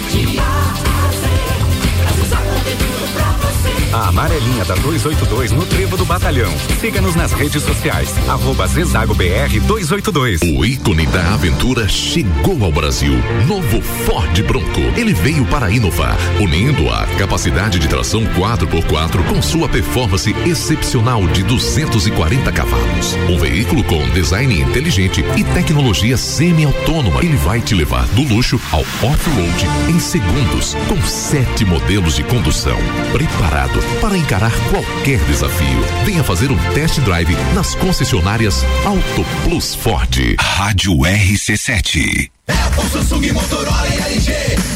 amarelinha 3.93 4.63
da 4.63 4.75
282 4.75 5.51
no 5.51 5.65
Trevo 5.65 5.97
do 5.97 6.05
Batalhão. 6.05 6.51
Siga-nos 6.79 7.15
nas 7.15 7.31
redes 7.31 7.63
sociais. 7.63 8.09
Arroba 8.27 8.67
Zezago 8.67 9.13
BR 9.13 9.59
282. 9.67 10.41
O 10.41 10.65
ícone 10.65 11.05
da 11.07 11.33
aventura 11.33 11.87
chegou 11.87 12.63
ao 12.63 12.71
Brasil. 12.71 13.13
Novo 13.47 13.81
Ford 13.81 14.41
Bronco. 14.43 14.79
Ele 14.95 15.13
veio 15.13 15.45
para 15.45 15.69
inovar, 15.69 16.17
unindo 16.39 16.89
a 16.89 17.05
capacidade 17.17 17.79
de 17.79 17.87
tração 17.87 18.23
4x4 18.25 19.27
com 19.27 19.41
sua 19.41 19.67
performance 19.67 20.33
excepcional 20.45 21.27
de 21.27 21.43
240 21.43 22.51
cavalos. 22.51 23.15
Um 23.29 23.37
veículo 23.37 23.83
com 23.83 24.07
design 24.09 24.61
inteligente 24.61 25.23
e 25.37 25.43
tecnologia 25.43 26.15
semi-autônoma. 26.15 27.23
Ele 27.23 27.35
vai 27.37 27.59
te 27.59 27.75
levar 27.75 28.05
do 28.07 28.21
luxo 28.21 28.59
ao 28.71 28.81
off-road 28.81 29.67
em 29.89 29.99
segundos, 29.99 30.75
com 30.87 31.01
sete 31.01 31.65
modelos 31.65 32.15
de 32.15 32.23
condução. 32.23 32.77
Preparado 33.11 33.80
para 33.99 34.17
encarar 34.17 34.51
qualquer 34.69 35.19
desafio. 35.25 35.81
Venha 36.05 36.23
fazer 36.23 36.51
um 36.51 36.57
test 36.73 36.99
drive 36.99 37.35
nas 37.53 37.75
concessionárias 37.75 38.63
Auto 38.85 39.25
Plus 39.43 39.75
Ford. 39.75 40.35
Rádio 40.39 40.93
RC7. 40.97 42.31
Apple, 42.47 42.89
Samsung, 42.89 43.31
Motorola 43.31 43.87
e 43.87 44.13
LG. 44.13 44.33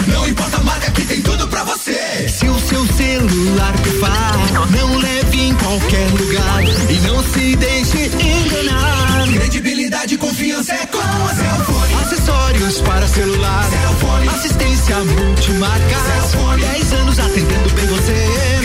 Não 0.07 0.27
importa 0.27 0.57
a 0.57 0.63
marca 0.63 0.91
que 0.91 1.01
tem 1.01 1.21
tudo 1.21 1.47
pra 1.47 1.63
você. 1.63 2.27
Se 2.29 2.47
o 2.47 2.59
seu 2.59 2.85
celular 2.93 3.73
pifar, 3.79 4.33
não 4.71 4.97
leve 4.97 5.41
em 5.41 5.53
qualquer 5.55 6.09
lugar 6.11 6.63
e 6.89 6.99
não 7.07 7.21
se 7.23 7.55
deixe 7.55 8.05
enganar. 8.07 9.27
Credibilidade 9.33 10.15
e 10.15 10.17
confiança 10.17 10.73
é 10.73 10.85
com 10.85 10.99
a 10.99 11.35
Cellfone. 11.35 11.93
Acessórios 12.01 12.81
para 12.81 13.07
celular, 13.07 13.65
Cellfone. 13.69 14.27
assistência 14.29 14.97
multimarca, 14.99 15.97
Cellfone. 16.05 16.61
10 16.61 16.93
anos 16.93 17.19
atendendo 17.19 17.69
bem 17.71 17.87
você. 17.87 18.64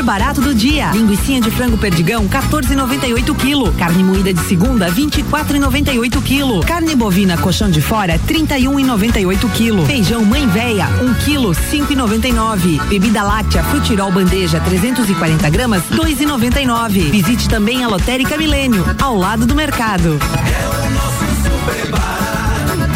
Super 0.00 0.18
barato 0.18 0.40
do 0.40 0.54
dia. 0.54 0.92
Linguiça 0.92 1.42
de 1.42 1.50
frango 1.50 1.76
perdigão 1.76 2.26
14,98 2.26 3.34
kg. 3.34 3.70
Carne 3.76 4.02
moída 4.02 4.32
de 4.32 4.40
segunda 4.48 4.90
24,98 4.90 6.22
kg. 6.22 6.66
Carne 6.66 6.96
bovina 6.96 7.36
colchão 7.36 7.70
de 7.70 7.82
fora 7.82 8.18
31,98 8.26 9.50
kg. 9.50 9.86
Feijão 9.86 10.24
mãe 10.24 10.46
véia 10.46 10.88
1 11.02 11.14
kg 11.16 11.50
5,99. 11.50 12.82
Bebida 12.88 13.22
láctea 13.22 13.62
Frutirol 13.62 14.10
bandeja 14.10 14.58
340 14.60 15.50
gramas 15.50 15.82
2,99. 15.90 17.10
Visite 17.10 17.46
também 17.46 17.84
a 17.84 17.88
Lotérica 17.88 18.38
Milênio, 18.38 18.82
ao 19.02 19.14
lado 19.14 19.44
do 19.44 19.54
mercado. 19.54 20.18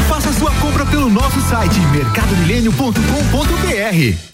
Faça 0.08 0.32
sua 0.32 0.52
compra 0.52 0.86
pelo 0.86 1.10
nosso 1.10 1.38
site 1.42 1.78
mercadomilênio.com.br. 1.92 4.33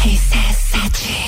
RC7 0.00 1.27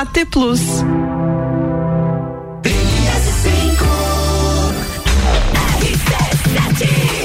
AT 0.00 0.24
Plus. 0.30 0.60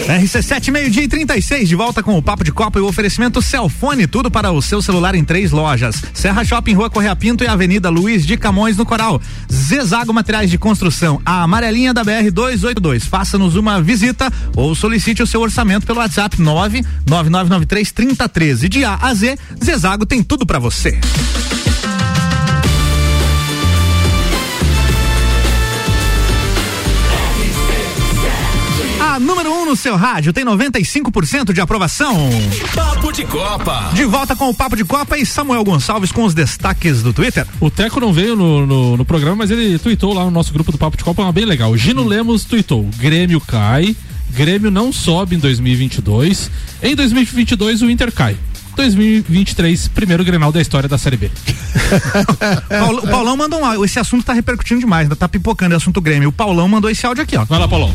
RC7, 0.09 0.71
meio-dia 0.71 1.03
e 1.03 1.07
36, 1.07 1.69
de 1.69 1.73
volta 1.73 2.03
com 2.03 2.17
o 2.17 2.21
Papo 2.21 2.43
de 2.43 2.51
Copa 2.51 2.77
e 2.77 2.81
o 2.81 2.85
oferecimento 2.85 3.41
Celfone, 3.41 4.07
tudo 4.07 4.29
para 4.29 4.51
o 4.51 4.61
seu 4.61 4.81
celular 4.81 5.15
em 5.15 5.23
três 5.23 5.51
lojas. 5.51 6.03
Serra 6.13 6.43
Shopping, 6.43 6.73
Rua 6.73 6.89
Correia 6.89 7.15
Pinto 7.15 7.45
e 7.45 7.47
Avenida 7.47 7.89
Luiz 7.89 8.25
de 8.25 8.35
Camões, 8.35 8.75
no 8.75 8.85
Coral. 8.85 9.21
Zezago 9.49 10.13
Materiais 10.13 10.51
de 10.51 10.57
Construção, 10.57 11.21
a 11.25 11.43
amarelinha 11.43 11.93
da 11.93 12.03
BR 12.03 12.29
282. 12.29 13.05
Faça-nos 13.05 13.55
uma 13.55 13.81
visita 13.81 14.29
ou 14.53 14.75
solicite 14.75 15.23
o 15.23 15.27
seu 15.27 15.39
orçamento 15.39 15.87
pelo 15.87 15.99
WhatsApp 15.99 16.41
99993 16.41 17.93
3013. 17.93 18.67
De 18.67 18.83
A 18.83 18.99
a 19.01 19.13
Z, 19.13 19.39
Zezago 19.63 20.05
tem 20.05 20.21
tudo 20.21 20.45
para 20.45 20.59
você. 20.59 20.99
A 29.15 29.19
número 29.19 29.49
1 29.49 29.61
um 29.61 29.65
no 29.67 29.77
seu 29.77 29.95
rádio 29.95 30.33
tem 30.33 30.43
95% 30.43 31.53
de 31.53 31.61
aprovação. 31.61 32.29
Papo 32.75 33.13
de 33.13 33.23
Copa. 33.23 33.91
De 33.93 34.03
volta 34.03 34.35
com 34.35 34.49
o 34.49 34.53
Papo 34.53 34.75
de 34.75 34.83
Copa 34.83 35.17
e 35.17 35.25
Samuel 35.25 35.63
Gonçalves 35.63 36.11
com 36.11 36.25
os 36.25 36.33
destaques 36.33 37.01
do 37.01 37.13
Twitter. 37.13 37.47
O 37.61 37.71
Teco 37.71 38.01
não 38.01 38.11
veio 38.11 38.35
no, 38.35 38.65
no, 38.65 38.97
no 38.97 39.05
programa, 39.05 39.37
mas 39.37 39.51
ele 39.51 39.79
tweetou 39.79 40.13
lá 40.13 40.25
no 40.25 40.31
nosso 40.31 40.51
grupo 40.51 40.69
do 40.69 40.77
Papo 40.77 40.97
de 40.97 41.03
Copa, 41.05 41.21
uma 41.21 41.31
bem 41.31 41.45
legal. 41.45 41.71
O 41.71 41.77
Gino 41.77 42.03
Lemos 42.03 42.43
tweetou: 42.43 42.89
Grêmio 42.97 43.39
cai, 43.39 43.95
Grêmio 44.31 44.69
não 44.69 44.91
sobe 44.91 45.37
em 45.37 45.39
2022. 45.39 46.51
Em 46.83 46.93
2022 46.93 47.83
o 47.83 47.89
Inter 47.89 48.11
cai. 48.11 48.35
2023, 48.75 49.87
primeiro 49.89 50.23
Grenal 50.23 50.51
da 50.51 50.61
história 50.61 50.87
da 50.89 50.97
Série 50.97 51.17
B. 51.17 51.31
Paulo- 52.69 52.99
o 53.03 53.07
Paulão 53.07 53.37
mandou 53.37 53.59
um 53.61 53.65
áudio. 53.65 53.85
Esse 53.85 53.99
assunto 53.99 54.25
tá 54.25 54.33
repercutindo 54.33 54.79
demais, 54.79 55.03
ainda 55.05 55.15
tá 55.15 55.27
pipocando 55.27 55.73
o 55.73 55.77
assunto 55.77 56.01
Grêmio. 56.01 56.29
O 56.29 56.31
Paulão 56.31 56.67
mandou 56.67 56.89
esse 56.89 57.05
áudio 57.05 57.23
aqui, 57.23 57.37
ó. 57.37 57.45
Vai 57.45 57.59
lá, 57.59 57.67
Paulão. 57.67 57.93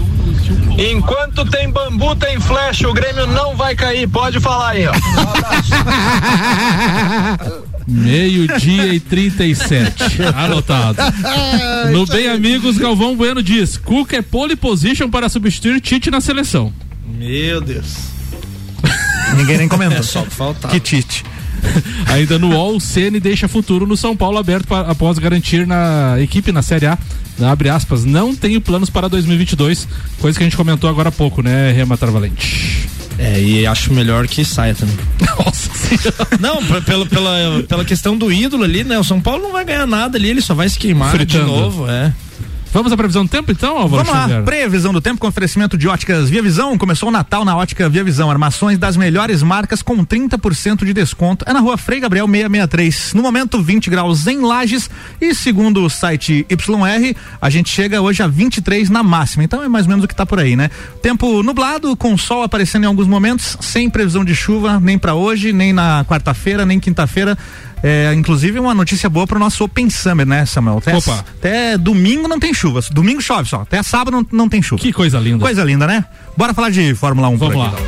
Enquanto 0.78 1.44
tem 1.46 1.70
bambu, 1.70 2.14
tem 2.16 2.40
flecha, 2.40 2.88
o 2.88 2.94
Grêmio 2.94 3.26
não 3.26 3.54
vai 3.56 3.74
cair. 3.74 4.08
Pode 4.08 4.40
falar 4.40 4.70
aí, 4.70 4.86
ó. 4.86 4.92
Meio-dia 7.86 8.94
e 8.94 9.00
37. 9.00 10.22
Anotado. 10.34 10.96
No 11.92 12.06
Bem 12.06 12.28
Amigos, 12.28 12.78
Galvão 12.78 13.16
Bueno 13.16 13.42
diz: 13.42 13.76
Cuca 13.76 14.16
é 14.16 14.22
pole 14.22 14.56
position 14.56 15.10
para 15.10 15.28
substituir 15.28 15.80
Tite 15.80 16.10
na 16.10 16.20
seleção. 16.20 16.72
Meu 17.06 17.60
Deus. 17.60 18.19
Ninguém 19.36 19.58
nem 19.58 19.68
comentou. 19.68 19.98
É 19.98 20.02
só 20.02 20.22
o 20.22 20.26
que 20.26 20.34
faltava. 20.34 20.72
Que 20.72 20.80
Tite. 20.80 21.24
Ainda 22.06 22.38
no 22.38 22.50
UOL, 22.50 22.76
o 22.76 22.80
Ceni 22.80 23.20
deixa 23.20 23.48
futuro 23.48 23.86
no 23.86 23.96
São 23.96 24.16
Paulo 24.16 24.38
aberto 24.38 24.74
após 24.74 25.18
garantir 25.18 25.66
na 25.66 26.16
equipe 26.18 26.52
na 26.52 26.62
Série 26.62 26.86
A. 26.86 26.98
Abre 27.42 27.68
aspas, 27.68 28.04
não 28.04 28.34
tenho 28.34 28.60
planos 28.60 28.90
para 28.90 29.08
2022, 29.08 29.88
coisa 30.20 30.36
que 30.36 30.44
a 30.44 30.46
gente 30.46 30.56
comentou 30.56 30.90
agora 30.90 31.08
há 31.08 31.12
pouco, 31.12 31.42
né, 31.42 31.72
Rema 31.72 31.96
Travalente? 31.96 32.86
É, 33.18 33.40
e 33.40 33.66
acho 33.66 33.92
melhor 33.92 34.26
que 34.26 34.44
saia 34.44 34.74
também. 34.74 34.96
Nossa 35.44 35.70
senhora. 35.74 36.28
Não, 36.38 36.82
pela, 36.82 37.06
pela, 37.06 37.62
pela 37.68 37.84
questão 37.84 38.16
do 38.16 38.32
ídolo 38.32 38.64
ali, 38.64 38.82
né? 38.84 38.98
O 38.98 39.04
São 39.04 39.20
Paulo 39.20 39.42
não 39.42 39.52
vai 39.52 39.64
ganhar 39.64 39.86
nada 39.86 40.16
ali, 40.16 40.30
ele 40.30 40.40
só 40.40 40.54
vai 40.54 40.68
se 40.68 40.78
queimar 40.78 41.10
Fritando. 41.10 41.44
de 41.44 41.50
novo, 41.50 41.90
é. 41.90 42.12
Vamos 42.72 42.92
à 42.92 42.96
previsão 42.96 43.24
do 43.24 43.28
tempo 43.28 43.50
então, 43.50 43.76
Álvaro 43.76 44.04
Vamos 44.04 44.12
lá, 44.12 44.28
Xavier? 44.28 44.44
previsão 44.44 44.92
do 44.92 45.00
tempo 45.00 45.20
com 45.20 45.26
oferecimento 45.26 45.76
de 45.76 45.88
óticas 45.88 46.30
Via 46.30 46.40
Visão. 46.40 46.78
Começou 46.78 47.08
o 47.08 47.12
Natal 47.12 47.44
na 47.44 47.56
ótica 47.56 47.88
Via 47.88 48.04
Visão. 48.04 48.30
Armações 48.30 48.78
das 48.78 48.96
melhores 48.96 49.42
marcas 49.42 49.82
com 49.82 50.04
30% 50.04 50.84
de 50.84 50.92
desconto. 50.92 51.44
É 51.48 51.52
na 51.52 51.58
rua 51.58 51.76
Frei 51.76 51.98
Gabriel 51.98 52.26
663. 52.26 53.14
No 53.14 53.22
momento, 53.22 53.60
20 53.60 53.90
graus 53.90 54.26
em 54.28 54.40
Lages. 54.40 54.88
E 55.20 55.34
segundo 55.34 55.84
o 55.84 55.90
site 55.90 56.46
YR, 56.48 57.16
a 57.40 57.50
gente 57.50 57.68
chega 57.70 58.00
hoje 58.00 58.22
a 58.22 58.28
23 58.28 58.88
na 58.88 59.02
máxima. 59.02 59.42
Então 59.42 59.62
é 59.62 59.68
mais 59.68 59.86
ou 59.86 59.90
menos 59.90 60.04
o 60.04 60.08
que 60.08 60.14
tá 60.14 60.24
por 60.24 60.38
aí, 60.38 60.54
né? 60.54 60.70
Tempo 61.02 61.42
nublado, 61.42 61.96
com 61.96 62.16
sol 62.16 62.44
aparecendo 62.44 62.84
em 62.84 62.86
alguns 62.86 63.08
momentos, 63.08 63.56
sem 63.60 63.90
previsão 63.90 64.24
de 64.24 64.34
chuva, 64.34 64.78
nem 64.78 64.96
para 64.96 65.14
hoje, 65.14 65.52
nem 65.52 65.72
na 65.72 66.04
quarta-feira, 66.04 66.64
nem 66.64 66.78
quinta-feira. 66.78 67.36
É, 67.82 68.12
inclusive 68.14 68.58
uma 68.58 68.74
notícia 68.74 69.08
boa 69.08 69.26
pro 69.26 69.38
nosso 69.38 69.64
Open 69.64 69.88
Summer, 69.88 70.26
né, 70.26 70.44
Samuel? 70.44 70.78
Até, 70.78 70.96
Opa. 70.96 71.24
até 71.38 71.78
domingo 71.78 72.28
não 72.28 72.38
tem 72.38 72.52
chuva. 72.52 72.80
Domingo 72.90 73.20
chove 73.22 73.48
só. 73.48 73.62
Até 73.62 73.82
sábado 73.82 74.10
não, 74.10 74.26
não 74.30 74.48
tem 74.48 74.60
chuva. 74.60 74.80
Que 74.80 74.92
coisa 74.92 75.18
linda. 75.18 75.38
Coisa 75.38 75.64
linda, 75.64 75.86
né? 75.86 76.04
Bora 76.36 76.52
falar 76.52 76.70
de 76.70 76.94
Fórmula 76.94 77.28
1 77.28 77.36
Vamos 77.38 77.54
por 77.54 77.60
lá. 77.60 77.68
aqui. 77.68 77.82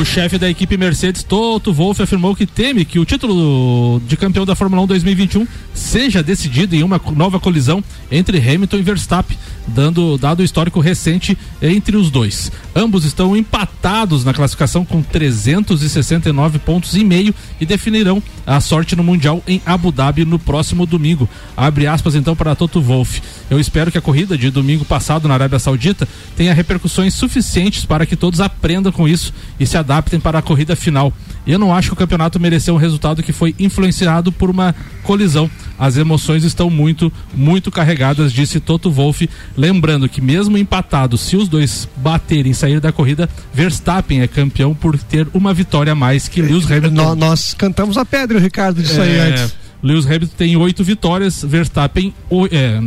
O 0.00 0.04
chefe 0.04 0.36
da 0.38 0.50
equipe 0.50 0.76
Mercedes, 0.76 1.22
Toto 1.22 1.72
Wolff, 1.72 2.02
afirmou 2.02 2.36
que 2.36 2.46
teme 2.46 2.84
que 2.84 2.98
o 2.98 3.06
título 3.06 4.00
de 4.06 4.16
campeão 4.18 4.44
da 4.44 4.54
Fórmula 4.54 4.82
1 4.82 4.86
2021 4.86 5.46
seja 5.74 6.22
decidido 6.22 6.76
em 6.76 6.82
uma 6.82 7.00
nova 7.16 7.40
colisão 7.40 7.82
entre 8.10 8.36
Hamilton 8.38 8.76
e 8.76 8.82
Verstappen 8.82 9.38
dando 9.66 10.18
dado 10.18 10.40
o 10.40 10.44
histórico 10.44 10.80
recente 10.80 11.36
entre 11.60 11.96
os 11.96 12.10
dois. 12.10 12.50
Ambos 12.74 13.04
estão 13.04 13.36
empatados 13.36 14.24
na 14.24 14.34
classificação 14.34 14.84
com 14.84 15.02
369 15.02 16.58
pontos 16.58 16.94
e 16.94 17.04
meio 17.04 17.34
e 17.60 17.66
definirão 17.66 18.22
a 18.46 18.60
sorte 18.60 18.96
no 18.96 19.04
Mundial 19.04 19.42
em 19.46 19.60
Abu 19.64 19.92
Dhabi 19.92 20.24
no 20.24 20.38
próximo 20.38 20.86
domingo. 20.86 21.28
Abre 21.56 21.86
aspas 21.86 22.14
então 22.14 22.34
para 22.34 22.54
Toto 22.54 22.80
Wolff. 22.80 23.22
Eu 23.50 23.60
espero 23.60 23.90
que 23.90 23.98
a 23.98 24.02
corrida 24.02 24.36
de 24.36 24.50
domingo 24.50 24.84
passado 24.84 25.28
na 25.28 25.34
Arábia 25.34 25.58
Saudita 25.58 26.08
tenha 26.36 26.54
repercussões 26.54 27.14
suficientes 27.14 27.84
para 27.84 28.06
que 28.06 28.16
todos 28.16 28.40
aprendam 28.40 28.92
com 28.92 29.08
isso 29.08 29.32
e 29.58 29.66
se 29.66 29.76
adaptem 29.76 30.18
para 30.18 30.38
a 30.38 30.42
corrida 30.42 30.74
final. 30.74 31.12
Eu 31.46 31.58
não 31.58 31.74
acho 31.74 31.88
que 31.88 31.94
o 31.94 31.96
campeonato 31.96 32.38
mereceu 32.38 32.74
um 32.74 32.78
resultado 32.78 33.22
que 33.22 33.32
foi 33.32 33.54
influenciado 33.58 34.30
por 34.30 34.48
uma 34.48 34.74
colisão. 35.02 35.50
As 35.78 35.96
emoções 35.96 36.44
estão 36.44 36.70
muito, 36.70 37.12
muito 37.34 37.70
carregadas, 37.70 38.32
disse 38.32 38.60
Toto 38.60 38.90
Wolff. 38.90 39.28
Lembrando 39.56 40.08
que, 40.08 40.20
mesmo 40.20 40.56
empatado, 40.56 41.18
se 41.18 41.36
os 41.36 41.48
dois 41.48 41.88
baterem 41.96 42.52
e 42.52 42.54
sair 42.54 42.80
da 42.80 42.90
corrida, 42.92 43.28
Verstappen 43.52 44.22
é 44.22 44.26
campeão 44.26 44.74
por 44.74 44.96
ter 44.98 45.26
uma 45.34 45.52
vitória 45.52 45.92
a 45.92 45.96
mais 45.96 46.28
que 46.28 46.40
Lewis 46.40 46.64
Hamilton. 46.70 46.90
Nós, 46.94 47.16
nós 47.18 47.54
cantamos 47.54 47.96
a 47.98 48.04
pedra, 48.04 48.38
Ricardo, 48.38 48.80
disso 48.82 49.00
aí 49.00 49.16
É, 49.16 49.20
antes. 49.28 49.54
Lewis 49.82 50.06
Hamilton 50.06 50.34
tem 50.38 50.56
oito 50.56 50.82
vitórias, 50.84 51.42
Verstappen 51.44 52.14
o- 52.30 52.46
é, 52.46 52.80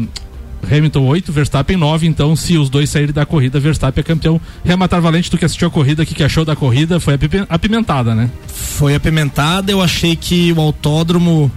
Hamilton 0.72 1.04
8, 1.06 1.32
Verstappen 1.32 1.78
9, 1.78 2.08
então 2.08 2.36
se 2.36 2.58
os 2.58 2.70
dois 2.72 2.90
saírem 2.90 3.14
da 3.14 3.24
corrida, 3.26 3.60
Verstappen 3.60 4.02
é 4.02 4.04
campeão. 4.04 4.42
Rematar 4.64 5.00
Valente, 5.00 5.30
tu 5.30 5.38
que 5.38 5.46
assistiu 5.46 5.68
a 5.68 5.72
corrida, 5.72 6.02
o 6.02 6.06
que, 6.06 6.16
que 6.16 6.24
achou 6.24 6.44
da 6.44 6.56
corrida? 6.56 7.00
Foi 7.00 7.14
apimen- 7.14 7.46
apimentada, 7.48 8.16
né? 8.16 8.32
Foi 8.48 8.96
apimentada, 8.96 9.72
eu 9.72 9.80
achei 9.82 10.16
que 10.16 10.52
o 10.54 10.60
autódromo 10.62 11.52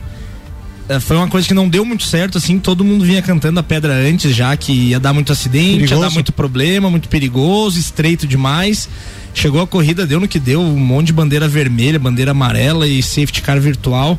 foi 1.00 1.16
uma 1.16 1.28
coisa 1.28 1.46
que 1.46 1.54
não 1.54 1.68
deu 1.68 1.84
muito 1.84 2.04
certo, 2.04 2.38
assim, 2.38 2.58
todo 2.58 2.82
mundo 2.84 3.04
vinha 3.04 3.20
cantando 3.20 3.60
a 3.60 3.62
pedra 3.62 3.92
antes 3.94 4.34
já, 4.34 4.56
que 4.56 4.72
ia 4.72 4.98
dar 5.00 5.12
muito 5.12 5.30
acidente, 5.32 5.70
ia 5.72 5.78
Perigoso. 5.80 6.00
dar 6.00 6.10
muito 6.10 6.32
problema, 6.32 6.88
muito 6.90 7.08
perigoso, 7.08 7.78
estreito 7.78 8.26
demais. 8.26 8.88
Chegou 9.34 9.60
a 9.60 9.66
corrida, 9.66 10.06
deu 10.06 10.18
no 10.18 10.26
que 10.26 10.38
deu, 10.38 10.60
um 10.60 10.78
monte 10.78 11.08
de 11.08 11.12
bandeira 11.12 11.46
vermelha, 11.46 11.98
bandeira 11.98 12.30
amarela 12.30 12.86
e 12.88 13.02
safety 13.02 13.42
car 13.42 13.60
virtual. 13.60 14.18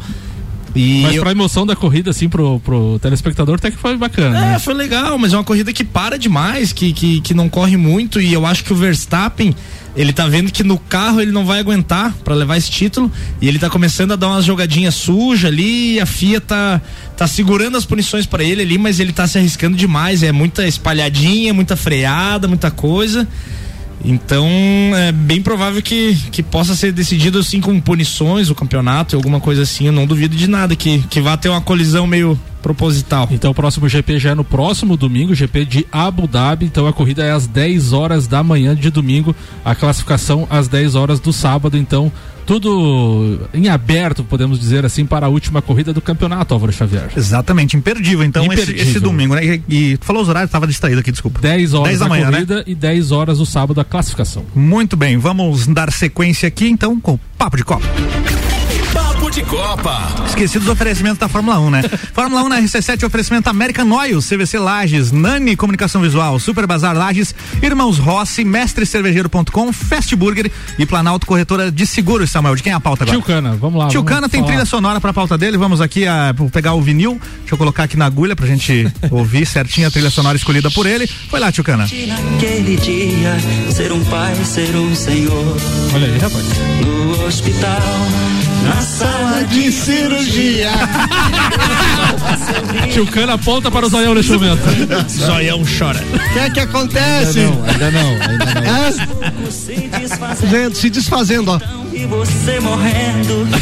E 0.76 1.02
Mas 1.02 1.16
eu- 1.16 1.24
pra 1.24 1.32
emoção 1.32 1.66
da 1.66 1.76
corrida, 1.76 2.12
assim, 2.12 2.30
pro, 2.30 2.60
pro 2.60 3.00
telespectador, 3.00 3.56
até 3.56 3.72
que 3.72 3.78
foi 3.78 3.98
bacana. 3.98 4.38
É, 4.38 4.42
né? 4.52 4.60
foi 4.60 4.76
legal, 4.76 5.18
mas 5.18 5.34
é 5.34 5.38
uma 5.38 5.44
corrida 5.44 5.74
que 5.74 5.84
para 5.84 6.18
demais, 6.18 6.72
que, 6.72 6.94
que, 6.94 7.22
que 7.22 7.34
não 7.34 7.50
corre 7.50 7.76
muito 7.76 8.22
e 8.22 8.32
eu 8.32 8.46
acho 8.46 8.64
que 8.64 8.72
o 8.72 8.76
Verstappen, 8.76 9.56
ele 9.96 10.14
tá 10.14 10.28
vendo 10.28 10.52
que 10.52 10.64
no 10.64 10.78
carro 10.78 11.20
ele 11.22 11.32
não 11.32 11.46
vai 11.46 11.60
aguentar 11.60 12.14
pra 12.24 12.36
levar 12.36 12.58
esse 12.58 12.70
título 12.70 13.12
e 13.42 13.48
ele 13.48 13.60
tá 13.60 13.70
começando 13.70 14.14
a 14.14 14.16
dar 14.16 14.28
umas 14.28 14.46
jogadinhas 14.46 14.96
sujas 14.96 15.52
ali, 15.52 16.00
a 16.00 16.06
FIA 16.06 16.40
tá, 16.40 16.82
tá 17.18 17.28
segurando 17.28 17.78
as 17.78 17.86
punições 17.86 18.26
pra 18.26 18.44
ele 18.44 18.62
ali, 18.62 18.78
mas 18.78 19.00
ele 19.00 19.12
tá 19.12 19.28
se 19.28 19.38
arriscando 19.38 19.76
demais, 19.76 20.24
é 20.24 20.32
muita 20.32 20.68
espalhadinha, 20.68 21.54
muita 21.54 21.76
freada, 21.76 22.48
muita 22.48 22.72
coisa. 22.72 23.28
Então 24.04 24.48
é 24.96 25.12
bem 25.12 25.42
provável 25.42 25.82
que, 25.82 26.16
que 26.32 26.42
possa 26.42 26.76
ser 26.76 26.92
decidido 26.92 27.40
assim 27.40 27.60
com 27.60 27.80
punições 27.80 28.50
o 28.50 28.56
campeonato, 28.56 29.16
alguma 29.16 29.40
coisa 29.40 29.64
assim. 29.64 29.88
Eu 29.88 29.92
não 29.92 30.06
duvido 30.06 30.36
de 30.36 30.48
nada 30.48 30.76
que, 30.76 31.00
que 31.10 31.20
vá 31.20 31.36
ter 31.36 31.50
uma 31.50 31.62
colisão 31.62 32.08
meio 32.08 32.40
proposital. 32.62 33.28
Então 33.32 33.52
o 33.52 33.54
próximo 33.54 33.88
GP 33.88 34.20
já 34.20 34.32
é 34.32 34.36
no 34.36 34.44
próximo 34.44 34.96
domingo, 34.96 35.36
GP 35.36 35.66
de 35.66 35.88
Abu 35.92 36.28
Dhabi. 36.28 36.66
Então 36.66 36.88
a 36.88 36.94
corrida 36.94 37.24
é 37.24 37.32
às 37.32 37.48
10 37.48 37.94
horas 37.94 38.28
da 38.28 38.44
manhã 38.44 38.76
de 38.76 38.90
domingo, 38.90 39.36
a 39.64 39.76
classificação 39.76 40.48
às 40.50 40.68
10 40.68 40.96
horas 40.96 41.20
do 41.20 41.34
sábado. 41.34 41.78
Então 41.78 42.12
tudo 42.50 43.42
em 43.54 43.70
aberto, 43.70 44.24
podemos 44.24 44.60
dizer 44.60 44.84
assim, 44.84 45.06
para 45.06 45.28
a 45.28 45.30
última 45.30 45.62
corrida 45.62 45.94
do 45.94 46.02
campeonato, 46.02 46.52
Álvaro 46.52 46.74
Xavier. 46.74 47.12
Exatamente, 47.16 47.78
imperdível. 47.78 48.26
Então, 48.26 48.44
esse- 48.46 48.64
Esse, 48.64 48.72
Imperdível. 48.72 49.02
domingo, 49.02 49.36
né? 49.36 49.46
E, 49.46 49.62
e 49.92 49.98
tu 49.98 50.06
falou 50.06 50.24
os 50.24 50.30
horários, 50.30 50.52
tava 50.52 50.66
distraído 50.66 51.00
aqui, 51.00 51.12
desculpa. 51.12 51.40
10 51.40 51.76
horas 51.76 51.90
10 51.90 52.00
da 52.00 52.08
manhã, 52.10 52.26
né? 52.32 52.32
corrida 52.32 52.64
e 52.66 52.74
10 52.74 53.12
horas 53.12 53.40
o 53.40 53.46
sábado 53.46 53.80
a 53.80 53.86
classificação. 53.86 54.44
Muito 54.56 54.98
bem, 54.98 55.16
vamos 55.20 55.68
dar 55.68 55.92
sequência 55.92 56.48
aqui 56.48 56.68
então 56.68 57.00
com 57.00 57.14
o 57.14 57.20
Papo 57.38 57.56
de 57.56 57.64
Copa. 57.64 57.86
De 59.40 59.46
Copa. 59.46 59.98
Esqueci 60.28 60.60
dos 60.60 60.68
oferecimentos 60.68 61.18
da 61.18 61.30
Fórmula 61.30 61.58
1, 61.62 61.70
né? 61.70 61.82
Fórmula 62.14 62.44
1 62.44 62.50
na 62.50 62.62
RC7, 62.62 63.06
oferecimento 63.06 63.50
American 63.50 63.90
Oil, 63.90 64.20
CVC 64.20 64.60
Lages, 64.60 65.14
Nani 65.14 65.56
Comunicação 65.56 66.02
Visual, 66.02 66.38
Super 66.40 66.68
Bazar 66.68 66.94
Lages, 66.94 67.34
Irmãos 67.64 68.00
Rossi, 68.00 68.44
Mestrecervejeiro.com, 68.44 69.72
Fast 69.72 70.14
Burger 70.18 70.52
e 70.78 70.86
Planalto 70.86 71.26
Corretora 71.26 71.72
de 71.72 71.88
Seguros, 71.88 72.30
Samuel. 72.30 72.54
De 72.58 72.64
quem 72.64 72.74
é 72.74 72.76
a 72.76 72.82
pauta 72.82 73.06
agora? 73.06 73.18
Tio 73.18 73.26
Cana, 73.26 73.56
vamos 73.56 73.80
lá. 73.80 73.88
Tio 73.88 74.02
vamos 74.02 74.14
Cana 74.14 74.28
tem 74.28 74.42
falar. 74.42 74.52
trilha 74.52 74.66
sonora 74.66 75.00
pra 75.00 75.14
pauta 75.14 75.38
dele. 75.38 75.58
Vamos 75.58 75.80
aqui 75.80 76.06
a, 76.06 76.34
vou 76.34 76.50
pegar 76.50 76.74
o 76.74 76.82
vinil. 76.82 77.18
Deixa 77.40 77.54
eu 77.54 77.58
colocar 77.58 77.84
aqui 77.84 77.96
na 77.96 78.08
agulha 78.08 78.36
pra 78.36 78.46
gente 78.46 78.92
ouvir 79.10 79.46
certinho 79.46 79.88
a 79.88 79.92
trilha 79.92 80.10
sonora 80.10 80.36
escolhida 80.36 80.70
por 80.70 80.86
ele. 80.86 81.08
Foi 81.08 81.40
lá, 81.40 81.50
Tio 81.50 81.64
Cana. 81.64 81.84
Naquele 81.84 82.76
dia, 82.76 83.38
ser 83.74 83.94
um 83.94 84.04
pai, 84.04 84.36
ser 84.44 84.76
um 84.76 84.94
senhor. 84.94 85.56
Olha 85.94 86.08
aí, 86.08 86.18
rapaz. 86.18 86.44
No 86.86 87.26
hospital, 87.26 87.82
na 88.70 88.82
sala 88.82 89.44
de 89.46 89.72
cirurgia. 89.72 90.70
Tio 92.94 93.06
Cana 93.08 93.34
aponta 93.34 93.72
para 93.72 93.86
o 93.86 93.90
zoião 93.90 94.14
neste 94.14 94.32
momento. 94.32 94.62
Zoião 95.10 95.64
chora. 95.66 96.00
O 96.02 96.34
que 96.34 96.40
é 96.40 96.50
que 96.50 96.60
acontece? 96.60 97.40
Ainda 97.40 97.92
não, 97.92 98.10
ainda 98.22 98.46
não. 98.46 98.62
É? 98.62 98.92
Gente, 100.50 100.78
se 100.78 100.90
desfazendo, 100.90 101.52
ó. 101.52 101.60
E 102.00 102.06
você 102.06 102.60
morrendo. 102.60 103.48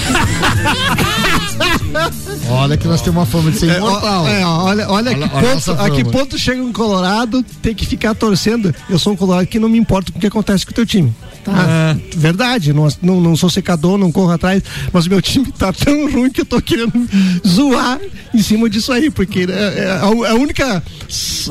Olha 2.50 2.78
que 2.78 2.88
nós 2.88 3.02
temos 3.02 3.18
uma 3.18 3.26
fama 3.26 3.52
de 3.52 3.60
ser 3.60 3.70
É, 3.70 3.74
ó, 3.82 3.88
imortal. 3.88 4.28
é, 4.28 4.46
olha, 4.46 4.90
olha, 4.90 5.12
Olha- 5.12 5.16
que 5.16 5.36
olha 5.36 5.56
ponto, 5.56 5.72
a 5.72 5.90
que 5.90 6.04
ponto 6.06 6.38
chega 6.38 6.62
um 6.62 6.72
Colorado, 6.72 7.44
tem 7.62 7.74
que 7.74 7.86
ficar 7.86 8.14
torcendo. 8.14 8.74
Eu 8.90 8.98
sou 9.00 9.14
um 9.14 9.16
Colorado 9.16 9.48
que 9.48 9.60
não 9.60 9.68
me 9.68 9.78
importa 9.78 10.12
com 10.12 10.18
o 10.18 10.22
que 10.22 10.28
acontece 10.28 10.66
com 10.66 10.72
o 10.72 10.76
teu 10.76 10.86
time. 10.86 11.14
Tá? 11.44 11.96
Verdade, 12.16 12.74
não, 12.74 12.88
não, 13.02 13.22
não 13.22 13.36
sou 13.36 13.50
secador, 13.50 13.98
não 13.98 14.12
corro 14.12 14.32
atrás, 14.32 14.62
mas 14.92 15.08
meu 15.08 15.22
time 15.22 15.52
tá 15.58 15.72
tão 15.74 16.12
ruim 16.12 16.30
que 16.30 16.42
eu 16.42 16.46
tô 16.46 16.62
querendo 16.62 16.94
zoar 17.48 18.00
em 18.34 18.42
cima 18.42 18.70
disso 18.70 18.92
aí, 18.92 19.10
porque 19.10 19.48
é, 19.50 19.80
é 19.86 19.92
a, 19.92 20.02
a 20.04 20.36
única 20.36 20.84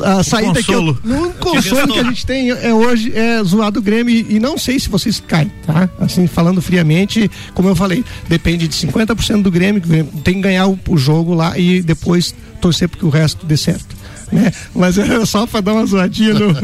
a 0.03 0.23
saída 0.23 0.63
que 0.63 0.73
eu, 0.73 0.81
único 0.81 1.39
consolo 1.39 1.95
que 1.95 1.99
a 2.01 2.05
gente 2.05 2.27
tem 2.27 2.51
é 2.51 2.73
hoje 2.73 3.13
é 3.15 3.43
zoar 3.43 3.71
do 3.71 3.81
Grêmio 3.81 4.15
e, 4.15 4.39
não 4.39 4.59
sei 4.59 4.79
se 4.79 4.89
vocês 4.89 5.23
caem, 5.27 5.51
tá? 5.67 5.89
Assim, 5.99 6.27
falando 6.27 6.61
friamente, 6.61 7.31
como 7.55 7.69
eu 7.69 7.77
falei, 7.77 8.05
depende 8.29 8.69
de 8.69 8.75
50% 8.75 9.43
do 9.43 9.51
Grêmio, 9.51 9.81
que 9.81 9.89
tem 10.21 10.35
que 10.35 10.41
ganhar 10.41 10.67
o, 10.67 10.79
o 10.89 10.97
jogo 10.97 11.35
lá 11.35 11.59
e 11.59 11.83
depois 11.83 12.35
torcer 12.61 12.89
porque 12.89 13.05
o 13.05 13.11
resto 13.11 13.47
dê 13.47 13.57
certo. 13.57 13.97
Né? 14.31 14.53
Mas 14.75 14.99
é 14.99 15.25
só 15.25 15.47
pra 15.47 15.61
dar 15.61 15.73
uma 15.73 15.87
zoadinha 15.87 16.35
no. 16.35 16.55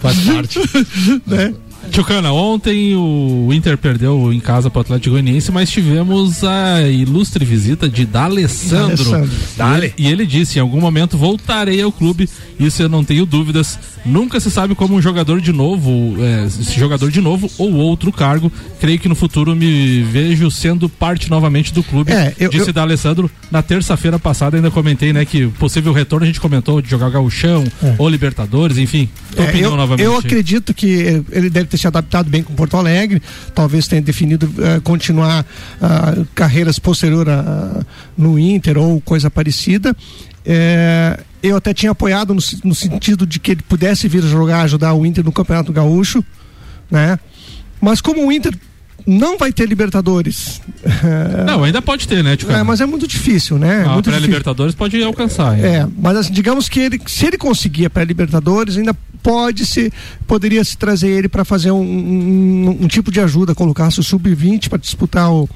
Faz 0.00 0.18
parte. 0.20 0.58
né? 1.26 1.54
Tio 1.90 2.04
Cana, 2.04 2.32
ontem 2.32 2.94
o 2.94 3.48
Inter 3.52 3.76
perdeu 3.76 4.32
em 4.32 4.38
casa 4.40 4.70
para 4.70 4.78
o 4.78 4.82
Atlético 4.82 5.10
Goianiense, 5.10 5.50
mas 5.50 5.70
tivemos 5.70 6.44
a 6.44 6.82
ilustre 6.88 7.44
visita 7.44 7.88
de 7.88 8.04
D'Alessandro. 8.06 8.96
D'Alessandro. 9.04 9.30
Dale. 9.56 9.94
E 9.98 10.06
ele 10.06 10.24
disse: 10.24 10.58
em 10.58 10.62
algum 10.62 10.80
momento 10.80 11.18
voltarei 11.18 11.82
ao 11.82 11.90
clube, 11.92 12.28
isso 12.58 12.82
eu 12.82 12.88
não 12.88 13.02
tenho 13.04 13.26
dúvidas. 13.26 13.78
Nunca 14.04 14.40
se 14.40 14.50
sabe 14.50 14.74
como 14.74 14.94
um 14.94 15.02
jogador 15.02 15.40
de 15.42 15.52
novo, 15.52 16.16
é, 16.20 16.46
esse 16.46 16.78
jogador 16.78 17.10
de 17.10 17.20
novo 17.20 17.50
ou 17.58 17.72
outro 17.74 18.10
cargo. 18.10 18.50
Creio 18.80 18.98
que 18.98 19.08
no 19.08 19.14
futuro 19.14 19.54
me 19.54 20.02
vejo 20.04 20.50
sendo 20.50 20.88
parte 20.88 21.28
novamente 21.28 21.74
do 21.74 21.82
clube. 21.82 22.10
É, 22.12 22.34
eu- 22.38 22.48
disse 22.50 22.68
eu- 22.68 22.72
D'Alessandro. 22.72 23.30
Na 23.50 23.62
terça-feira 23.62 24.18
passada 24.18 24.56
ainda 24.56 24.70
comentei, 24.70 25.12
né, 25.12 25.24
que 25.24 25.48
possível 25.58 25.92
retorno 25.92 26.24
a 26.24 26.26
gente 26.26 26.40
comentou 26.40 26.80
de 26.80 26.88
jogar 26.88 27.10
gauchão 27.10 27.64
ou 27.98 28.08
Libertadores, 28.08 28.78
enfim. 28.78 29.08
Tua 29.34 29.44
É, 29.44 29.48
opinião 29.48 29.70
eu, 29.72 29.76
novamente. 29.76 30.06
eu 30.06 30.16
acredito 30.16 30.72
que 30.72 31.22
ele 31.32 31.50
deve 31.50 31.66
ter 31.66 31.76
se 31.80 31.86
adaptado 31.86 32.28
bem 32.30 32.42
com 32.42 32.54
Porto 32.54 32.76
Alegre, 32.76 33.22
talvez 33.54 33.88
tenha 33.88 34.02
definido 34.02 34.52
eh, 34.58 34.80
continuar 34.80 35.44
ah, 35.80 36.14
carreiras 36.34 36.78
posterior 36.78 37.28
a- 37.28 37.84
no 38.16 38.38
Inter 38.38 38.78
ou 38.78 39.00
coisa 39.00 39.30
parecida. 39.30 39.96
Eh, 40.44 41.18
eu 41.42 41.56
até 41.56 41.72
tinha 41.74 41.92
apoiado 41.92 42.34
no, 42.34 42.40
no 42.64 42.74
sentido 42.74 43.26
de 43.26 43.38
que 43.40 43.52
ele 43.52 43.62
pudesse 43.62 44.08
vir 44.08 44.22
jogar, 44.22 44.62
ajudar 44.62 44.92
o 44.94 45.04
Inter 45.06 45.24
no 45.24 45.32
Campeonato 45.32 45.72
Gaúcho, 45.72 46.22
né? 46.90 47.18
Mas 47.80 48.00
como 48.00 48.26
o 48.26 48.32
Inter 48.32 48.54
não 49.06 49.36
vai 49.38 49.52
ter 49.52 49.68
Libertadores, 49.68 50.60
Não, 51.46 51.62
ainda 51.64 51.80
pode 51.82 52.06
ter, 52.08 52.22
né, 52.24 52.36
é, 52.48 52.62
mas 52.62 52.80
é 52.80 52.86
muito 52.86 53.06
difícil, 53.06 53.58
né? 53.58 53.82
É 53.82 53.84
a 53.84 53.88
muito 53.92 54.04
difícil. 54.04 54.12
pré-Libertadores 54.20 54.74
pode 54.74 55.02
alcançar. 55.02 55.58
hein? 55.58 55.64
É, 55.64 55.86
mas 55.98 56.16
assim, 56.16 56.32
digamos 56.32 56.68
que 56.68 56.80
ele, 56.80 57.00
se 57.06 57.26
ele 57.26 57.36
conseguir 57.38 57.86
a 57.86 57.90
pré-Libertadores, 57.90 58.76
ainda 58.76 58.94
pode 59.22 59.66
se 59.66 59.92
poderia 60.26 60.64
se 60.64 60.76
trazer 60.78 61.08
ele 61.08 61.28
para 61.28 61.44
fazer 61.44 61.70
um, 61.70 61.80
um- 61.82 62.78
um 62.82 62.88
tipo 62.88 63.10
de 63.12 63.20
ajuda, 63.20 63.54
colocar-se 63.54 64.00
o 64.00 64.02
sub-20 64.02 64.68
para 64.70 64.78
disputar 64.78 65.30
o, 65.30 65.48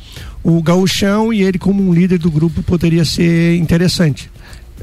o 0.42 0.62
gauchão 0.62 1.32
e 1.32 1.42
ele 1.42 1.58
como 1.58 1.82
um 1.88 1.92
líder 1.94 2.18
do 2.18 2.30
grupo 2.30 2.62
poderia 2.62 3.04
ser 3.04 3.56
interessante. 3.56 4.30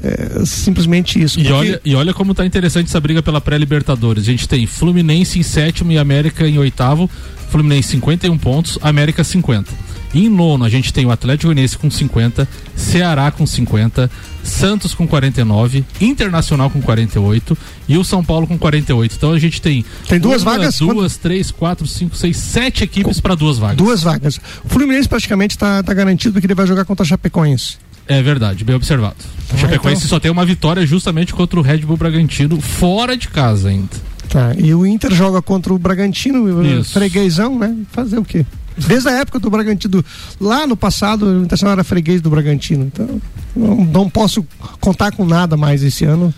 É, 0.02 0.44
simplesmente 0.44 1.22
isso. 1.22 1.38
E 1.38 1.44
porque- 1.44 1.54
olha, 1.54 1.80
e 1.84 1.94
olha 1.94 2.12
como 2.12 2.34
tá 2.34 2.44
interessante 2.44 2.86
essa 2.88 2.98
briga 2.98 3.22
pela 3.22 3.40
pré-Libertadores. 3.40 4.24
A 4.24 4.30
gente 4.32 4.48
tem 4.48 4.66
Fluminense 4.66 5.38
em 5.38 5.42
sétimo 5.44 5.92
e 5.92 5.98
América 5.98 6.46
em 6.48 6.58
oitavo. 6.58 7.08
Fluminense 7.52 7.90
51 7.90 8.38
pontos, 8.38 8.78
América 8.80 9.22
50. 9.22 9.70
Em 10.14 10.26
nono, 10.26 10.64
a 10.64 10.70
gente 10.70 10.90
tem 10.90 11.04
o 11.04 11.10
Atlético 11.10 11.48
Goianiense 11.48 11.76
com 11.76 11.90
50, 11.90 12.48
Ceará 12.74 13.30
com 13.30 13.46
50, 13.46 14.10
Santos 14.42 14.94
com 14.94 15.06
49, 15.06 15.84
Internacional 16.00 16.70
com 16.70 16.80
48 16.80 17.56
e 17.86 17.98
o 17.98 18.04
São 18.04 18.24
Paulo 18.24 18.46
com 18.46 18.58
48. 18.58 19.14
Então 19.16 19.32
a 19.32 19.38
gente 19.38 19.60
tem. 19.60 19.84
Tem 20.08 20.18
duas 20.18 20.42
uma, 20.42 20.52
vagas? 20.52 20.78
Duas, 20.78 21.18
três, 21.18 21.50
quatro, 21.50 21.86
cinco, 21.86 22.16
seis, 22.16 22.38
sete 22.38 22.84
equipes 22.84 23.20
para 23.20 23.34
duas 23.34 23.58
vagas. 23.58 23.76
Duas 23.76 24.02
vagas. 24.02 24.40
O 24.64 24.68
Fluminense 24.68 25.06
praticamente 25.06 25.54
está 25.54 25.82
tá 25.82 25.92
garantido 25.92 26.32
porque 26.32 26.46
ele 26.46 26.54
vai 26.54 26.66
jogar 26.66 26.86
contra 26.86 27.04
a 27.04 27.06
Chapecoense. 27.06 27.76
É 28.08 28.22
verdade, 28.22 28.64
bem 28.64 28.74
observado. 28.74 29.16
O 29.52 29.58
Chapecoense 29.58 29.98
então- 29.98 30.08
só 30.08 30.18
tem 30.18 30.30
uma 30.30 30.46
vitória 30.46 30.86
justamente 30.86 31.34
contra 31.34 31.60
o 31.60 31.62
Red 31.62 31.78
Bull 31.80 31.98
Bragantino, 31.98 32.60
fora 32.62 33.14
de 33.14 33.28
casa 33.28 33.68
ainda. 33.68 34.11
Tá. 34.32 34.54
E 34.56 34.74
o 34.74 34.86
Inter 34.86 35.12
joga 35.12 35.42
contra 35.42 35.74
o 35.74 35.78
Bragantino, 35.78 36.64
Isso. 36.64 36.94
freguesão, 36.94 37.58
né? 37.58 37.76
Fazer 37.92 38.18
o 38.18 38.24
quê? 38.24 38.46
Desde 38.78 39.10
a 39.10 39.12
época 39.12 39.38
do 39.38 39.50
Bragantino, 39.50 40.02
lá 40.40 40.66
no 40.66 40.74
passado, 40.74 41.26
o 41.26 41.40
Internacional 41.40 41.74
era 41.74 41.84
freguês 41.84 42.22
do 42.22 42.30
Bragantino. 42.30 42.84
Então, 42.84 43.20
não, 43.54 43.84
não 43.84 44.10
posso 44.10 44.44
contar 44.80 45.12
com 45.12 45.24
nada 45.24 45.56
mais 45.56 45.82
esse 45.82 46.04
ano. 46.04 46.32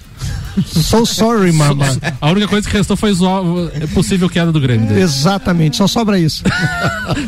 So 0.64 1.04
sorry, 1.04 1.52
mama. 1.52 1.84
A 2.20 2.30
única 2.30 2.46
coisa 2.46 2.68
que 2.68 2.76
restou 2.76 2.96
foi 2.96 3.12
zoar 3.12 3.42
a 3.82 3.88
possível 3.88 4.28
queda 4.28 4.52
do 4.52 4.60
Grêmio. 4.60 4.86
dele. 4.86 5.00
Exatamente, 5.00 5.76
só 5.76 5.88
sobra 5.88 6.16
isso. 6.18 6.44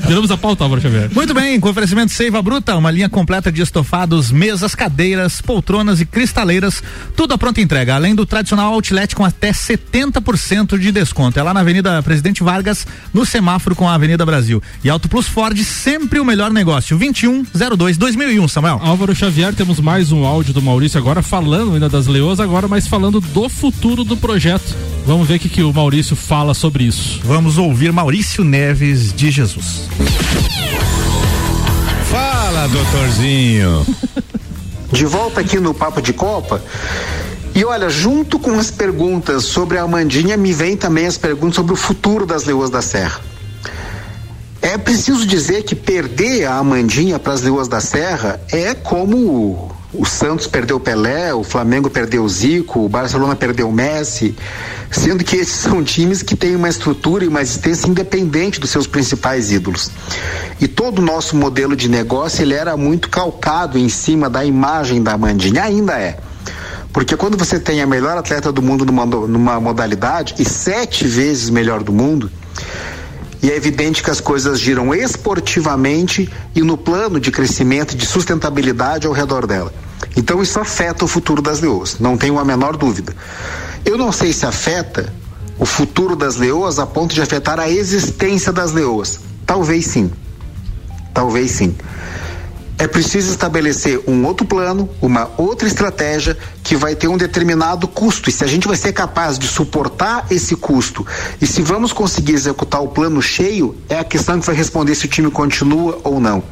Viramos 0.06 0.30
a 0.30 0.36
pauta, 0.36 0.62
Álvaro 0.62 0.80
Xavier. 0.80 1.10
Muito 1.12 1.34
bem, 1.34 1.58
com 1.58 1.68
oferecimento 1.68 2.12
Seiva 2.12 2.40
Bruta, 2.40 2.76
uma 2.76 2.90
linha 2.90 3.08
completa 3.08 3.50
de 3.50 3.60
estofados, 3.60 4.30
mesas, 4.30 4.76
cadeiras, 4.76 5.40
poltronas 5.42 6.00
e 6.00 6.06
cristaleiras, 6.06 6.82
tudo 7.16 7.34
à 7.34 7.38
pronta 7.38 7.60
entrega, 7.60 7.96
além 7.96 8.14
do 8.14 8.24
tradicional 8.24 8.72
outlet 8.72 9.16
com 9.16 9.24
até 9.24 9.50
70% 9.50 10.78
de 10.78 10.92
desconto. 10.92 11.38
É 11.38 11.42
lá 11.42 11.52
na 11.52 11.60
Avenida 11.60 12.00
Presidente 12.04 12.44
Vargas, 12.44 12.86
no 13.12 13.26
semáforo 13.26 13.74
com 13.74 13.88
a 13.88 13.94
Avenida 13.94 14.24
Brasil. 14.24 14.62
E 14.84 14.88
Auto 14.88 15.08
Plus 15.08 15.26
Ford, 15.26 15.58
sempre 15.64 16.20
o 16.20 16.24
melhor 16.24 16.52
negócio. 16.52 16.96
2102 16.96 17.98
2001, 17.98 18.46
Samuel. 18.48 18.80
Álvaro 18.82 19.14
Xavier, 19.16 19.52
temos 19.52 19.75
mais 19.80 20.12
um 20.12 20.24
áudio 20.24 20.52
do 20.52 20.62
Maurício 20.62 20.98
agora, 20.98 21.22
falando 21.22 21.74
ainda 21.74 21.88
das 21.88 22.06
leoas, 22.06 22.40
agora, 22.40 22.68
mas 22.68 22.86
falando 22.86 23.20
do 23.20 23.48
futuro 23.48 24.04
do 24.04 24.16
projeto. 24.16 24.74
Vamos 25.06 25.28
ver 25.28 25.36
o 25.36 25.38
que, 25.38 25.48
que 25.48 25.62
o 25.62 25.72
Maurício 25.72 26.16
fala 26.16 26.54
sobre 26.54 26.84
isso. 26.84 27.20
Vamos 27.24 27.58
ouvir 27.58 27.92
Maurício 27.92 28.44
Neves 28.44 29.12
de 29.12 29.30
Jesus. 29.30 29.88
Fala, 32.10 32.66
doutorzinho. 32.68 33.86
De 34.92 35.04
volta 35.04 35.40
aqui 35.40 35.58
no 35.58 35.74
Papo 35.74 36.00
de 36.00 36.12
Copa. 36.12 36.62
E 37.54 37.64
olha, 37.64 37.88
junto 37.88 38.38
com 38.38 38.58
as 38.58 38.70
perguntas 38.70 39.44
sobre 39.44 39.78
a 39.78 39.82
Amandinha, 39.82 40.36
me 40.36 40.52
vem 40.52 40.76
também 40.76 41.06
as 41.06 41.16
perguntas 41.16 41.56
sobre 41.56 41.72
o 41.72 41.76
futuro 41.76 42.26
das 42.26 42.44
Leoas 42.44 42.70
da 42.70 42.82
Serra. 42.82 43.20
É 44.66 44.76
preciso 44.76 45.24
dizer 45.24 45.62
que 45.62 45.76
perder 45.76 46.44
a 46.44 46.56
Amandinha 46.56 47.20
para 47.20 47.32
as 47.32 47.40
Leoas 47.40 47.68
da 47.68 47.80
Serra 47.80 48.40
é 48.50 48.74
como 48.74 49.72
o, 49.94 50.04
Santos 50.04 50.48
perdeu 50.48 50.78
o 50.78 50.80
Pelé, 50.80 51.32
o 51.32 51.44
Flamengo 51.44 51.88
perdeu 51.88 52.24
o 52.24 52.28
Zico, 52.28 52.84
o 52.84 52.88
Barcelona 52.88 53.36
perdeu 53.36 53.68
o 53.68 53.72
Messi, 53.72 54.34
sendo 54.90 55.22
que 55.22 55.36
esses 55.36 55.54
são 55.54 55.84
times 55.84 56.20
que 56.20 56.34
têm 56.34 56.56
uma 56.56 56.68
estrutura 56.68 57.24
e 57.24 57.28
uma 57.28 57.42
existência 57.42 57.86
independente 57.88 58.58
dos 58.58 58.70
seus 58.70 58.88
principais 58.88 59.52
ídolos. 59.52 59.92
E 60.60 60.66
todo 60.66 60.98
o 60.98 61.02
nosso 61.02 61.36
modelo 61.36 61.76
de 61.76 61.88
negócio 61.88 62.42
ele 62.42 62.54
era 62.54 62.76
muito 62.76 63.08
calcado 63.08 63.78
em 63.78 63.88
cima 63.88 64.28
da 64.28 64.44
imagem 64.44 65.00
da 65.00 65.12
Amandinha, 65.12 65.62
ainda 65.62 65.96
é. 65.96 66.18
Porque 66.92 67.16
quando 67.16 67.38
você 67.38 67.60
tem 67.60 67.80
a 67.82 67.86
melhor 67.86 68.18
atleta 68.18 68.50
do 68.50 68.60
mundo 68.60 68.84
numa, 68.84 69.06
numa 69.06 69.60
modalidade 69.60 70.34
e 70.40 70.44
sete 70.44 71.06
vezes 71.06 71.50
melhor 71.50 71.84
do 71.84 71.92
mundo, 71.92 72.28
e 73.46 73.50
é 73.52 73.54
evidente 73.54 74.02
que 74.02 74.10
as 74.10 74.20
coisas 74.20 74.58
giram 74.58 74.92
esportivamente 74.92 76.28
e 76.52 76.62
no 76.62 76.76
plano 76.76 77.20
de 77.20 77.30
crescimento 77.30 77.94
e 77.94 77.96
de 77.96 78.04
sustentabilidade 78.04 79.06
ao 79.06 79.12
redor 79.12 79.46
dela. 79.46 79.72
Então 80.16 80.42
isso 80.42 80.58
afeta 80.58 81.04
o 81.04 81.08
futuro 81.08 81.40
das 81.40 81.60
leoas, 81.60 82.00
não 82.00 82.18
tenho 82.18 82.40
a 82.40 82.44
menor 82.44 82.76
dúvida. 82.76 83.14
Eu 83.84 83.96
não 83.96 84.10
sei 84.10 84.32
se 84.32 84.44
afeta 84.44 85.14
o 85.60 85.64
futuro 85.64 86.16
das 86.16 86.34
leoas 86.34 86.80
a 86.80 86.86
ponto 86.86 87.14
de 87.14 87.22
afetar 87.22 87.60
a 87.60 87.70
existência 87.70 88.52
das 88.52 88.72
leoas. 88.72 89.20
Talvez 89.46 89.86
sim. 89.86 90.10
Talvez 91.14 91.52
sim. 91.52 91.72
É 92.78 92.86
preciso 92.86 93.30
estabelecer 93.30 94.02
um 94.06 94.26
outro 94.26 94.46
plano, 94.46 94.88
uma 95.00 95.30
outra 95.38 95.66
estratégia 95.66 96.36
que 96.62 96.76
vai 96.76 96.94
ter 96.94 97.08
um 97.08 97.16
determinado 97.16 97.88
custo. 97.88 98.28
E 98.28 98.32
se 98.32 98.44
a 98.44 98.46
gente 98.46 98.68
vai 98.68 98.76
ser 98.76 98.92
capaz 98.92 99.38
de 99.38 99.46
suportar 99.46 100.26
esse 100.30 100.54
custo 100.54 101.06
e 101.40 101.46
se 101.46 101.62
vamos 101.62 101.92
conseguir 101.92 102.34
executar 102.34 102.82
o 102.82 102.88
plano 102.88 103.22
cheio, 103.22 103.74
é 103.88 103.98
a 103.98 104.04
questão 104.04 104.38
que 104.38 104.46
vai 104.46 104.54
responder 104.54 104.94
se 104.94 105.06
o 105.06 105.08
time 105.08 105.30
continua 105.30 105.98
ou 106.04 106.20
não. 106.20 106.42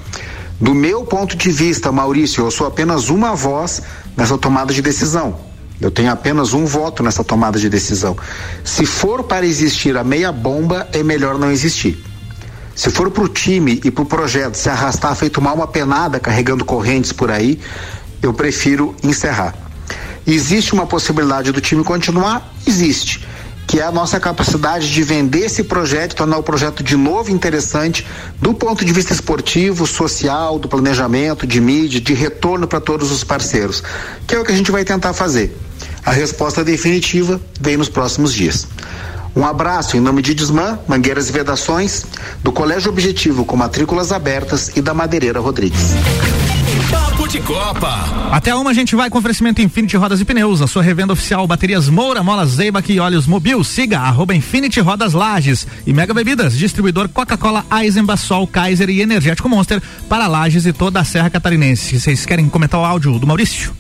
Do 0.58 0.72
meu 0.72 1.04
ponto 1.04 1.36
de 1.36 1.50
vista, 1.50 1.92
Maurício, 1.92 2.46
eu 2.46 2.50
sou 2.50 2.66
apenas 2.66 3.10
uma 3.10 3.34
voz 3.34 3.82
nessa 4.16 4.38
tomada 4.38 4.72
de 4.72 4.80
decisão. 4.80 5.38
Eu 5.78 5.90
tenho 5.90 6.10
apenas 6.10 6.54
um 6.54 6.64
voto 6.64 7.02
nessa 7.02 7.22
tomada 7.22 7.58
de 7.58 7.68
decisão. 7.68 8.16
Se 8.64 8.86
for 8.86 9.24
para 9.24 9.44
existir 9.44 9.94
a 9.96 10.04
meia 10.04 10.32
bomba, 10.32 10.88
é 10.92 11.02
melhor 11.02 11.36
não 11.36 11.50
existir. 11.50 12.02
Se 12.74 12.90
for 12.90 13.10
para 13.10 13.22
o 13.22 13.28
time 13.28 13.80
e 13.84 13.90
para 13.90 14.02
o 14.02 14.06
projeto 14.06 14.56
se 14.56 14.68
arrastar 14.68 15.14
feito 15.14 15.40
mal 15.40 15.54
uma 15.54 15.66
penada 15.66 16.18
carregando 16.18 16.64
correntes 16.64 17.12
por 17.12 17.30
aí, 17.30 17.60
eu 18.20 18.32
prefiro 18.32 18.94
encerrar. 19.02 19.54
Existe 20.26 20.72
uma 20.72 20.86
possibilidade 20.86 21.52
do 21.52 21.60
time 21.60 21.84
continuar? 21.84 22.52
Existe. 22.66 23.26
Que 23.66 23.80
é 23.80 23.84
a 23.84 23.92
nossa 23.92 24.18
capacidade 24.18 24.90
de 24.90 25.02
vender 25.02 25.46
esse 25.46 25.64
projeto, 25.64 26.16
tornar 26.16 26.38
o 26.38 26.42
projeto 26.42 26.82
de 26.82 26.96
novo 26.96 27.30
interessante 27.30 28.06
do 28.40 28.52
ponto 28.54 28.84
de 28.84 28.92
vista 28.92 29.12
esportivo, 29.12 29.86
social, 29.86 30.58
do 30.58 30.68
planejamento, 30.68 31.46
de 31.46 31.60
mídia, 31.60 32.00
de 32.00 32.12
retorno 32.12 32.66
para 32.66 32.80
todos 32.80 33.10
os 33.10 33.22
parceiros. 33.22 33.82
Que 34.26 34.34
é 34.34 34.40
o 34.40 34.44
que 34.44 34.52
a 34.52 34.56
gente 34.56 34.70
vai 34.70 34.84
tentar 34.84 35.12
fazer. 35.12 35.56
A 36.04 36.10
resposta 36.10 36.64
definitiva 36.64 37.40
vem 37.60 37.76
nos 37.76 37.88
próximos 37.88 38.32
dias. 38.32 38.66
Um 39.36 39.44
abraço 39.44 39.96
em 39.96 40.00
nome 40.00 40.22
de 40.22 40.32
Desmã, 40.32 40.78
Mangueiras 40.86 41.28
e 41.28 41.32
Vedações, 41.32 42.04
do 42.42 42.52
Colégio 42.52 42.90
Objetivo 42.90 43.44
com 43.44 43.56
matrículas 43.56 44.12
abertas 44.12 44.76
e 44.76 44.80
da 44.80 44.94
Madeireira 44.94 45.40
Rodrigues. 45.40 45.94
Papo 46.90 47.26
de 47.26 47.40
Copa. 47.40 48.30
Até 48.30 48.54
uma 48.54 48.70
a 48.70 48.74
gente 48.74 48.94
vai 48.94 49.10
com 49.10 49.18
oferecimento 49.18 49.60
Infinity 49.60 49.96
Rodas 49.96 50.20
e 50.20 50.24
Pneus, 50.24 50.60
a 50.60 50.66
sua 50.66 50.82
revenda 50.82 51.12
oficial 51.12 51.46
Baterias 51.46 51.88
Moura, 51.88 52.22
Mola 52.22 52.46
Zeiba 52.46 52.82
e 52.88 53.00
Olhos 53.00 53.26
Mobil. 53.26 53.62
Siga 53.64 54.00
arroba 54.00 54.34
Infinity 54.34 54.80
Rodas 54.80 55.12
Lages 55.12 55.66
e 55.86 55.92
Mega 55.92 56.14
Bebidas, 56.14 56.56
distribuidor 56.56 57.08
Coca-Cola, 57.08 57.64
Eisenbach, 57.80 58.20
Sol, 58.20 58.46
Kaiser 58.46 58.88
e 58.88 59.00
Energético 59.00 59.48
Monster 59.48 59.82
para 60.08 60.28
Lages 60.28 60.66
e 60.66 60.72
toda 60.72 61.00
a 61.00 61.04
Serra 61.04 61.30
Catarinense. 61.30 61.98
Vocês 61.98 62.24
querem 62.24 62.48
comentar 62.48 62.80
o 62.80 62.84
áudio 62.84 63.18
do 63.18 63.26
Maurício? 63.26 63.72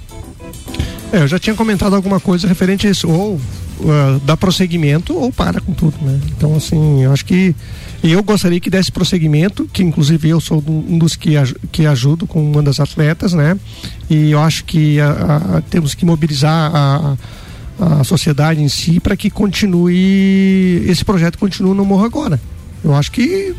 É, 1.12 1.18
eu 1.18 1.28
já 1.28 1.38
tinha 1.38 1.54
comentado 1.54 1.94
alguma 1.94 2.18
coisa 2.18 2.48
referente 2.48 2.88
a 2.88 2.90
isso, 2.90 3.08
ou 3.08 3.40
uh, 3.80 4.20
dá 4.24 4.36
prosseguimento 4.36 5.14
ou 5.14 5.32
para 5.32 5.60
com 5.60 5.72
tudo, 5.72 5.96
né? 6.02 6.20
Então, 6.36 6.54
assim, 6.54 7.02
eu 7.02 7.12
acho 7.12 7.24
que 7.24 7.54
eu 8.02 8.22
gostaria 8.22 8.60
que 8.60 8.68
desse 8.68 8.92
prosseguimento, 8.92 9.68
que 9.72 9.82
inclusive 9.82 10.28
eu 10.28 10.40
sou 10.40 10.62
um 10.66 10.98
dos 10.98 11.16
que, 11.16 11.32
que 11.72 11.86
ajudo 11.86 12.26
com 12.26 12.50
uma 12.50 12.62
das 12.62 12.78
atletas, 12.80 13.32
né? 13.32 13.58
E 14.10 14.30
eu 14.30 14.40
acho 14.40 14.64
que 14.64 15.00
a, 15.00 15.56
a, 15.56 15.60
temos 15.62 15.94
que 15.94 16.04
mobilizar 16.04 16.70
a, 16.74 17.16
a 17.80 18.04
sociedade 18.04 18.62
em 18.62 18.68
si 18.68 19.00
para 19.00 19.16
que 19.16 19.30
continue, 19.30 20.84
esse 20.86 21.04
projeto 21.04 21.38
continue 21.38 21.74
no 21.74 21.84
Morro 21.84 22.04
Agora. 22.04 22.40
Eu 22.84 22.94
acho 22.94 23.10
que 23.10 23.54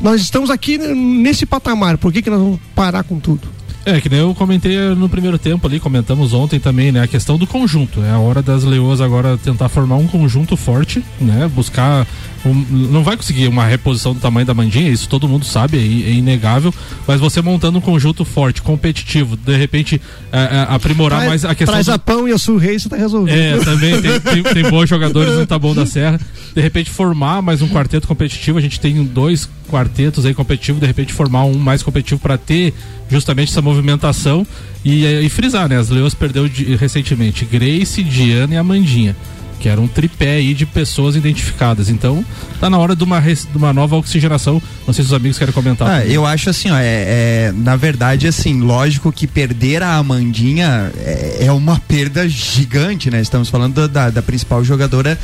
nós 0.00 0.20
estamos 0.20 0.48
aqui 0.48 0.78
nesse 0.78 1.44
patamar, 1.44 1.98
por 1.98 2.12
que, 2.12 2.22
que 2.22 2.30
nós 2.30 2.38
vamos 2.38 2.60
parar 2.74 3.02
com 3.02 3.18
tudo? 3.18 3.59
É, 3.84 4.00
que 4.00 4.08
nem 4.08 4.20
eu 4.20 4.34
comentei 4.34 4.76
no 4.94 5.08
primeiro 5.08 5.38
tempo 5.38 5.66
ali, 5.66 5.80
comentamos 5.80 6.34
ontem 6.34 6.60
também, 6.60 6.92
né? 6.92 7.02
A 7.02 7.06
questão 7.06 7.38
do 7.38 7.46
conjunto. 7.46 8.02
É 8.02 8.10
a 8.10 8.18
hora 8.18 8.42
das 8.42 8.62
leoas 8.62 9.00
agora 9.00 9.38
tentar 9.38 9.68
formar 9.68 9.96
um 9.96 10.06
conjunto 10.06 10.56
forte, 10.56 11.02
né? 11.20 11.50
Buscar. 11.54 12.06
Um, 12.44 12.54
não 12.90 13.04
vai 13.04 13.16
conseguir 13.16 13.48
uma 13.48 13.66
reposição 13.66 14.14
do 14.14 14.20
tamanho 14.20 14.46
da 14.46 14.54
mandinha, 14.54 14.90
isso 14.90 15.08
todo 15.08 15.28
mundo 15.28 15.44
sabe, 15.44 15.76
é, 15.76 16.10
é 16.10 16.12
inegável. 16.14 16.72
Mas 17.06 17.20
você 17.20 17.42
montando 17.42 17.78
um 17.78 17.80
conjunto 17.80 18.24
forte, 18.24 18.62
competitivo, 18.62 19.36
de 19.36 19.56
repente 19.56 20.00
é, 20.32 20.38
é, 20.38 20.66
aprimorar 20.68 21.26
mais 21.26 21.44
a 21.44 21.54
questão. 21.54 21.74
Traz 21.74 21.86
do... 21.86 21.92
a 21.92 21.98
pão 21.98 22.26
e 22.26 22.32
a 22.32 22.38
sul 22.38 22.56
rei, 22.56 22.78
você 22.78 22.88
tá 22.88 22.96
resolvido. 22.96 23.36
É, 23.36 23.58
também 23.58 24.00
tem, 24.00 24.20
tem, 24.20 24.42
tem 24.42 24.70
bons 24.70 24.88
jogadores 24.88 25.34
no 25.34 25.46
Taboão 25.46 25.74
da 25.74 25.84
Serra. 25.84 26.18
De 26.54 26.60
repente 26.60 26.90
formar 26.90 27.42
mais 27.42 27.60
um 27.62 27.68
quarteto 27.68 28.08
competitivo, 28.08 28.58
a 28.58 28.62
gente 28.62 28.80
tem 28.80 29.04
dois 29.04 29.48
quartetos 29.68 30.26
aí 30.26 30.34
competitivos, 30.34 30.80
de 30.80 30.86
repente 30.86 31.12
formar 31.12 31.44
um 31.44 31.54
mais 31.54 31.82
competitivo 31.82 32.20
para 32.20 32.36
ter 32.36 32.74
justamente 33.08 33.50
essa 33.50 33.62
movimentação 33.62 34.46
e, 34.84 35.04
e 35.04 35.28
frisar, 35.28 35.68
né? 35.68 35.78
As 35.78 35.88
Leões 35.88 36.14
perdeu 36.14 36.48
de, 36.48 36.74
recentemente 36.74 37.44
Grace, 37.44 38.02
Diana 38.02 38.54
e 38.54 38.56
Amandinha, 38.56 39.14
que 39.60 39.68
era 39.68 39.80
um 39.80 39.86
tripé 39.86 40.36
aí 40.36 40.54
de 40.54 40.64
pessoas 40.64 41.14
identificadas. 41.14 41.88
Então, 41.88 42.24
tá 42.58 42.70
na 42.70 42.78
hora 42.78 42.96
de 42.96 43.04
uma, 43.04 43.20
de 43.20 43.56
uma 43.56 43.72
nova 43.72 43.96
oxigenação. 43.96 44.60
Não 44.86 44.94
sei 44.94 45.04
se 45.04 45.10
os 45.10 45.14
amigos 45.14 45.38
querem 45.38 45.52
comentar. 45.52 45.88
Ah, 45.88 46.06
eu 46.06 46.26
acho 46.26 46.50
assim, 46.50 46.70
ó, 46.70 46.76
é, 46.76 46.82
é, 46.82 47.52
na 47.54 47.76
verdade, 47.76 48.26
assim, 48.26 48.60
lógico 48.60 49.12
que 49.12 49.26
perder 49.26 49.82
a 49.82 49.96
Amandinha 49.96 50.90
é, 50.98 51.44
é 51.46 51.52
uma 51.52 51.78
perda 51.78 52.28
gigante, 52.28 53.10
né? 53.10 53.20
Estamos 53.20 53.48
falando 53.48 53.86
da, 53.86 54.10
da 54.10 54.22
principal 54.22 54.64
jogadora 54.64 55.18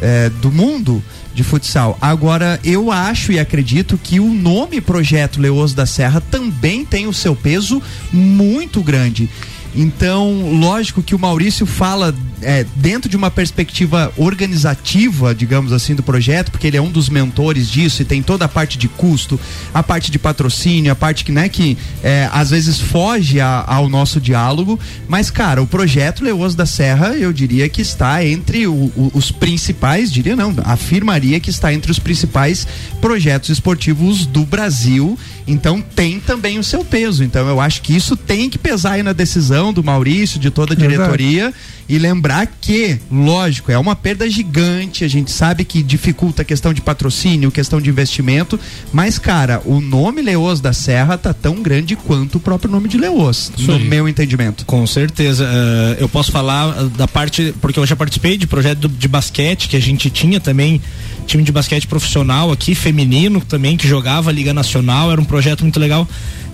é, 0.00 0.30
do 0.40 0.50
mundo 0.50 1.02
de 1.34 1.42
futsal. 1.42 1.96
Agora, 2.00 2.58
eu 2.64 2.90
acho 2.90 3.32
e 3.32 3.38
acredito 3.38 3.98
que 4.02 4.20
o 4.20 4.32
nome 4.32 4.80
Projeto 4.80 5.40
Leoso 5.40 5.74
da 5.74 5.86
Serra 5.86 6.20
também 6.20 6.84
tem 6.84 7.06
o 7.06 7.12
seu 7.12 7.34
peso 7.34 7.82
muito 8.12 8.82
grande. 8.82 9.30
Então, 9.74 10.58
lógico 10.60 11.02
que 11.02 11.14
o 11.14 11.18
Maurício 11.18 11.64
fala 11.64 12.14
é, 12.42 12.66
dentro 12.76 13.08
de 13.08 13.16
uma 13.16 13.30
perspectiva 13.30 14.12
organizativa, 14.16 15.34
digamos 15.34 15.72
assim, 15.72 15.94
do 15.94 16.02
projeto, 16.02 16.50
porque 16.50 16.66
ele 16.66 16.76
é 16.76 16.82
um 16.82 16.90
dos 16.90 17.08
mentores 17.08 17.70
disso 17.70 18.02
e 18.02 18.04
tem 18.04 18.20
toda 18.22 18.44
a 18.44 18.48
parte 18.48 18.76
de 18.76 18.88
custo, 18.88 19.38
a 19.72 19.82
parte 19.82 20.10
de 20.10 20.18
patrocínio, 20.18 20.90
a 20.92 20.96
parte 20.96 21.24
que, 21.24 21.30
né, 21.32 21.48
que 21.48 21.78
é, 22.02 22.28
às 22.32 22.50
vezes 22.50 22.80
foge 22.80 23.40
a- 23.40 23.64
ao 23.66 23.88
nosso 23.88 24.20
diálogo. 24.20 24.78
Mas, 25.08 25.30
cara, 25.30 25.62
o 25.62 25.66
projeto 25.66 26.24
Leoso 26.24 26.56
da 26.56 26.66
Serra, 26.66 27.10
eu 27.16 27.32
diria 27.32 27.68
que 27.68 27.80
está 27.80 28.24
entre 28.26 28.66
o- 28.66 28.72
o- 28.96 29.10
os 29.14 29.30
principais, 29.30 30.10
diria 30.12 30.34
não, 30.36 30.54
afirmaria 30.64 31.38
que 31.40 31.50
está 31.50 31.72
entre 31.72 31.90
os 31.90 31.98
principais 31.98 32.66
projetos 33.00 33.50
esportivos 33.50 34.26
do 34.26 34.44
Brasil. 34.44 35.18
Então 35.46 35.80
tem 35.80 36.20
também 36.20 36.58
o 36.58 36.64
seu 36.64 36.84
peso. 36.84 37.22
Então 37.24 37.48
eu 37.48 37.60
acho 37.60 37.82
que 37.82 37.94
isso 37.94 38.16
tem 38.16 38.50
que 38.50 38.58
pesar 38.58 38.92
aí 38.92 39.02
na 39.02 39.12
decisão 39.12 39.61
do 39.70 39.84
Maurício, 39.84 40.40
de 40.40 40.50
toda 40.50 40.72
a 40.72 40.76
diretoria 40.76 41.52
e 41.92 41.98
lembrar 41.98 42.46
que, 42.58 42.98
lógico, 43.10 43.70
é 43.70 43.76
uma 43.76 43.94
perda 43.94 44.28
gigante. 44.30 45.04
A 45.04 45.08
gente 45.08 45.30
sabe 45.30 45.62
que 45.62 45.82
dificulta 45.82 46.40
a 46.40 46.44
questão 46.44 46.72
de 46.72 46.80
patrocínio, 46.80 47.50
questão 47.50 47.82
de 47.82 47.90
investimento, 47.90 48.58
mas 48.90 49.18
cara, 49.18 49.60
o 49.66 49.78
nome 49.78 50.22
Leoz 50.22 50.58
da 50.58 50.72
Serra 50.72 51.18
tá 51.18 51.34
tão 51.34 51.60
grande 51.60 51.94
quanto 51.94 52.38
o 52.38 52.40
próprio 52.40 52.70
nome 52.70 52.88
de 52.88 52.96
Leoz, 52.96 53.52
no 53.58 53.78
meu 53.78 54.08
entendimento. 54.08 54.64
Com 54.64 54.86
certeza. 54.86 55.44
eh, 55.44 55.96
eu 56.00 56.08
posso 56.08 56.32
falar 56.32 56.74
eh, 56.78 56.88
da 56.96 57.06
parte, 57.06 57.54
porque 57.60 57.78
eu 57.78 57.84
já 57.84 57.94
participei 57.94 58.38
de 58.38 58.46
projeto 58.46 58.88
de 58.88 59.08
basquete, 59.08 59.68
que 59.68 59.76
a 59.76 59.80
gente 59.80 60.08
tinha 60.08 60.40
também 60.40 60.80
time 61.26 61.42
de 61.42 61.52
basquete 61.52 61.86
profissional 61.86 62.50
aqui, 62.52 62.74
feminino 62.74 63.40
também, 63.40 63.76
que 63.76 63.86
jogava 63.88 64.30
a 64.30 64.32
Liga 64.32 64.52
Nacional, 64.52 65.10
era 65.10 65.20
um 65.20 65.24
projeto 65.24 65.62
muito 65.62 65.78
legal. 65.80 66.06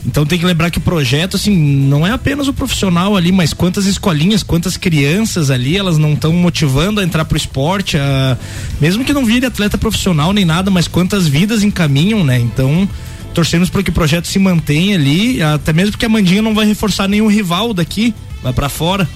Então 0.06 0.24
tem 0.24 0.38
que 0.38 0.46
lembrar 0.46 0.70
que 0.70 0.78
o 0.78 0.80
projeto, 0.80 1.36
assim, 1.36 1.54
não 1.56 2.06
é 2.06 2.12
apenas 2.12 2.46
o 2.46 2.52
profissional 2.52 3.16
ali, 3.16 3.32
mas 3.32 3.52
quantas 3.52 3.84
escolinhas, 3.86 4.42
quantas 4.42 4.76
crianças 4.76 5.50
ali, 5.50 5.76
elas 5.76 5.98
não 5.98 6.12
estão 6.12 6.32
motivando 6.32 7.00
a 7.00 7.04
entrar 7.04 7.24
pro 7.24 7.36
esporte, 7.36 7.96
a- 7.98 8.36
mesmo 8.80 9.04
que 9.04 9.12
não 9.12 9.24
vire 9.24 9.44
atleta 9.44 9.76
profissional 9.76 10.32
nem 10.32 10.44
nada, 10.44 10.70
mas 10.70 10.86
quantas 10.86 11.26
vidas 11.26 11.62
encaminham, 11.64 12.22
né? 12.24 12.38
Então, 12.38 12.88
torcemos 13.34 13.68
para 13.68 13.82
que 13.82 13.90
o 13.90 13.92
projeto 13.92 14.26
se 14.26 14.38
mantenha 14.38 14.94
ali, 14.96 15.42
até 15.42 15.72
mesmo 15.72 15.92
porque 15.92 16.06
a 16.06 16.08
Mandinha 16.08 16.42
não 16.42 16.54
vai 16.54 16.66
reforçar 16.66 17.08
nenhum 17.08 17.26
rival 17.26 17.74
daqui, 17.74 18.14
vai 18.42 18.52
para 18.52 18.68
fora. 18.68 19.08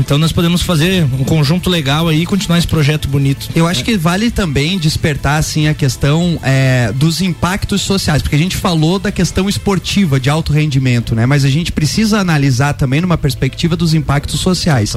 Então 0.00 0.16
nós 0.18 0.32
podemos 0.32 0.62
fazer 0.62 1.04
um 1.04 1.24
conjunto 1.24 1.68
legal 1.68 2.08
aí 2.08 2.22
e 2.22 2.26
continuar 2.26 2.58
esse 2.58 2.66
projeto 2.66 3.06
bonito. 3.06 3.48
Eu 3.54 3.66
acho 3.66 3.84
que 3.84 3.96
vale 3.96 4.30
também 4.30 4.78
despertar 4.78 5.38
assim 5.38 5.68
a 5.68 5.74
questão 5.74 6.38
é, 6.42 6.90
dos 6.92 7.20
impactos 7.20 7.82
sociais, 7.82 8.22
porque 8.22 8.34
a 8.34 8.38
gente 8.38 8.56
falou 8.56 8.98
da 8.98 9.12
questão 9.12 9.48
esportiva 9.48 10.18
de 10.18 10.30
alto 10.30 10.52
rendimento, 10.52 11.14
né? 11.14 11.26
Mas 11.26 11.44
a 11.44 11.50
gente 11.50 11.70
precisa 11.70 12.18
analisar 12.18 12.72
também 12.72 13.00
numa 13.00 13.18
perspectiva 13.18 13.76
dos 13.76 13.92
impactos 13.92 14.40
sociais. 14.40 14.94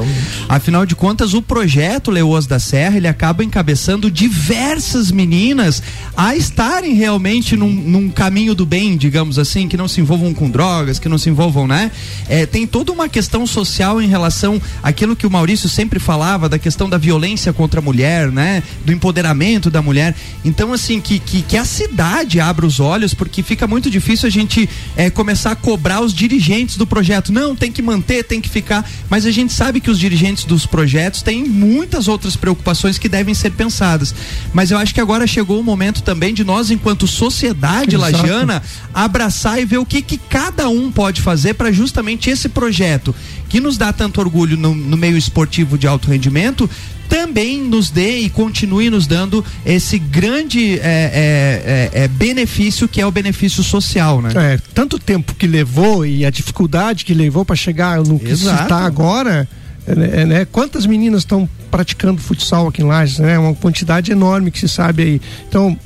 Afinal 0.47 0.85
de 0.85 0.95
contas, 0.95 1.33
o 1.33 1.41
projeto 1.41 2.09
Leoas 2.09 2.47
da 2.47 2.57
Serra 2.57 2.97
ele 2.97 3.07
acaba 3.07 3.43
encabeçando 3.43 4.09
diversas 4.09 5.11
meninas 5.11 5.83
a 6.15 6.35
estarem 6.35 6.93
realmente 6.93 7.57
num, 7.57 7.69
num 7.71 8.09
caminho 8.09 8.55
do 8.55 8.65
bem, 8.65 8.95
digamos 8.95 9.37
assim, 9.37 9.67
que 9.67 9.75
não 9.75 9.87
se 9.87 9.99
envolvam 9.99 10.33
com 10.33 10.49
drogas, 10.49 10.97
que 10.97 11.09
não 11.09 11.17
se 11.17 11.29
envolvam, 11.29 11.67
né? 11.67 11.91
É, 12.29 12.45
tem 12.45 12.65
toda 12.65 12.91
uma 12.91 13.09
questão 13.09 13.45
social 13.45 14.01
em 14.01 14.07
relação 14.07 14.61
àquilo 14.93 15.15
que 15.15 15.27
o 15.27 15.29
Maurício 15.29 15.67
sempre 15.67 15.99
falava 15.99 16.47
da 16.47 16.57
questão 16.57 16.87
da 16.87 16.97
violência 16.97 17.51
contra 17.51 17.79
a 17.79 17.83
mulher, 17.83 18.31
né? 18.31 18.63
Do 18.85 18.93
empoderamento 18.93 19.69
da 19.69 19.81
mulher. 19.81 20.15
Então, 20.45 20.71
assim, 20.71 21.01
que, 21.01 21.19
que, 21.19 21.41
que 21.41 21.57
a 21.57 21.65
cidade 21.65 22.39
abra 22.39 22.65
os 22.65 22.79
olhos, 22.79 23.13
porque 23.13 23.43
fica 23.43 23.67
muito 23.67 23.89
difícil 23.89 24.27
a 24.27 24.31
gente 24.31 24.69
é, 24.95 25.09
começar 25.09 25.51
a 25.51 25.55
cobrar 25.55 26.01
os 26.01 26.13
dirigentes 26.13 26.77
do 26.77 26.87
projeto. 26.87 27.33
Não, 27.33 27.55
tem 27.55 27.71
que 27.71 27.81
manter, 27.81 28.23
tem 28.23 28.39
que 28.39 28.47
ficar. 28.47 28.89
Mas 29.09 29.25
a 29.25 29.31
gente 29.31 29.51
sabe 29.51 29.79
que 29.79 29.89
os 29.89 29.99
dirigentes 29.99 30.45
dos 30.45 30.65
projetos 30.65 31.21
têm 31.21 31.43
muitas 31.43 32.07
outras 32.07 32.35
preocupações 32.35 32.97
que 32.97 33.09
devem 33.09 33.33
ser 33.33 33.51
pensadas. 33.51 34.13
Mas 34.53 34.71
eu 34.71 34.77
acho 34.77 34.93
que 34.93 35.01
agora 35.01 35.25
chegou 35.25 35.59
o 35.59 35.63
momento 35.63 36.03
também 36.03 36.33
de 36.33 36.43
nós, 36.43 36.69
enquanto 36.69 37.07
sociedade 37.07 37.95
Exato. 37.95 38.17
lajana, 38.17 38.63
abraçar 38.93 39.59
e 39.59 39.65
ver 39.65 39.79
o 39.79 39.85
que, 39.85 40.01
que 40.01 40.17
cada 40.17 40.69
um 40.69 40.91
pode 40.91 41.21
fazer 41.21 41.55
para 41.55 41.71
justamente 41.71 42.29
esse 42.29 42.47
projeto 42.47 43.13
que 43.53 43.59
nos 43.59 43.77
dá 43.77 43.93
tanto 43.93 44.19
orgulho 44.19 44.57
no, 44.57 44.73
no 44.83 44.97
meio 44.97 45.17
esportivo 45.17 45.77
de 45.77 45.87
alto 45.87 46.09
rendimento 46.09 46.69
também 47.13 47.61
nos 47.61 47.91
dê 47.91 48.19
e 48.19 48.29
continue 48.29 48.89
nos 48.89 49.05
dando 49.05 49.45
esse 49.63 49.99
grande 49.99 50.79
é, 50.79 51.91
é, 51.91 51.91
é, 51.93 52.03
é, 52.03 52.07
benefício 52.07 52.87
que 52.87 52.99
é 52.99 53.05
o 53.05 53.11
benefício 53.11 53.63
social, 53.63 54.19
né? 54.19 54.31
É, 54.35 54.59
tanto 54.73 54.97
tempo 54.97 55.35
que 55.35 55.45
levou 55.45 56.05
e 56.05 56.25
a 56.25 56.31
dificuldade 56.31 57.05
que 57.05 57.13
levou 57.13 57.45
para 57.45 57.55
chegar 57.55 57.99
no 57.99 58.17
que 58.17 58.31
está 58.31 58.79
agora, 58.79 59.47
é, 59.85 59.95
né, 59.95 60.09
é, 60.11 60.25
né? 60.25 60.45
Quantas 60.45 60.87
meninas 60.87 61.21
estão 61.21 61.47
praticando 61.69 62.19
futsal 62.19 62.67
aqui 62.67 62.81
em 62.81 62.85
Lages, 62.85 63.19
né? 63.19 63.37
Uma 63.37 63.53
quantidade 63.53 64.11
enorme 64.11 64.49
que 64.49 64.59
se 64.59 64.69
sabe 64.69 65.03
aí. 65.03 65.21
Então, 65.47 65.77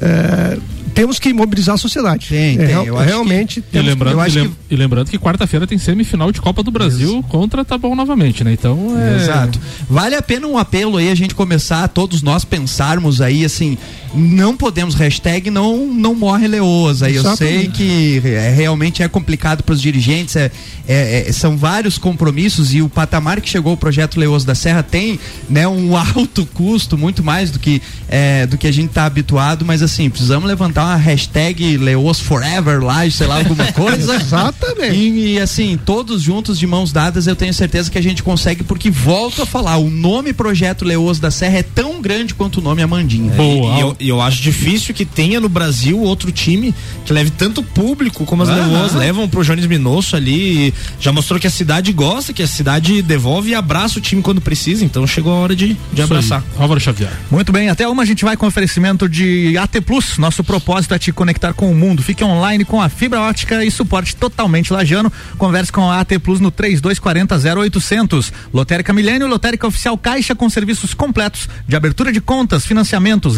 é, 0.00 0.58
temos 0.94 1.18
que 1.18 1.32
mobilizar 1.32 1.74
a 1.76 1.78
sociedade. 1.78 2.26
Tem, 2.28 2.58
É, 2.58 2.66
tem. 2.66 2.74
acho 2.76 2.94
realmente 2.96 3.58
E 3.58 3.62
temos 3.62 3.84
que- 3.86 3.90
lembrando, 3.94 4.20
eu 4.20 4.24
que, 4.24 4.38
lem- 4.40 4.56
e 4.70 4.76
lembrando 4.76 5.10
que 5.10 5.18
quarta-feira 5.18 5.66
tem 5.66 5.78
semifinal 5.78 6.32
de 6.32 6.40
Copa 6.40 6.62
do 6.62 6.70
Brasil 6.72 7.22
contra 7.28 7.64
Tabão 7.64 7.94
novamente, 7.94 8.42
né? 8.42 8.52
Então 8.52 8.96
é. 8.98 9.16
Exato. 9.16 9.60
Vale 9.88 10.14
a 10.16 10.22
pena 10.22 10.46
um 10.48 10.58
apelo 10.58 10.96
aí 10.96 11.08
a 11.10 11.14
gente 11.14 11.34
começar, 11.34 11.86
todos 11.88 12.20
nós 12.22 12.44
pensarmos 12.44 13.20
aí 13.20 13.44
assim, 13.44 13.78
não 14.14 14.56
podemos 14.56 14.94
hashtag 14.94 15.50
não 15.50 15.86
não 15.86 16.14
morre 16.14 16.46
leoas. 16.48 17.02
Aí 17.02 17.14
eu 17.14 17.22
sei 17.36 17.62
Exatamente. 17.62 17.70
que 17.70 18.22
é, 18.24 18.50
realmente 18.54 19.02
é 19.02 19.08
complicado 19.08 19.62
para 19.62 19.72
os 19.74 19.80
dirigentes, 19.80 20.36
é, 20.36 20.50
é- 20.86 21.24
é- 21.28 21.32
são 21.32 21.56
vários 21.56 21.98
compromissos 21.98 22.72
e 22.74 22.80
o 22.82 22.88
patamar 22.88 23.40
que 23.40 23.48
chegou 23.48 23.72
o 23.72 23.76
projeto 23.76 24.18
Leoas 24.18 24.44
da 24.44 24.54
Serra 24.54 24.82
tem, 24.82 25.18
né, 25.48 25.66
um 25.68 25.96
alto 25.96 26.46
custo, 26.54 26.96
muito 26.96 27.22
mais 27.22 27.50
do 27.50 27.58
que 27.58 27.80
é, 28.08 28.46
do 28.46 28.56
que 28.56 28.66
a 28.66 28.72
gente 28.72 28.88
está 28.88 29.04
habituado, 29.04 29.64
mas 29.64 29.82
assim 29.82 30.08
precisamos 30.08 30.48
levantar 30.48 30.84
uma 30.84 30.96
hashtag 30.96 31.76
Leoas 31.76 32.20
Forever 32.20 32.82
lá, 32.82 33.08
sei 33.10 33.26
lá 33.26 33.36
alguma 33.38 33.70
coisa. 33.72 34.16
Exatamente. 34.16 34.94
E, 34.96 35.34
e, 35.34 35.40
assim, 35.40 35.78
todos 35.84 36.22
juntos 36.22 36.58
de 36.58 36.66
mãos 36.66 36.92
dadas, 36.92 37.26
eu 37.26 37.36
tenho 37.36 37.52
certeza 37.52 37.90
que 37.90 37.98
a 37.98 38.02
gente 38.02 38.22
consegue, 38.22 38.62
porque 38.64 38.90
volto 38.90 39.42
a 39.42 39.46
falar, 39.46 39.76
o 39.76 39.90
nome 39.90 40.32
Projeto 40.32 40.84
Leoso 40.84 41.20
da 41.20 41.30
Serra 41.30 41.58
é 41.58 41.62
tão 41.62 42.00
grande 42.00 42.34
quanto 42.34 42.58
o 42.58 42.62
nome 42.62 42.82
Amandinha. 42.82 43.32
E, 43.38 43.76
e 43.76 43.80
eu, 43.80 43.96
e 44.00 44.08
eu 44.08 44.20
acho 44.20 44.40
difícil 44.40 44.94
que 44.94 45.04
tenha 45.04 45.40
no 45.40 45.48
Brasil 45.48 46.00
outro 46.00 46.30
time 46.30 46.74
que 47.04 47.12
leve 47.12 47.30
tanto 47.30 47.62
público 47.62 48.24
como 48.24 48.42
as 48.42 48.48
Aham. 48.48 48.66
Leoas 48.66 48.94
levam 48.94 49.28
pro 49.28 49.44
Jones 49.44 49.66
Minosso 49.66 50.16
ali. 50.16 50.68
e 50.68 50.74
Já 51.00 51.12
mostrou 51.12 51.40
que 51.40 51.46
a 51.46 51.50
cidade 51.50 51.92
gosta, 51.92 52.32
que 52.32 52.42
a 52.42 52.46
cidade 52.46 53.02
devolve 53.02 53.50
e 53.50 53.54
abraça 53.54 53.98
o 53.98 54.02
time 54.02 54.22
quando 54.22 54.40
precisa. 54.40 54.84
Então 54.84 55.06
chegou 55.06 55.32
a 55.32 55.36
hora 55.36 55.56
de, 55.56 55.76
de 55.92 56.02
abraçar. 56.02 56.42
Álvaro 56.58 56.80
Xavier. 56.80 57.10
Muito 57.30 57.52
bem, 57.52 57.68
até 57.68 57.88
uma 57.88 58.02
a 58.02 58.06
gente 58.06 58.24
vai 58.24 58.36
com 58.36 58.46
oferecimento 58.46 59.08
de 59.08 59.56
AT 59.58 59.80
Plus. 59.80 60.18
Nosso 60.18 60.44
propósito 60.44 60.94
é 60.94 60.98
te 60.98 61.12
conectar 61.12 61.52
com 61.52 61.70
o 61.70 61.74
mundo. 61.74 62.02
Fique 62.02 62.22
online 62.22 62.64
com 62.64 62.80
a 62.80 62.88
fibra 62.88 63.20
ótica 63.20 63.64
e 63.64 63.70
suporte 63.70 64.14
totalmente 64.16 64.72
lajano. 64.72 65.12
Converse 65.36 65.72
com 65.72 65.90
a 65.90 66.00
AT 66.00 66.18
Plus 66.22 66.40
no 66.40 66.50
3240 66.50 67.60
0800. 67.60 68.32
Lotérica 68.52 68.92
Milênio, 68.92 69.26
Lotérica 69.26 69.66
Oficial 69.66 69.96
Caixa 69.96 70.34
com 70.34 70.48
serviços 70.48 70.94
completos 70.94 71.48
de 71.66 71.76
abertura 71.76 72.12
de 72.12 72.20
contas, 72.20 72.66
financiamentos, 72.66 73.36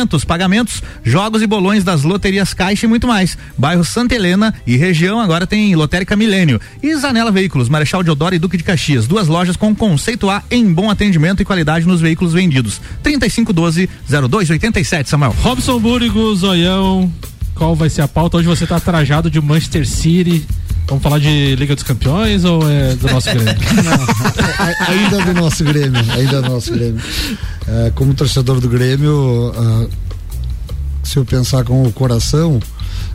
recebimentos, 0.00 0.24
pagamentos, 0.24 0.82
jogos 1.04 1.42
e 1.42 1.46
bolões 1.46 1.84
das 1.84 2.02
loterias 2.02 2.54
Caixa 2.54 2.86
e 2.86 2.88
muito 2.88 3.06
mais. 3.06 3.36
Bairro 3.56 3.84
Santa 3.84 4.14
Helena 4.14 4.54
e 4.66 4.76
região 4.76 5.20
agora 5.20 5.46
tem 5.46 5.76
Lotérica 5.76 6.16
Milênio. 6.16 6.60
E 6.82 6.94
Zanela 6.96 7.30
Veículos, 7.30 7.68
Marechal 7.68 8.02
Deodoro 8.02 8.34
e 8.34 8.38
Duque 8.38 8.56
de 8.56 8.64
Caxias. 8.64 9.06
Duas 9.06 9.28
lojas 9.28 9.56
com 9.56 9.74
conceito 9.74 10.30
A 10.30 10.42
em 10.50 10.72
bom 10.72 10.90
atendimento 10.90 11.42
e 11.42 11.44
qualidade 11.44 11.86
nos 11.86 12.00
veículos 12.00 12.32
vendidos. 12.32 12.80
3512-0287, 13.04 15.06
Samuel. 15.06 15.36
Robson 15.42 15.78
Búrigo, 15.78 16.34
Zoião, 16.34 17.12
qual 17.54 17.74
vai 17.74 17.90
ser 17.90 18.02
a 18.02 18.08
pauta? 18.08 18.38
Hoje 18.38 18.48
você 18.48 18.66
tá 18.66 18.80
trajado 18.80 19.30
de 19.30 19.40
Manchester 19.40 19.86
City. 19.86 20.46
Vamos 20.86 21.02
falar 21.04 21.20
de 21.20 21.54
Liga 21.54 21.74
dos 21.74 21.84
Campeões 21.84 22.44
ou 22.44 22.68
é 22.68 22.94
do 22.96 23.06
nosso 23.08 23.28
Grêmio? 23.32 23.54
A- 24.58 24.90
ainda 24.90 25.24
do 25.24 25.34
nosso 25.40 25.62
Grêmio, 25.64 26.00
ainda 26.12 26.42
do 26.42 26.50
nosso 26.50 26.72
Grêmio. 26.72 27.00
É, 27.68 27.92
como 27.94 28.12
torcedor 28.12 28.60
do 28.60 28.68
Grêmio, 28.68 29.52
ah, 29.56 29.86
se 31.04 31.16
eu 31.16 31.24
pensar 31.24 31.62
com 31.64 31.84
o 31.84 31.92
coração, 31.92 32.58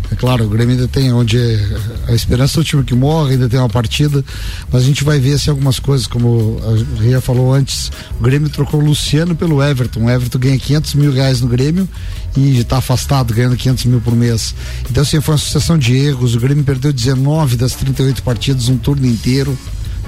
é 0.10 0.16
claro, 0.16 0.46
o 0.46 0.48
Grêmio 0.50 0.76
ainda 0.76 0.88
tem 0.88 1.12
onde 1.12 1.38
é 1.38 1.78
a 2.08 2.14
esperança 2.14 2.62
do 2.62 2.64
time 2.64 2.84
que 2.84 2.96
morre, 2.96 3.34
ainda 3.34 3.50
tem 3.50 3.60
uma 3.60 3.68
partida, 3.70 4.24
mas 4.72 4.84
a 4.84 4.86
gente 4.86 5.04
vai 5.04 5.20
ver 5.20 5.34
assim 5.34 5.50
algumas 5.50 5.78
coisas, 5.78 6.08
como 6.08 6.58
a 6.98 7.02
Ria 7.02 7.20
falou 7.20 7.54
antes, 7.54 7.92
o 8.18 8.24
Grêmio 8.24 8.50
trocou 8.50 8.80
o 8.80 8.86
Luciano 8.86 9.36
pelo 9.36 9.62
Everton, 9.62 10.06
o 10.06 10.10
Everton 10.10 10.40
ganha 10.40 10.58
500 10.58 10.94
mil 10.94 11.12
reais 11.12 11.42
no 11.42 11.48
Grêmio 11.50 11.90
e 12.36 12.60
está 12.60 12.78
afastado, 12.78 13.34
ganhando 13.34 13.56
500 13.56 13.86
mil 13.86 14.02
por 14.02 14.16
mês. 14.16 14.54
Então 14.90 15.04
assim, 15.04 15.20
foi 15.22 15.34
uma 15.34 15.40
sucessão 15.40 15.78
de 15.78 15.96
erros, 15.96 16.36
o 16.36 16.40
Grêmio 16.40 16.64
perdeu 16.64 16.92
19 16.92 17.56
das 17.56 17.74
38 17.74 18.24
partidas, 18.24 18.70
um 18.70 18.78
turno 18.78 19.06
inteiro, 19.06 19.58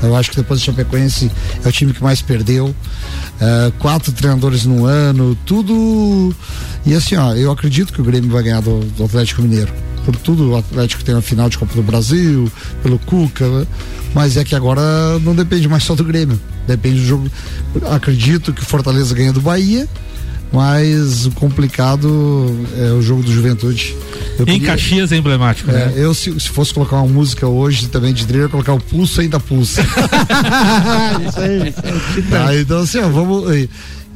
Eu 0.02 0.16
acho 0.16 0.30
que 0.30 0.36
depois 0.36 0.60
do 0.60 0.64
Chapecoense 0.64 1.32
é 1.64 1.68
o 1.68 1.72
time 1.72 1.92
que 1.92 2.04
mais 2.04 2.22
perdeu. 2.22 2.74
É, 3.40 3.72
quatro 3.80 4.12
treinadores 4.12 4.64
no 4.66 4.86
ano, 4.86 5.36
tudo. 5.46 6.36
E 6.86 6.94
assim, 6.94 7.16
ó, 7.16 7.34
eu 7.34 7.52
acredito 7.52 7.92
que 7.92 8.00
o 8.00 8.04
Grêmio 8.04 8.30
vai 8.30 8.44
ganhar 8.44 8.62
do, 8.62 8.80
do 8.80 9.06
Atlético 9.06 9.42
Mineiro. 9.42 9.74
Por 10.06 10.16
tudo, 10.16 10.52
o 10.52 10.56
Atlético 10.56 11.04
tem 11.04 11.16
a 11.16 11.22
final 11.22 11.50
de 11.50 11.58
Copa 11.58 11.74
do 11.74 11.84
Brasil, 11.84 12.50
pelo 12.82 12.98
Cuca, 13.00 13.48
né? 13.48 13.68
mas 14.14 14.38
é 14.38 14.44
que 14.44 14.56
agora 14.56 14.82
não 15.20 15.36
depende 15.36 15.68
mais 15.68 15.84
só 15.84 15.96
do 15.96 16.04
Grêmio. 16.04 16.40
Depende 16.68 17.00
do 17.00 17.06
jogo. 17.06 17.32
Acredito 17.92 18.54
que 18.54 18.62
o 18.62 18.66
Fortaleza 18.66 19.14
ganha 19.14 19.34
do 19.34 19.42
Bahia, 19.42 19.88
mas 20.52 21.26
o 21.26 21.32
complicado 21.32 22.08
é 22.78 22.92
o 22.94 23.02
jogo 23.02 23.22
do 23.24 23.32
Juventude. 23.32 23.96
Eu 24.40 24.44
Em 24.44 24.54
queria- 24.60 24.68
Caxias 24.68 25.12
é 25.12 25.18
emblemático, 25.18 25.70
é, 25.72 25.74
né? 25.74 25.94
eu, 25.96 26.14
se, 26.14 26.32
se 26.40 26.50
fosse 26.50 26.74
colocar 26.74 26.98
uma 26.98 27.08
música 27.12 27.48
hoje 27.48 27.88
também 27.88 28.14
de 28.14 28.26
trilha, 28.26 28.42
eu 28.42 28.46
ia 28.46 28.50
colocar 28.50 28.74
o 28.74 28.80
pulso 28.80 29.20
ainda 29.22 29.40
pulsa. 29.40 29.82
Isso 31.28 31.40
aí, 31.40 31.70
isso 31.70 31.82
aí. 31.84 32.22
Tá, 32.30 32.56
então 32.56 32.80
assim, 32.80 33.00
ó, 33.00 33.10
vamos. 33.10 33.46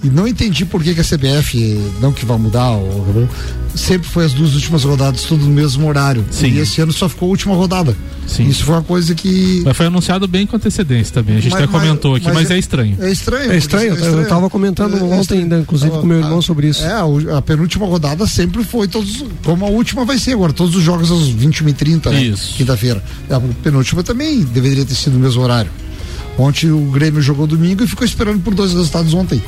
E, 0.03 0.09
não 0.09 0.27
entendi 0.27 0.65
por 0.65 0.83
que, 0.83 0.93
que 0.95 1.01
a 1.01 1.03
CBF, 1.03 1.57
não 2.01 2.11
que 2.11 2.25
vai 2.25 2.37
mudar, 2.37 2.71
o- 2.71 3.27
sempre 3.75 4.07
foi 4.09 4.25
as 4.25 4.33
duas 4.33 4.55
últimas 4.55 4.83
rodadas, 4.83 5.21
tudo 5.23 5.45
no 5.45 5.51
mesmo 5.51 5.87
horário. 5.87 6.25
Sim. 6.31 6.47
E 6.53 6.59
esse 6.59 6.81
ano 6.81 6.91
só 6.91 7.07
ficou 7.07 7.27
a 7.27 7.29
última 7.29 7.53
rodada. 7.55 7.95
Sim. 8.27 8.47
Isso 8.47 8.63
foi 8.63 8.75
uma 8.75 8.83
coisa 8.83 9.13
que. 9.13 9.61
Mas 9.63 9.75
foi 9.77 9.85
anunciado 9.85 10.27
bem 10.27 10.47
com 10.47 10.55
antecedência 10.55 11.13
também. 11.13 11.37
A 11.37 11.39
gente 11.39 11.51
Mas- 11.51 11.63
até 11.63 11.71
comentou 11.71 12.15
aqui, 12.15 12.25
mas 12.25 12.33
mas, 12.35 12.51
é- 12.51 12.55
é 12.55 12.59
estranho. 12.59 12.97
É 12.99 13.11
estranho. 13.11 13.51
É 13.51 13.57
estranho, 13.57 13.95
porque- 13.95 14.07
eu 14.07 14.27
tava 14.27 14.49
comentando 14.49 14.97
É 14.97 15.03
ontem 15.03 15.19
estranho. 15.21 15.41
ainda, 15.43 15.59
inclusive 15.59 15.91
com 15.91 16.05
meu 16.05 16.17
irmão 16.19 16.41
sobre 16.41 16.67
isso. 16.67 16.83
É, 16.83 17.03
o- 17.03 17.35
a 17.35 17.41
penúltima 17.41 17.85
rodada 17.85 18.25
sempre 18.25 18.63
foi 18.63 18.87
todos, 18.87 19.23
como 19.43 19.65
a 19.65 19.69
última 19.69 20.03
vai 20.05 20.17
ser 20.17 20.33
agora, 20.33 20.51
todos 20.53 20.75
os 20.75 20.83
jogos 20.83 21.11
às 21.11 21.27
21h30, 21.29 22.09
né? 22.09 22.23
Isso. 22.23 22.55
Quinta-feira. 22.55 23.03
A 23.29 23.39
penúltima 23.61 24.01
também 24.03 24.41
deveria 24.41 24.85
ter 24.85 24.95
sido 24.95 25.13
no 25.13 25.19
mesmo 25.19 25.41
horário. 25.43 25.69
Ontem 26.37 26.71
o 26.71 26.79
Grêmio 26.91 27.21
jogou 27.21 27.45
domingo 27.45 27.83
e 27.83 27.87
ficou 27.87 28.05
esperando 28.05 28.39
por 28.41 28.53
dois 28.53 28.71
resultados 28.73 29.13
ontem. 29.13 29.41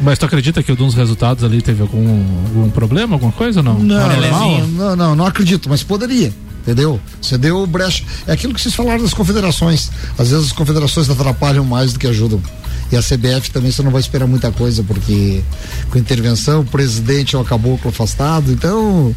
Mas 0.00 0.18
tu 0.18 0.26
acredita 0.26 0.62
que 0.62 0.70
alguns 0.70 0.94
resultados 0.94 1.44
ali 1.44 1.60
teve 1.60 1.82
algum, 1.82 2.22
algum 2.46 2.70
problema, 2.70 3.14
alguma 3.14 3.32
coisa 3.32 3.60
ou 3.60 3.64
não? 3.64 3.78
Não, 3.78 4.00
Era 4.00 4.16
normal? 4.20 4.66
não, 4.68 4.96
não, 4.96 5.16
não 5.16 5.26
acredito, 5.26 5.68
mas 5.68 5.82
poderia. 5.82 6.32
Entendeu? 6.62 6.98
Você 7.20 7.36
deu 7.36 7.66
brecha. 7.66 8.02
É 8.26 8.32
aquilo 8.32 8.54
que 8.54 8.60
vocês 8.60 8.74
falaram 8.74 9.02
das 9.02 9.12
confederações. 9.12 9.90
Às 10.16 10.30
vezes 10.30 10.46
as 10.46 10.52
confederações 10.52 11.10
atrapalham 11.10 11.62
mais 11.62 11.92
do 11.92 11.98
que 11.98 12.06
ajudam. 12.06 12.40
E 12.90 12.96
a 12.96 13.00
CBF 13.02 13.50
também 13.50 13.70
você 13.70 13.82
não 13.82 13.90
vai 13.90 14.00
esperar 14.00 14.26
muita 14.26 14.50
coisa, 14.50 14.82
porque 14.82 15.42
com 15.90 15.98
intervenção, 15.98 16.60
o 16.60 16.64
presidente 16.64 17.34
é 17.34 17.38
o 17.38 17.44
caboclo 17.44 17.90
afastado, 17.90 18.50
então 18.52 19.14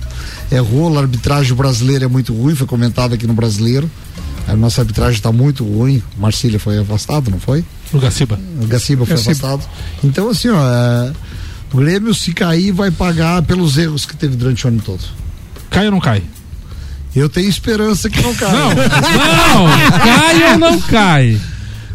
é 0.51 0.57
rolo, 0.57 0.97
a 0.97 1.01
arbitragem 1.01 1.53
brasileira 1.53 2.05
é 2.05 2.07
muito 2.07 2.33
ruim, 2.33 2.55
foi 2.55 2.67
comentado 2.67 3.13
aqui 3.13 3.25
no 3.25 3.33
brasileiro. 3.33 3.89
A 4.47 4.55
nossa 4.55 4.81
arbitragem 4.81 5.15
está 5.15 5.31
muito 5.31 5.63
ruim. 5.65 6.01
Marcília 6.17 6.59
foi 6.59 6.79
afastado, 6.79 7.29
não 7.29 7.39
foi? 7.39 7.65
O 7.91 7.99
Gaciba. 7.99 8.39
O 8.61 8.65
Gaciba 8.65 9.05
foi 9.05 9.15
Gaciba. 9.17 9.31
afastado. 9.31 9.69
Então, 10.03 10.29
assim, 10.29 10.49
ó, 10.49 10.57
é, 10.57 11.11
o 11.73 11.77
Grêmio, 11.77 12.13
se 12.13 12.31
cair, 12.33 12.71
vai 12.71 12.89
pagar 12.89 13.41
pelos 13.43 13.77
erros 13.77 14.05
que 14.05 14.15
teve 14.15 14.35
durante 14.37 14.65
o 14.65 14.69
ano 14.69 14.81
todo. 14.83 15.03
Cai 15.69 15.85
ou 15.85 15.91
não 15.91 15.99
cai? 15.99 16.23
Eu 17.15 17.27
tenho 17.27 17.49
esperança 17.49 18.09
que 18.09 18.21
não 18.21 18.33
caia. 18.35 18.51
Não, 18.53 18.69
não, 18.69 19.99
cai 19.99 20.51
ou 20.53 20.57
não 20.59 20.81
cai? 20.81 21.41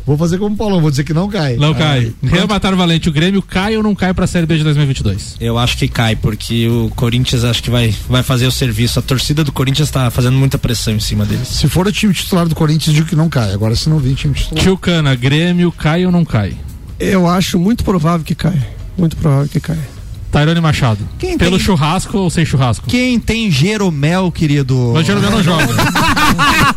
Vou 0.04 0.16
fazer 0.16 0.38
como 0.38 0.54
o 0.54 0.58
Paulão, 0.58 0.80
vou 0.80 0.90
dizer 0.90 1.04
que 1.04 1.14
não 1.14 1.28
cai. 1.28 1.56
Não 1.56 1.74
cai. 1.74 2.12
Ah, 2.22 2.26
Real 2.26 2.48
Matar 2.48 2.74
Valente, 2.74 3.08
o 3.08 3.12
Grêmio 3.12 3.40
cai 3.40 3.76
ou 3.76 3.82
não 3.82 3.94
cai 3.94 4.12
pra 4.12 4.26
Série 4.26 4.46
B 4.46 4.56
de 4.56 4.64
2022? 4.64 5.36
Eu 5.40 5.58
acho 5.58 5.76
que 5.76 5.88
cai, 5.88 6.16
porque 6.16 6.68
o 6.68 6.90
Corinthians 6.96 7.44
acho 7.44 7.62
que 7.62 7.70
vai, 7.70 7.94
vai 8.08 8.22
fazer 8.22 8.46
o 8.46 8.52
serviço. 8.52 8.98
A 8.98 9.02
torcida 9.02 9.44
do 9.44 9.52
Corinthians 9.52 9.90
tá 9.90 10.10
fazendo 10.10 10.36
muita 10.36 10.58
pressão 10.58 10.94
em 10.94 11.00
cima 11.00 11.24
deles. 11.24 11.48
Se 11.48 11.68
for 11.68 11.86
o 11.86 11.92
time 11.92 12.12
titular 12.12 12.46
do 12.48 12.54
Corinthians, 12.54 12.94
digo 12.94 13.08
que 13.08 13.16
não 13.16 13.28
cai. 13.28 13.52
Agora, 13.52 13.76
se 13.76 13.88
não 13.88 13.98
vir 13.98 14.14
time 14.14 14.34
titular. 14.34 14.62
Tio 14.62 14.76
Cana, 14.76 15.14
Grêmio 15.14 15.70
cai 15.70 16.04
ou 16.04 16.12
não 16.12 16.24
cai? 16.24 16.56
Eu 16.98 17.26
acho 17.26 17.58
muito 17.58 17.84
provável 17.84 18.24
que 18.24 18.34
caia. 18.34 18.66
Muito 18.96 19.16
provável 19.16 19.48
que 19.48 19.60
caia. 19.60 19.91
Tairone 20.32 20.60
Machado. 20.60 21.06
Quem 21.18 21.36
Pelo 21.38 21.52
tem- 21.58 21.60
churrasco 21.60 22.16
ou 22.18 22.30
sem 22.30 22.44
churrasco? 22.44 22.86
Quem 22.88 23.20
tem 23.20 23.50
Jeromel, 23.50 24.32
querido? 24.32 24.90
Mas 24.94 25.06
Jeromel 25.06 25.30
não 25.30 25.42
joga. 25.42 25.66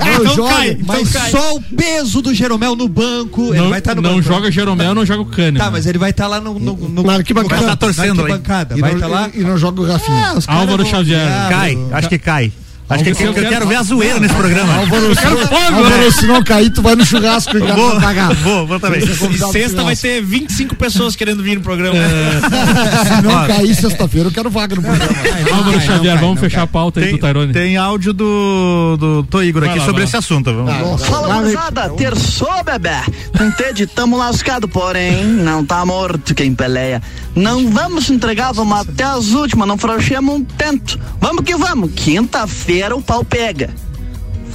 Não 0.05 0.35
joga, 0.35 0.49
cai, 0.53 0.69
então 0.71 0.85
mas 0.95 1.11
cai. 1.11 1.31
só 1.31 1.55
o 1.55 1.61
peso 1.61 2.21
do 2.21 2.33
Jeromel 2.33 2.75
no 2.75 2.87
banco. 2.87 3.53
ele 3.53 3.61
não 3.61 3.69
vai 3.69 3.79
estar 3.79 3.95
no 3.95 4.01
não 4.01 4.11
banco. 4.15 4.21
joga 4.21 4.51
Jeromel, 4.51 4.93
não 4.93 5.05
joga 5.05 5.21
o 5.21 5.25
Cânimo. 5.25 5.57
Tá, 5.57 5.71
mas 5.71 5.85
ele 5.85 5.97
vai 5.97 6.09
estar 6.11 6.27
lá 6.27 6.39
no, 6.39 6.59
no, 6.59 6.75
no, 6.75 7.03
Na 7.03 7.13
arquibancada. 7.15 7.61
no 7.61 7.67
Tá 7.69 7.75
torcendo 7.75 8.15
na 8.15 8.23
lá, 8.23 8.29
hein? 8.29 8.33
arquibancada. 8.35 8.77
E 8.77 8.81
Vai 8.81 8.91
não, 8.91 8.97
estar 8.97 9.07
lá. 9.07 9.29
e, 9.33 9.39
e 9.39 9.43
não 9.43 9.57
joga 9.57 9.81
o 9.81 9.85
Rafinha. 9.85 10.33
Ah, 10.47 10.55
Álvaro 10.55 10.83
vão- 10.83 10.91
Xavier. 10.91 11.27
Cai, 11.49 11.77
acho 11.93 12.09
que 12.09 12.19
cai. 12.19 12.51
Acho 12.87 13.03
que, 13.03 13.13
Vamos 13.13 13.25
eu, 13.25 13.33
se 13.33 13.39
eu 13.39 13.43
quero, 13.43 13.49
quero- 13.49 13.67
ver 13.67 13.75
a 13.77 13.83
zoeira 13.83 14.19
nesse 14.19 14.35
programa. 14.35 14.75
Álvaro, 14.75 15.15
se 15.15 15.25
não, 15.25 15.37
fogo, 15.37 15.55
Álvaro, 15.75 16.11
se 16.11 16.27
não 16.27 16.43
cair, 16.43 16.69
tu 16.69 16.83
vai 16.83 16.95
no 16.95 17.03
churrasco 17.03 17.57
e 17.57 17.61
Eu 17.61 17.75
vou, 17.75 17.99
pagar. 17.99 18.31
vou, 18.45 18.67
vou 18.67 18.79
também. 18.79 19.01
É 19.01 19.51
sexta 19.51 19.83
vai 19.83 19.95
ter 19.95 20.21
25 20.21 20.75
pessoas 20.75 21.15
querendo 21.15 21.41
vir 21.41 21.55
no 21.55 21.63
programa. 21.63 21.95
Se 23.05 23.21
não 23.23 23.47
cair 23.47 23.73
sexta-feira, 23.73 24.27
eu 24.29 24.31
quero 24.31 24.51
vaga 24.51 24.75
no 24.75 24.83
programa. 24.83 25.11
Álvaro 25.51 25.77
cai, 25.77 25.87
Xavier, 25.87 26.19
vamos 26.19 26.39
fechar 26.39 26.61
a 26.61 26.67
pauta 26.67 26.99
aí 26.99 27.11
do 27.11 27.17
Tairone. 27.17 27.53
tem 27.53 27.75
áudio 27.75 28.13
do, 28.13 28.97
do 28.99 29.23
Tô 29.23 29.41
Igor 29.41 29.63
aqui 29.63 29.79
sobre 29.83 30.03
esse 30.03 30.15
assunto. 30.15 30.53
Vamos. 30.53 31.03
Fala, 31.05 31.41
moçada, 31.41 31.89
terçou, 31.89 32.63
bebê. 32.63 32.89
Entende? 33.41 33.87
Tamo 33.87 34.15
lascado, 34.15 34.67
porém, 34.67 35.23
não 35.23 35.65
tá 35.65 35.83
morto 35.85 36.35
quem 36.35 36.53
peleia. 36.53 37.01
Não 37.35 37.67
vamos 37.69 38.09
entregar, 38.11 38.53
vamos 38.53 38.79
até 38.79 39.03
as 39.03 39.29
últimas, 39.29 39.67
não 39.67 39.77
frouxemos 39.77 40.35
um 40.35 40.43
tanto. 40.43 40.99
Vamos 41.19 41.43
que 41.43 41.55
vamos, 41.55 41.91
quinta-feira 41.95 42.74
o 42.93 43.01
pau 43.01 43.23
pega. 43.23 43.69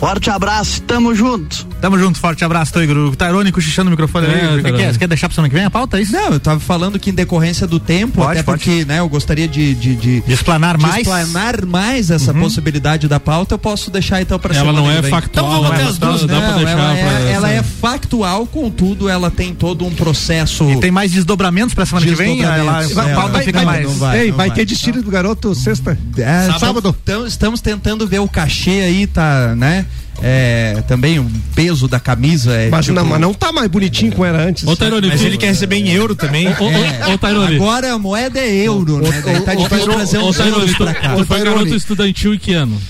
Forte 0.01 0.31
abraço, 0.31 0.81
tamo 0.83 1.15
junto. 1.15 1.67
Tamo 1.79 1.99
junto, 1.99 2.19
forte 2.19 2.43
abraço, 2.43 2.73
Tô 2.73 2.81
Igor. 2.81 2.97
O 2.97 3.15
Tairone 3.15 3.53
cochichando 3.53 3.89
o 3.89 3.91
microfone 3.91 4.27
É, 4.29 4.31
aí. 4.31 4.59
O 4.61 4.65
que 4.65 4.73
que 4.73 4.83
é? 4.83 4.93
Você 4.93 4.99
quer 4.99 5.07
deixar 5.09 5.29
pra 5.29 5.35
semana 5.35 5.51
que 5.51 5.55
vem 5.55 5.65
a 5.67 5.71
pauta? 5.71 5.99
É 5.99 6.03
isso? 6.03 6.13
Não, 6.13 6.33
eu 6.33 6.41
tava 6.41 6.59
falando 6.59 6.99
que 6.99 7.11
em 7.11 7.13
decorrência 7.13 7.67
do 7.67 7.79
tempo, 7.79 8.15
Pode, 8.23 8.33
até 8.33 8.43
pode. 8.43 8.65
porque, 8.65 8.85
né, 8.87 9.01
eu 9.01 9.09
gostaria 9.11 9.47
de, 9.47 9.75
de, 9.75 9.95
de, 9.97 10.21
De 10.23 10.33
explanar 10.33 10.79
de 10.79 10.83
mais. 10.87 10.97
explanar 11.07 11.67
mais 11.67 12.11
essa 12.11 12.33
possibilidade 12.33 13.09
da 13.09 13.21
pauta, 13.21 13.55
eu 13.55 13.59
posso 13.59 13.91
deixar 13.91 14.23
então 14.23 14.39
para 14.39 14.55
Ela 14.55 14.61
semana 14.61 14.81
não 14.81 14.91
que 14.91 14.99
é 14.99 15.03
vem. 15.03 15.11
factual, 15.11 15.47
Então 15.47 15.63
vamos 15.63 15.69
não 15.69 15.73
é 15.73 15.77
até 15.77 15.85
as 15.85 15.91
factual, 15.99 16.13
duas, 16.13 16.25
pra 16.25 16.35
Não, 16.41 16.57
deixar 16.57 16.71
ela, 16.71 16.95
pra 16.97 17.21
é, 17.21 17.33
ela 17.33 17.51
é 17.51 17.63
factual, 17.63 18.47
contudo, 18.47 19.07
ela 19.07 19.31
tem 19.31 19.55
todo 19.55 19.85
um 19.85 19.91
processo. 19.95 20.65
E 20.71 20.81
tem 20.81 20.91
mais 20.91 21.13
desdobramentos 21.13 21.75
pra 21.75 21.85
semana 21.85 22.07
que 22.07 22.15
vem? 22.15 22.43
Ela, 22.43 22.81
a 22.81 23.15
pauta 23.15 23.39
É, 23.39 23.43
fica 23.43 23.59
vai- 23.59 23.67
mais. 23.67 23.87
não 23.87 23.95
vai. 23.97 24.19
Ei, 24.21 24.31
vai 24.33 24.49
vai, 24.49 24.57
ter 24.57 24.65
desfile 24.65 25.03
do 25.03 25.11
garoto 25.11 25.55
sexta? 25.55 25.99
É, 26.17 26.59
Sábado. 26.59 26.97
Então, 27.03 27.27
estamos 27.27 27.61
tentando 27.61 28.07
ver 28.07 28.21
o 28.21 28.29
cachê 28.29 28.81
aí, 28.81 29.07
tá, 29.07 29.55
né? 29.55 29.85
É, 30.23 30.83
também 30.87 31.19
o 31.19 31.31
peso 31.55 31.89
da 31.89 31.99
camisa. 31.99 32.53
É, 32.53 32.69
Mas, 32.69 32.85
tipo, 32.87 32.95
não, 32.97 33.05
mas 33.05 33.21
não 33.21 33.33
tá 33.35 33.53
mais 33.53 33.69
bonitinho 33.69 34.13
como 34.13 34.25
era 34.25 34.43
antes. 34.43 34.67
Ô, 34.67 34.77
Tairone, 34.77 35.09
Mas 35.09 35.21
tu- 35.21 35.27
ele 35.27 35.37
quer 35.39 35.49
receber 35.49 35.77
em 35.77 35.89
euro 35.91 36.15
também. 36.15 36.47
Ô, 36.49 36.51
ô, 36.51 37.11
ô, 37.11 37.15
ô, 37.15 37.19
Tairone. 37.19 37.57
Agora 37.57 37.93
a 37.95 37.99
moeda 37.99 38.39
é 38.39 38.55
euro, 38.55 38.99
né? 38.99 39.23
Daí 39.25 39.41
tá 39.41 39.55
difícil 39.55 39.87
trazer 39.93 40.19
uns 40.19 40.37
Tairone, 40.37 40.61
euros 40.63 40.77
tu, 40.77 40.85
pra 40.85 40.95
cá. 40.95 41.15
tu 41.17 41.25
foi 41.27 41.43
garoto 41.43 41.75
estudantil 41.75 42.35
em 42.35 42.39
que 42.39 42.53
ano? 42.53 42.81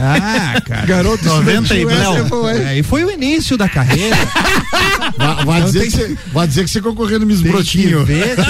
Ah, 0.00 0.60
cara. 0.60 0.86
Garoto 0.86 1.24
90 1.24 1.74
e 1.74 1.84
Bléu. 1.84 2.48
é? 2.48 2.74
É, 2.74 2.78
e 2.78 2.82
foi 2.82 3.04
o 3.04 3.10
início 3.10 3.56
da 3.56 3.68
carreira. 3.68 4.16
Vai, 5.16 5.44
vai 5.44 5.62
dizer 5.62 5.80
tem 5.80 5.90
que 5.90 5.96
você, 5.96 6.16
vai 6.32 6.46
dizer 6.46 6.64
que 6.64 6.70
você 6.70 6.80
concorreu 6.80 7.18
no 7.18 7.26
Miss 7.26 7.40
Brotinho. 7.40 8.04
ver, 8.04 8.36
ver, 8.36 8.44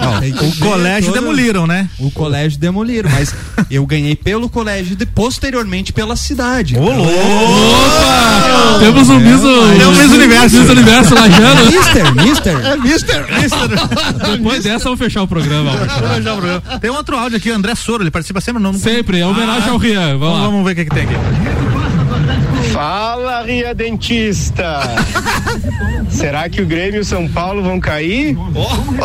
não, 0.00 0.16
O 0.18 0.20
ver 0.20 0.58
colégio 0.58 1.12
todo- 1.12 1.20
demoliram, 1.20 1.66
né? 1.66 1.88
O 1.98 2.10
colégio 2.10 2.58
demoliram, 2.58 3.10
mas 3.10 3.34
eu 3.70 3.84
ganhei 3.84 4.14
pelo 4.16 4.48
colégio 4.48 4.96
e 4.98 5.06
posteriormente 5.06 5.92
pela 5.92 6.16
cidade. 6.16 6.76
Ô, 6.78 6.90
louco! 6.90 7.10
Temos 8.78 9.08
um 9.10 9.18
Miss, 9.18 9.40
Temos 9.78 9.98
Miss 9.98 10.12
Universo. 10.12 10.56
Miss 10.60 10.70
Universo 10.70 11.14
lajando. 11.14 11.66
Mister, 11.70 12.14
mister. 12.14 12.66
É 12.66 12.76
mister. 12.76 13.26
Depois 14.32 14.62
dessa, 14.64 14.84
vamos 14.84 14.98
fechar 14.98 15.22
o 15.22 15.28
programa. 15.28 15.72
Tem 16.80 16.90
um 16.90 16.94
outro 16.94 17.16
áudio 17.18 17.36
aqui, 17.36 17.50
o 17.50 17.54
André 17.54 17.74
Soro, 17.74 18.02
ele 18.02 18.10
participa 18.10 18.40
sempre 18.40 18.62
no. 18.62 18.72
Sempre, 18.74 19.18
é 19.20 19.26
homenagem 19.26 19.68
ao 19.70 19.76
Rian. 19.76 20.16
Vamos 20.30 20.50
Vamos, 20.50 20.64
ver 20.64 20.72
o 20.72 20.76
que, 20.76 20.84
que 20.84 20.90
tem 20.90 21.04
aqui. 21.04 21.79
Fala, 22.80 23.42
Ria 23.42 23.74
Dentista! 23.74 24.80
Será 26.08 26.48
que 26.48 26.62
o 26.62 26.66
Grêmio 26.66 26.96
e 26.96 27.00
o 27.00 27.04
São 27.04 27.28
Paulo 27.28 27.62
vão 27.62 27.78
cair? 27.78 28.34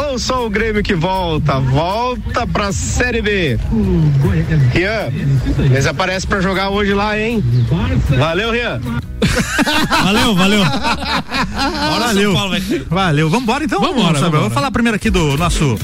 Ou 0.10 0.18
só 0.18 0.46
o 0.46 0.50
Grêmio 0.50 0.82
que 0.82 0.96
volta? 0.96 1.60
Volta 1.60 2.48
pra 2.48 2.72
Série 2.72 3.22
B. 3.22 3.60
Rian, 4.72 5.12
eles 5.60 5.86
aparecem 5.86 6.30
pra 6.30 6.40
jogar 6.40 6.70
hoje 6.70 6.94
lá, 6.94 7.20
hein? 7.20 7.44
Valeu, 8.18 8.52
Rian! 8.52 8.80
Valeu, 10.04 10.36
valeu. 10.36 10.64
Valeu. 12.06 12.34
Valeu. 12.90 13.30
Vambora 13.30 13.64
então? 13.64 13.82
Vambora, 13.82 14.20
vambora. 14.20 14.42
Vou 14.42 14.50
falar 14.50 14.72
primeiro 14.72 14.96
aqui 14.96 15.10
do 15.10 15.38
nosso 15.38 15.78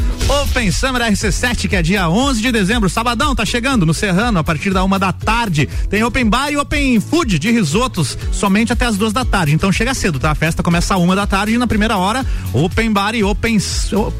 Open 0.43 0.71
Summer 0.71 1.01
RC7, 1.01 1.67
que 1.67 1.75
é 1.75 1.81
dia 1.81 2.09
11 2.09 2.41
de 2.41 2.51
dezembro, 2.51 2.89
sabadão, 2.89 3.35
tá 3.35 3.45
chegando 3.45 3.85
no 3.85 3.93
Serrano, 3.93 4.39
a 4.39 4.43
partir 4.43 4.71
da 4.71 4.83
uma 4.83 4.99
da 4.99 5.11
tarde. 5.11 5.67
Tem 5.89 6.03
Open 6.03 6.25
Bar 6.25 6.51
e 6.51 6.57
Open 6.57 6.99
Food 6.99 7.39
de 7.39 7.51
risotos, 7.81 8.17
somente 8.31 8.71
até 8.71 8.85
as 8.85 8.97
duas 8.97 9.11
da 9.11 9.25
tarde. 9.25 9.53
Então 9.55 9.71
chega 9.71 9.93
cedo, 9.93 10.19
tá? 10.19 10.31
A 10.31 10.35
festa 10.35 10.61
começa 10.61 10.93
a 10.93 10.97
uma 10.97 11.15
da 11.15 11.25
tarde 11.25 11.53
e 11.53 11.57
na 11.57 11.65
primeira 11.65 11.97
hora, 11.97 12.23
Open 12.53 12.91
Bar 12.91 13.15
e 13.15 13.23
Open, 13.23 13.57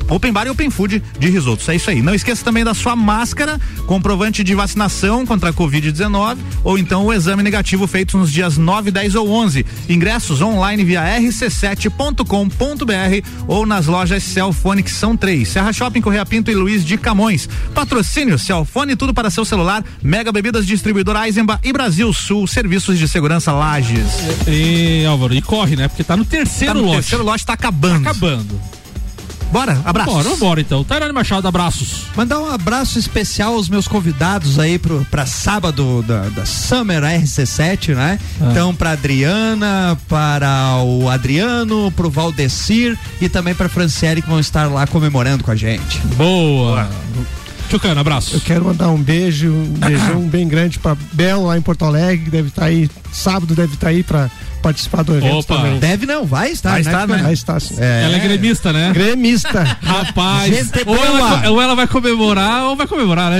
open 0.09 0.31
Bar 0.31 0.47
e 0.47 0.49
Open 0.49 0.69
Food 0.69 1.03
de 1.19 1.29
risotos. 1.29 1.69
É 1.69 1.75
isso 1.75 1.89
aí. 1.89 2.01
Não 2.01 2.15
esqueça 2.15 2.43
também 2.43 2.63
da 2.63 2.73
sua 2.73 2.95
máscara, 2.95 3.59
comprovante 3.85 4.43
de 4.43 4.55
vacinação 4.55 5.25
contra 5.25 5.49
a 5.49 5.53
Covid-19 5.53 6.37
ou 6.63 6.77
então 6.77 7.05
o 7.05 7.13
exame 7.13 7.43
negativo 7.43 7.85
feito 7.85 8.17
nos 8.17 8.31
dias 8.31 8.57
9, 8.57 8.89
10 8.89 9.11
10 9.11 9.15
ou 9.15 9.29
11. 9.29 9.65
Ingressos 9.89 10.41
online 10.41 10.83
via 10.83 11.01
rc7.com.br 11.19 12.25
ou 13.47 13.65
nas 13.65 13.87
lojas 13.87 14.23
Celfone, 14.23 14.83
que 14.83 14.91
são 14.91 15.17
três. 15.17 15.49
Serra 15.49 15.73
Shopping, 15.73 16.01
Correia 16.01 16.25
Pinto 16.25 16.51
e 16.51 16.55
Luiz 16.55 16.85
de 16.85 16.97
Camões. 16.97 17.49
Patrocínio 17.73 18.39
Celfone, 18.39 18.95
tudo 18.95 19.13
para 19.13 19.29
seu 19.29 19.43
celular. 19.43 19.83
Mega 20.01 20.31
Bebidas 20.31 20.65
Distribuidor 20.65 21.15
Eisenbach 21.17 21.59
e 21.63 21.73
Brasil 21.73 22.13
Sul, 22.13 22.47
Serviços 22.47 22.97
de 22.97 23.07
Segurança 23.07 23.50
Lages. 23.51 24.11
E, 24.47 25.05
Álvaro, 25.05 25.33
e 25.33 25.41
corre, 25.41 25.75
né? 25.75 25.87
Porque 25.87 26.03
tá 26.03 26.15
no 26.17 26.25
terceiro 26.25 26.73
Tá 26.73 26.79
no 26.79 26.85
lote. 26.85 26.97
terceiro 26.97 27.23
lote, 27.23 27.45
tá 27.45 27.53
acabando. 27.53 28.03
Tá 28.03 28.09
acabando. 28.11 28.59
Bora, 29.51 29.81
abraço. 29.83 30.09
Bora, 30.11 30.35
bora 30.37 30.61
então. 30.61 30.81
Tairane 30.81 31.11
Machado, 31.11 31.45
abraços. 31.45 32.03
Mandar 32.15 32.39
um 32.39 32.49
abraço 32.49 32.97
especial 32.97 33.53
aos 33.55 33.67
meus 33.67 33.85
convidados 33.85 34.57
aí 34.57 34.79
pro, 34.79 35.05
pra 35.11 35.25
sábado 35.25 36.01
da, 36.07 36.29
da 36.29 36.45
Summer 36.45 37.03
RC7, 37.03 37.93
né? 37.93 38.17
Ah. 38.39 38.47
Então, 38.49 38.73
pra 38.73 38.91
Adriana, 38.91 39.97
para 40.07 40.77
o 40.85 41.09
Adriano, 41.09 41.91
pro 41.91 42.09
Valdecir 42.09 42.97
e 43.19 43.27
também 43.27 43.53
pra 43.53 43.67
Franciele 43.67 44.21
que 44.21 44.29
vão 44.29 44.39
estar 44.39 44.71
lá 44.71 44.87
comemorando 44.87 45.43
com 45.43 45.51
a 45.51 45.55
gente. 45.55 45.99
Boa. 46.15 46.89
Tchucano, 47.71 48.01
abraço. 48.01 48.35
Eu 48.35 48.41
quero 48.41 48.65
mandar 48.65 48.89
um 48.89 49.01
beijo, 49.01 49.49
um 49.49 49.63
beijão 49.63 50.27
bem 50.27 50.45
grande 50.45 50.77
pra 50.77 50.93
Bel 51.13 51.43
lá 51.43 51.57
em 51.57 51.61
Porto 51.61 51.85
Alegre, 51.85 52.25
que 52.25 52.29
deve 52.29 52.49
estar 52.49 52.65
aí, 52.65 52.89
sábado 53.13 53.55
deve 53.55 53.75
estar 53.75 53.87
aí 53.87 54.03
pra 54.03 54.29
participar 54.61 55.03
do 55.03 55.15
evento 55.15 55.39
Opa. 55.39 55.55
também. 55.55 55.79
Deve 55.79 56.05
não, 56.05 56.25
vai 56.25 56.51
estar, 56.51 56.71
Vai 56.71 56.83
né? 56.83 56.91
estar, 56.91 57.07
né? 57.07 57.17
Vai 57.17 57.33
estar, 57.33 57.59
sim. 57.59 57.75
Ela 57.79 58.15
é 58.15 58.19
gremista, 58.19 58.71
né? 58.71 58.91
Gremista. 58.93 59.63
Rapaz, 59.81 60.53
Gente 60.55 60.87
ou 60.87 60.95
ela, 60.95 61.49
ou 61.49 61.61
ela 61.61 61.75
vai 61.75 61.87
comemorar 61.87 62.65
ou 62.65 62.75
vai 62.75 62.87
comemorar, 62.87 63.31
né? 63.31 63.39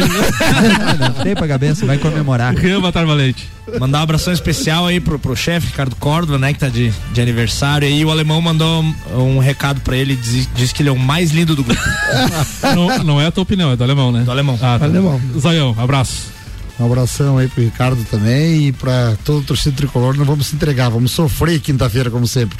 Não 0.99 1.23
tem 1.23 1.35
pra 1.35 1.47
cabeça, 1.47 1.85
vai 1.85 1.97
comemorar. 1.97 2.53
Rian 2.55 2.81
Batar 2.81 3.05
Valente. 3.05 3.49
Mandar 3.79 3.99
um 3.99 4.03
abração 4.03 4.33
especial 4.33 4.85
aí 4.85 4.99
pro, 4.99 5.17
pro 5.17 5.35
chefe 5.35 5.67
Ricardo 5.67 5.95
Córdova, 5.95 6.37
né, 6.37 6.51
que 6.51 6.59
tá 6.59 6.67
de, 6.67 6.91
de 7.13 7.21
aniversário. 7.21 7.87
E 7.87 8.03
o 8.03 8.09
alemão 8.11 8.41
mandou 8.41 8.83
um, 8.83 8.93
um 9.17 9.39
recado 9.39 9.79
pra 9.81 9.95
ele, 9.95 10.15
diz, 10.15 10.49
diz 10.53 10.73
que 10.73 10.81
ele 10.81 10.89
é 10.89 10.91
o 10.91 10.99
mais 10.99 11.31
lindo 11.31 11.55
do 11.55 11.63
grupo. 11.63 11.81
não, 12.75 13.03
não 13.03 13.21
é 13.21 13.27
a 13.27 13.31
tua 13.31 13.43
opinião, 13.43 13.71
é 13.71 13.75
do 13.75 13.83
alemão, 13.83 14.11
né? 14.11 14.23
Do 14.23 14.31
alemão. 14.31 14.57
Ah, 14.61 14.77
tá. 14.77 14.85
Alemão. 14.85 15.21
Zaião, 15.39 15.75
abraço. 15.77 16.40
Um 16.81 16.85
abração 16.85 17.37
aí 17.37 17.47
pro 17.47 17.61
Ricardo 17.63 18.03
também 18.05 18.69
e 18.69 18.71
pra 18.71 19.15
todo 19.23 19.41
o 19.41 19.43
torcedor 19.43 19.77
tricolor. 19.77 20.17
Não 20.17 20.25
vamos 20.25 20.47
se 20.47 20.55
entregar, 20.55 20.89
vamos 20.89 21.11
sofrer 21.11 21.59
quinta-feira, 21.59 22.09
como 22.09 22.25
sempre. 22.25 22.57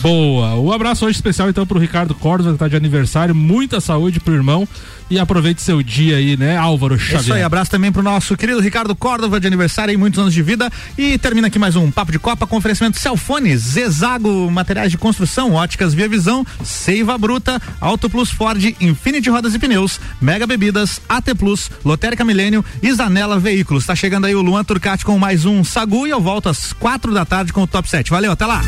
Boa. 0.00 0.54
O 0.54 0.72
abraço 0.72 1.06
hoje 1.06 1.16
especial 1.16 1.48
então 1.48 1.66
pro 1.66 1.78
Ricardo 1.78 2.14
Córdova, 2.14 2.52
que 2.52 2.58
tá 2.58 2.68
de 2.68 2.76
aniversário. 2.76 3.34
Muita 3.34 3.80
saúde 3.80 4.20
pro 4.20 4.34
irmão. 4.34 4.68
E 5.10 5.18
aproveite 5.18 5.60
seu 5.60 5.82
dia 5.82 6.16
aí, 6.16 6.36
né, 6.36 6.56
Álvaro 6.56 6.98
Xavier? 6.98 7.20
Isso 7.20 7.32
aí, 7.34 7.42
abraço 7.42 7.70
também 7.70 7.92
pro 7.92 8.02
nosso 8.02 8.36
querido 8.36 8.58
Ricardo 8.58 8.96
Córdova 8.96 9.38
de 9.38 9.46
aniversário 9.46 9.92
e 9.92 9.96
muitos 9.96 10.18
anos 10.18 10.32
de 10.32 10.42
vida. 10.42 10.70
E 10.96 11.18
termina 11.18 11.48
aqui 11.48 11.58
mais 11.58 11.76
um 11.76 11.90
Papo 11.90 12.10
de 12.10 12.18
Copa 12.18 12.46
com 12.46 12.56
oferecimento 12.56 12.98
Celfone, 12.98 13.54
Zezago, 13.56 14.50
materiais 14.50 14.90
de 14.90 14.96
construção, 14.96 15.52
óticas 15.52 15.92
Via 15.92 16.08
Visão, 16.08 16.44
Seiva 16.64 17.18
Bruta, 17.18 17.60
Auto 17.80 18.08
Plus 18.08 18.30
Ford, 18.30 18.74
Infinity 18.80 19.28
Rodas 19.28 19.54
e 19.54 19.58
Pneus, 19.58 20.00
Mega 20.20 20.46
Bebidas, 20.46 21.00
AT 21.06 21.34
Plus, 21.34 21.70
Lotérica 21.84 22.24
Milênio 22.24 22.64
e 22.82 22.90
Zanela 22.92 23.38
Veículos. 23.38 23.84
Tá 23.84 23.94
chegando 23.94 24.24
aí 24.24 24.34
o 24.34 24.42
Luan 24.42 24.64
Turcati 24.64 25.04
com 25.04 25.18
mais 25.18 25.44
um 25.44 25.62
Sagu 25.62 26.06
e 26.06 26.10
eu 26.10 26.20
volto 26.20 26.48
às 26.48 26.72
quatro 26.72 27.12
da 27.12 27.26
tarde 27.26 27.52
com 27.52 27.62
o 27.62 27.66
Top 27.66 27.88
7. 27.88 28.10
Valeu, 28.10 28.32
até 28.32 28.46
lá! 28.46 28.62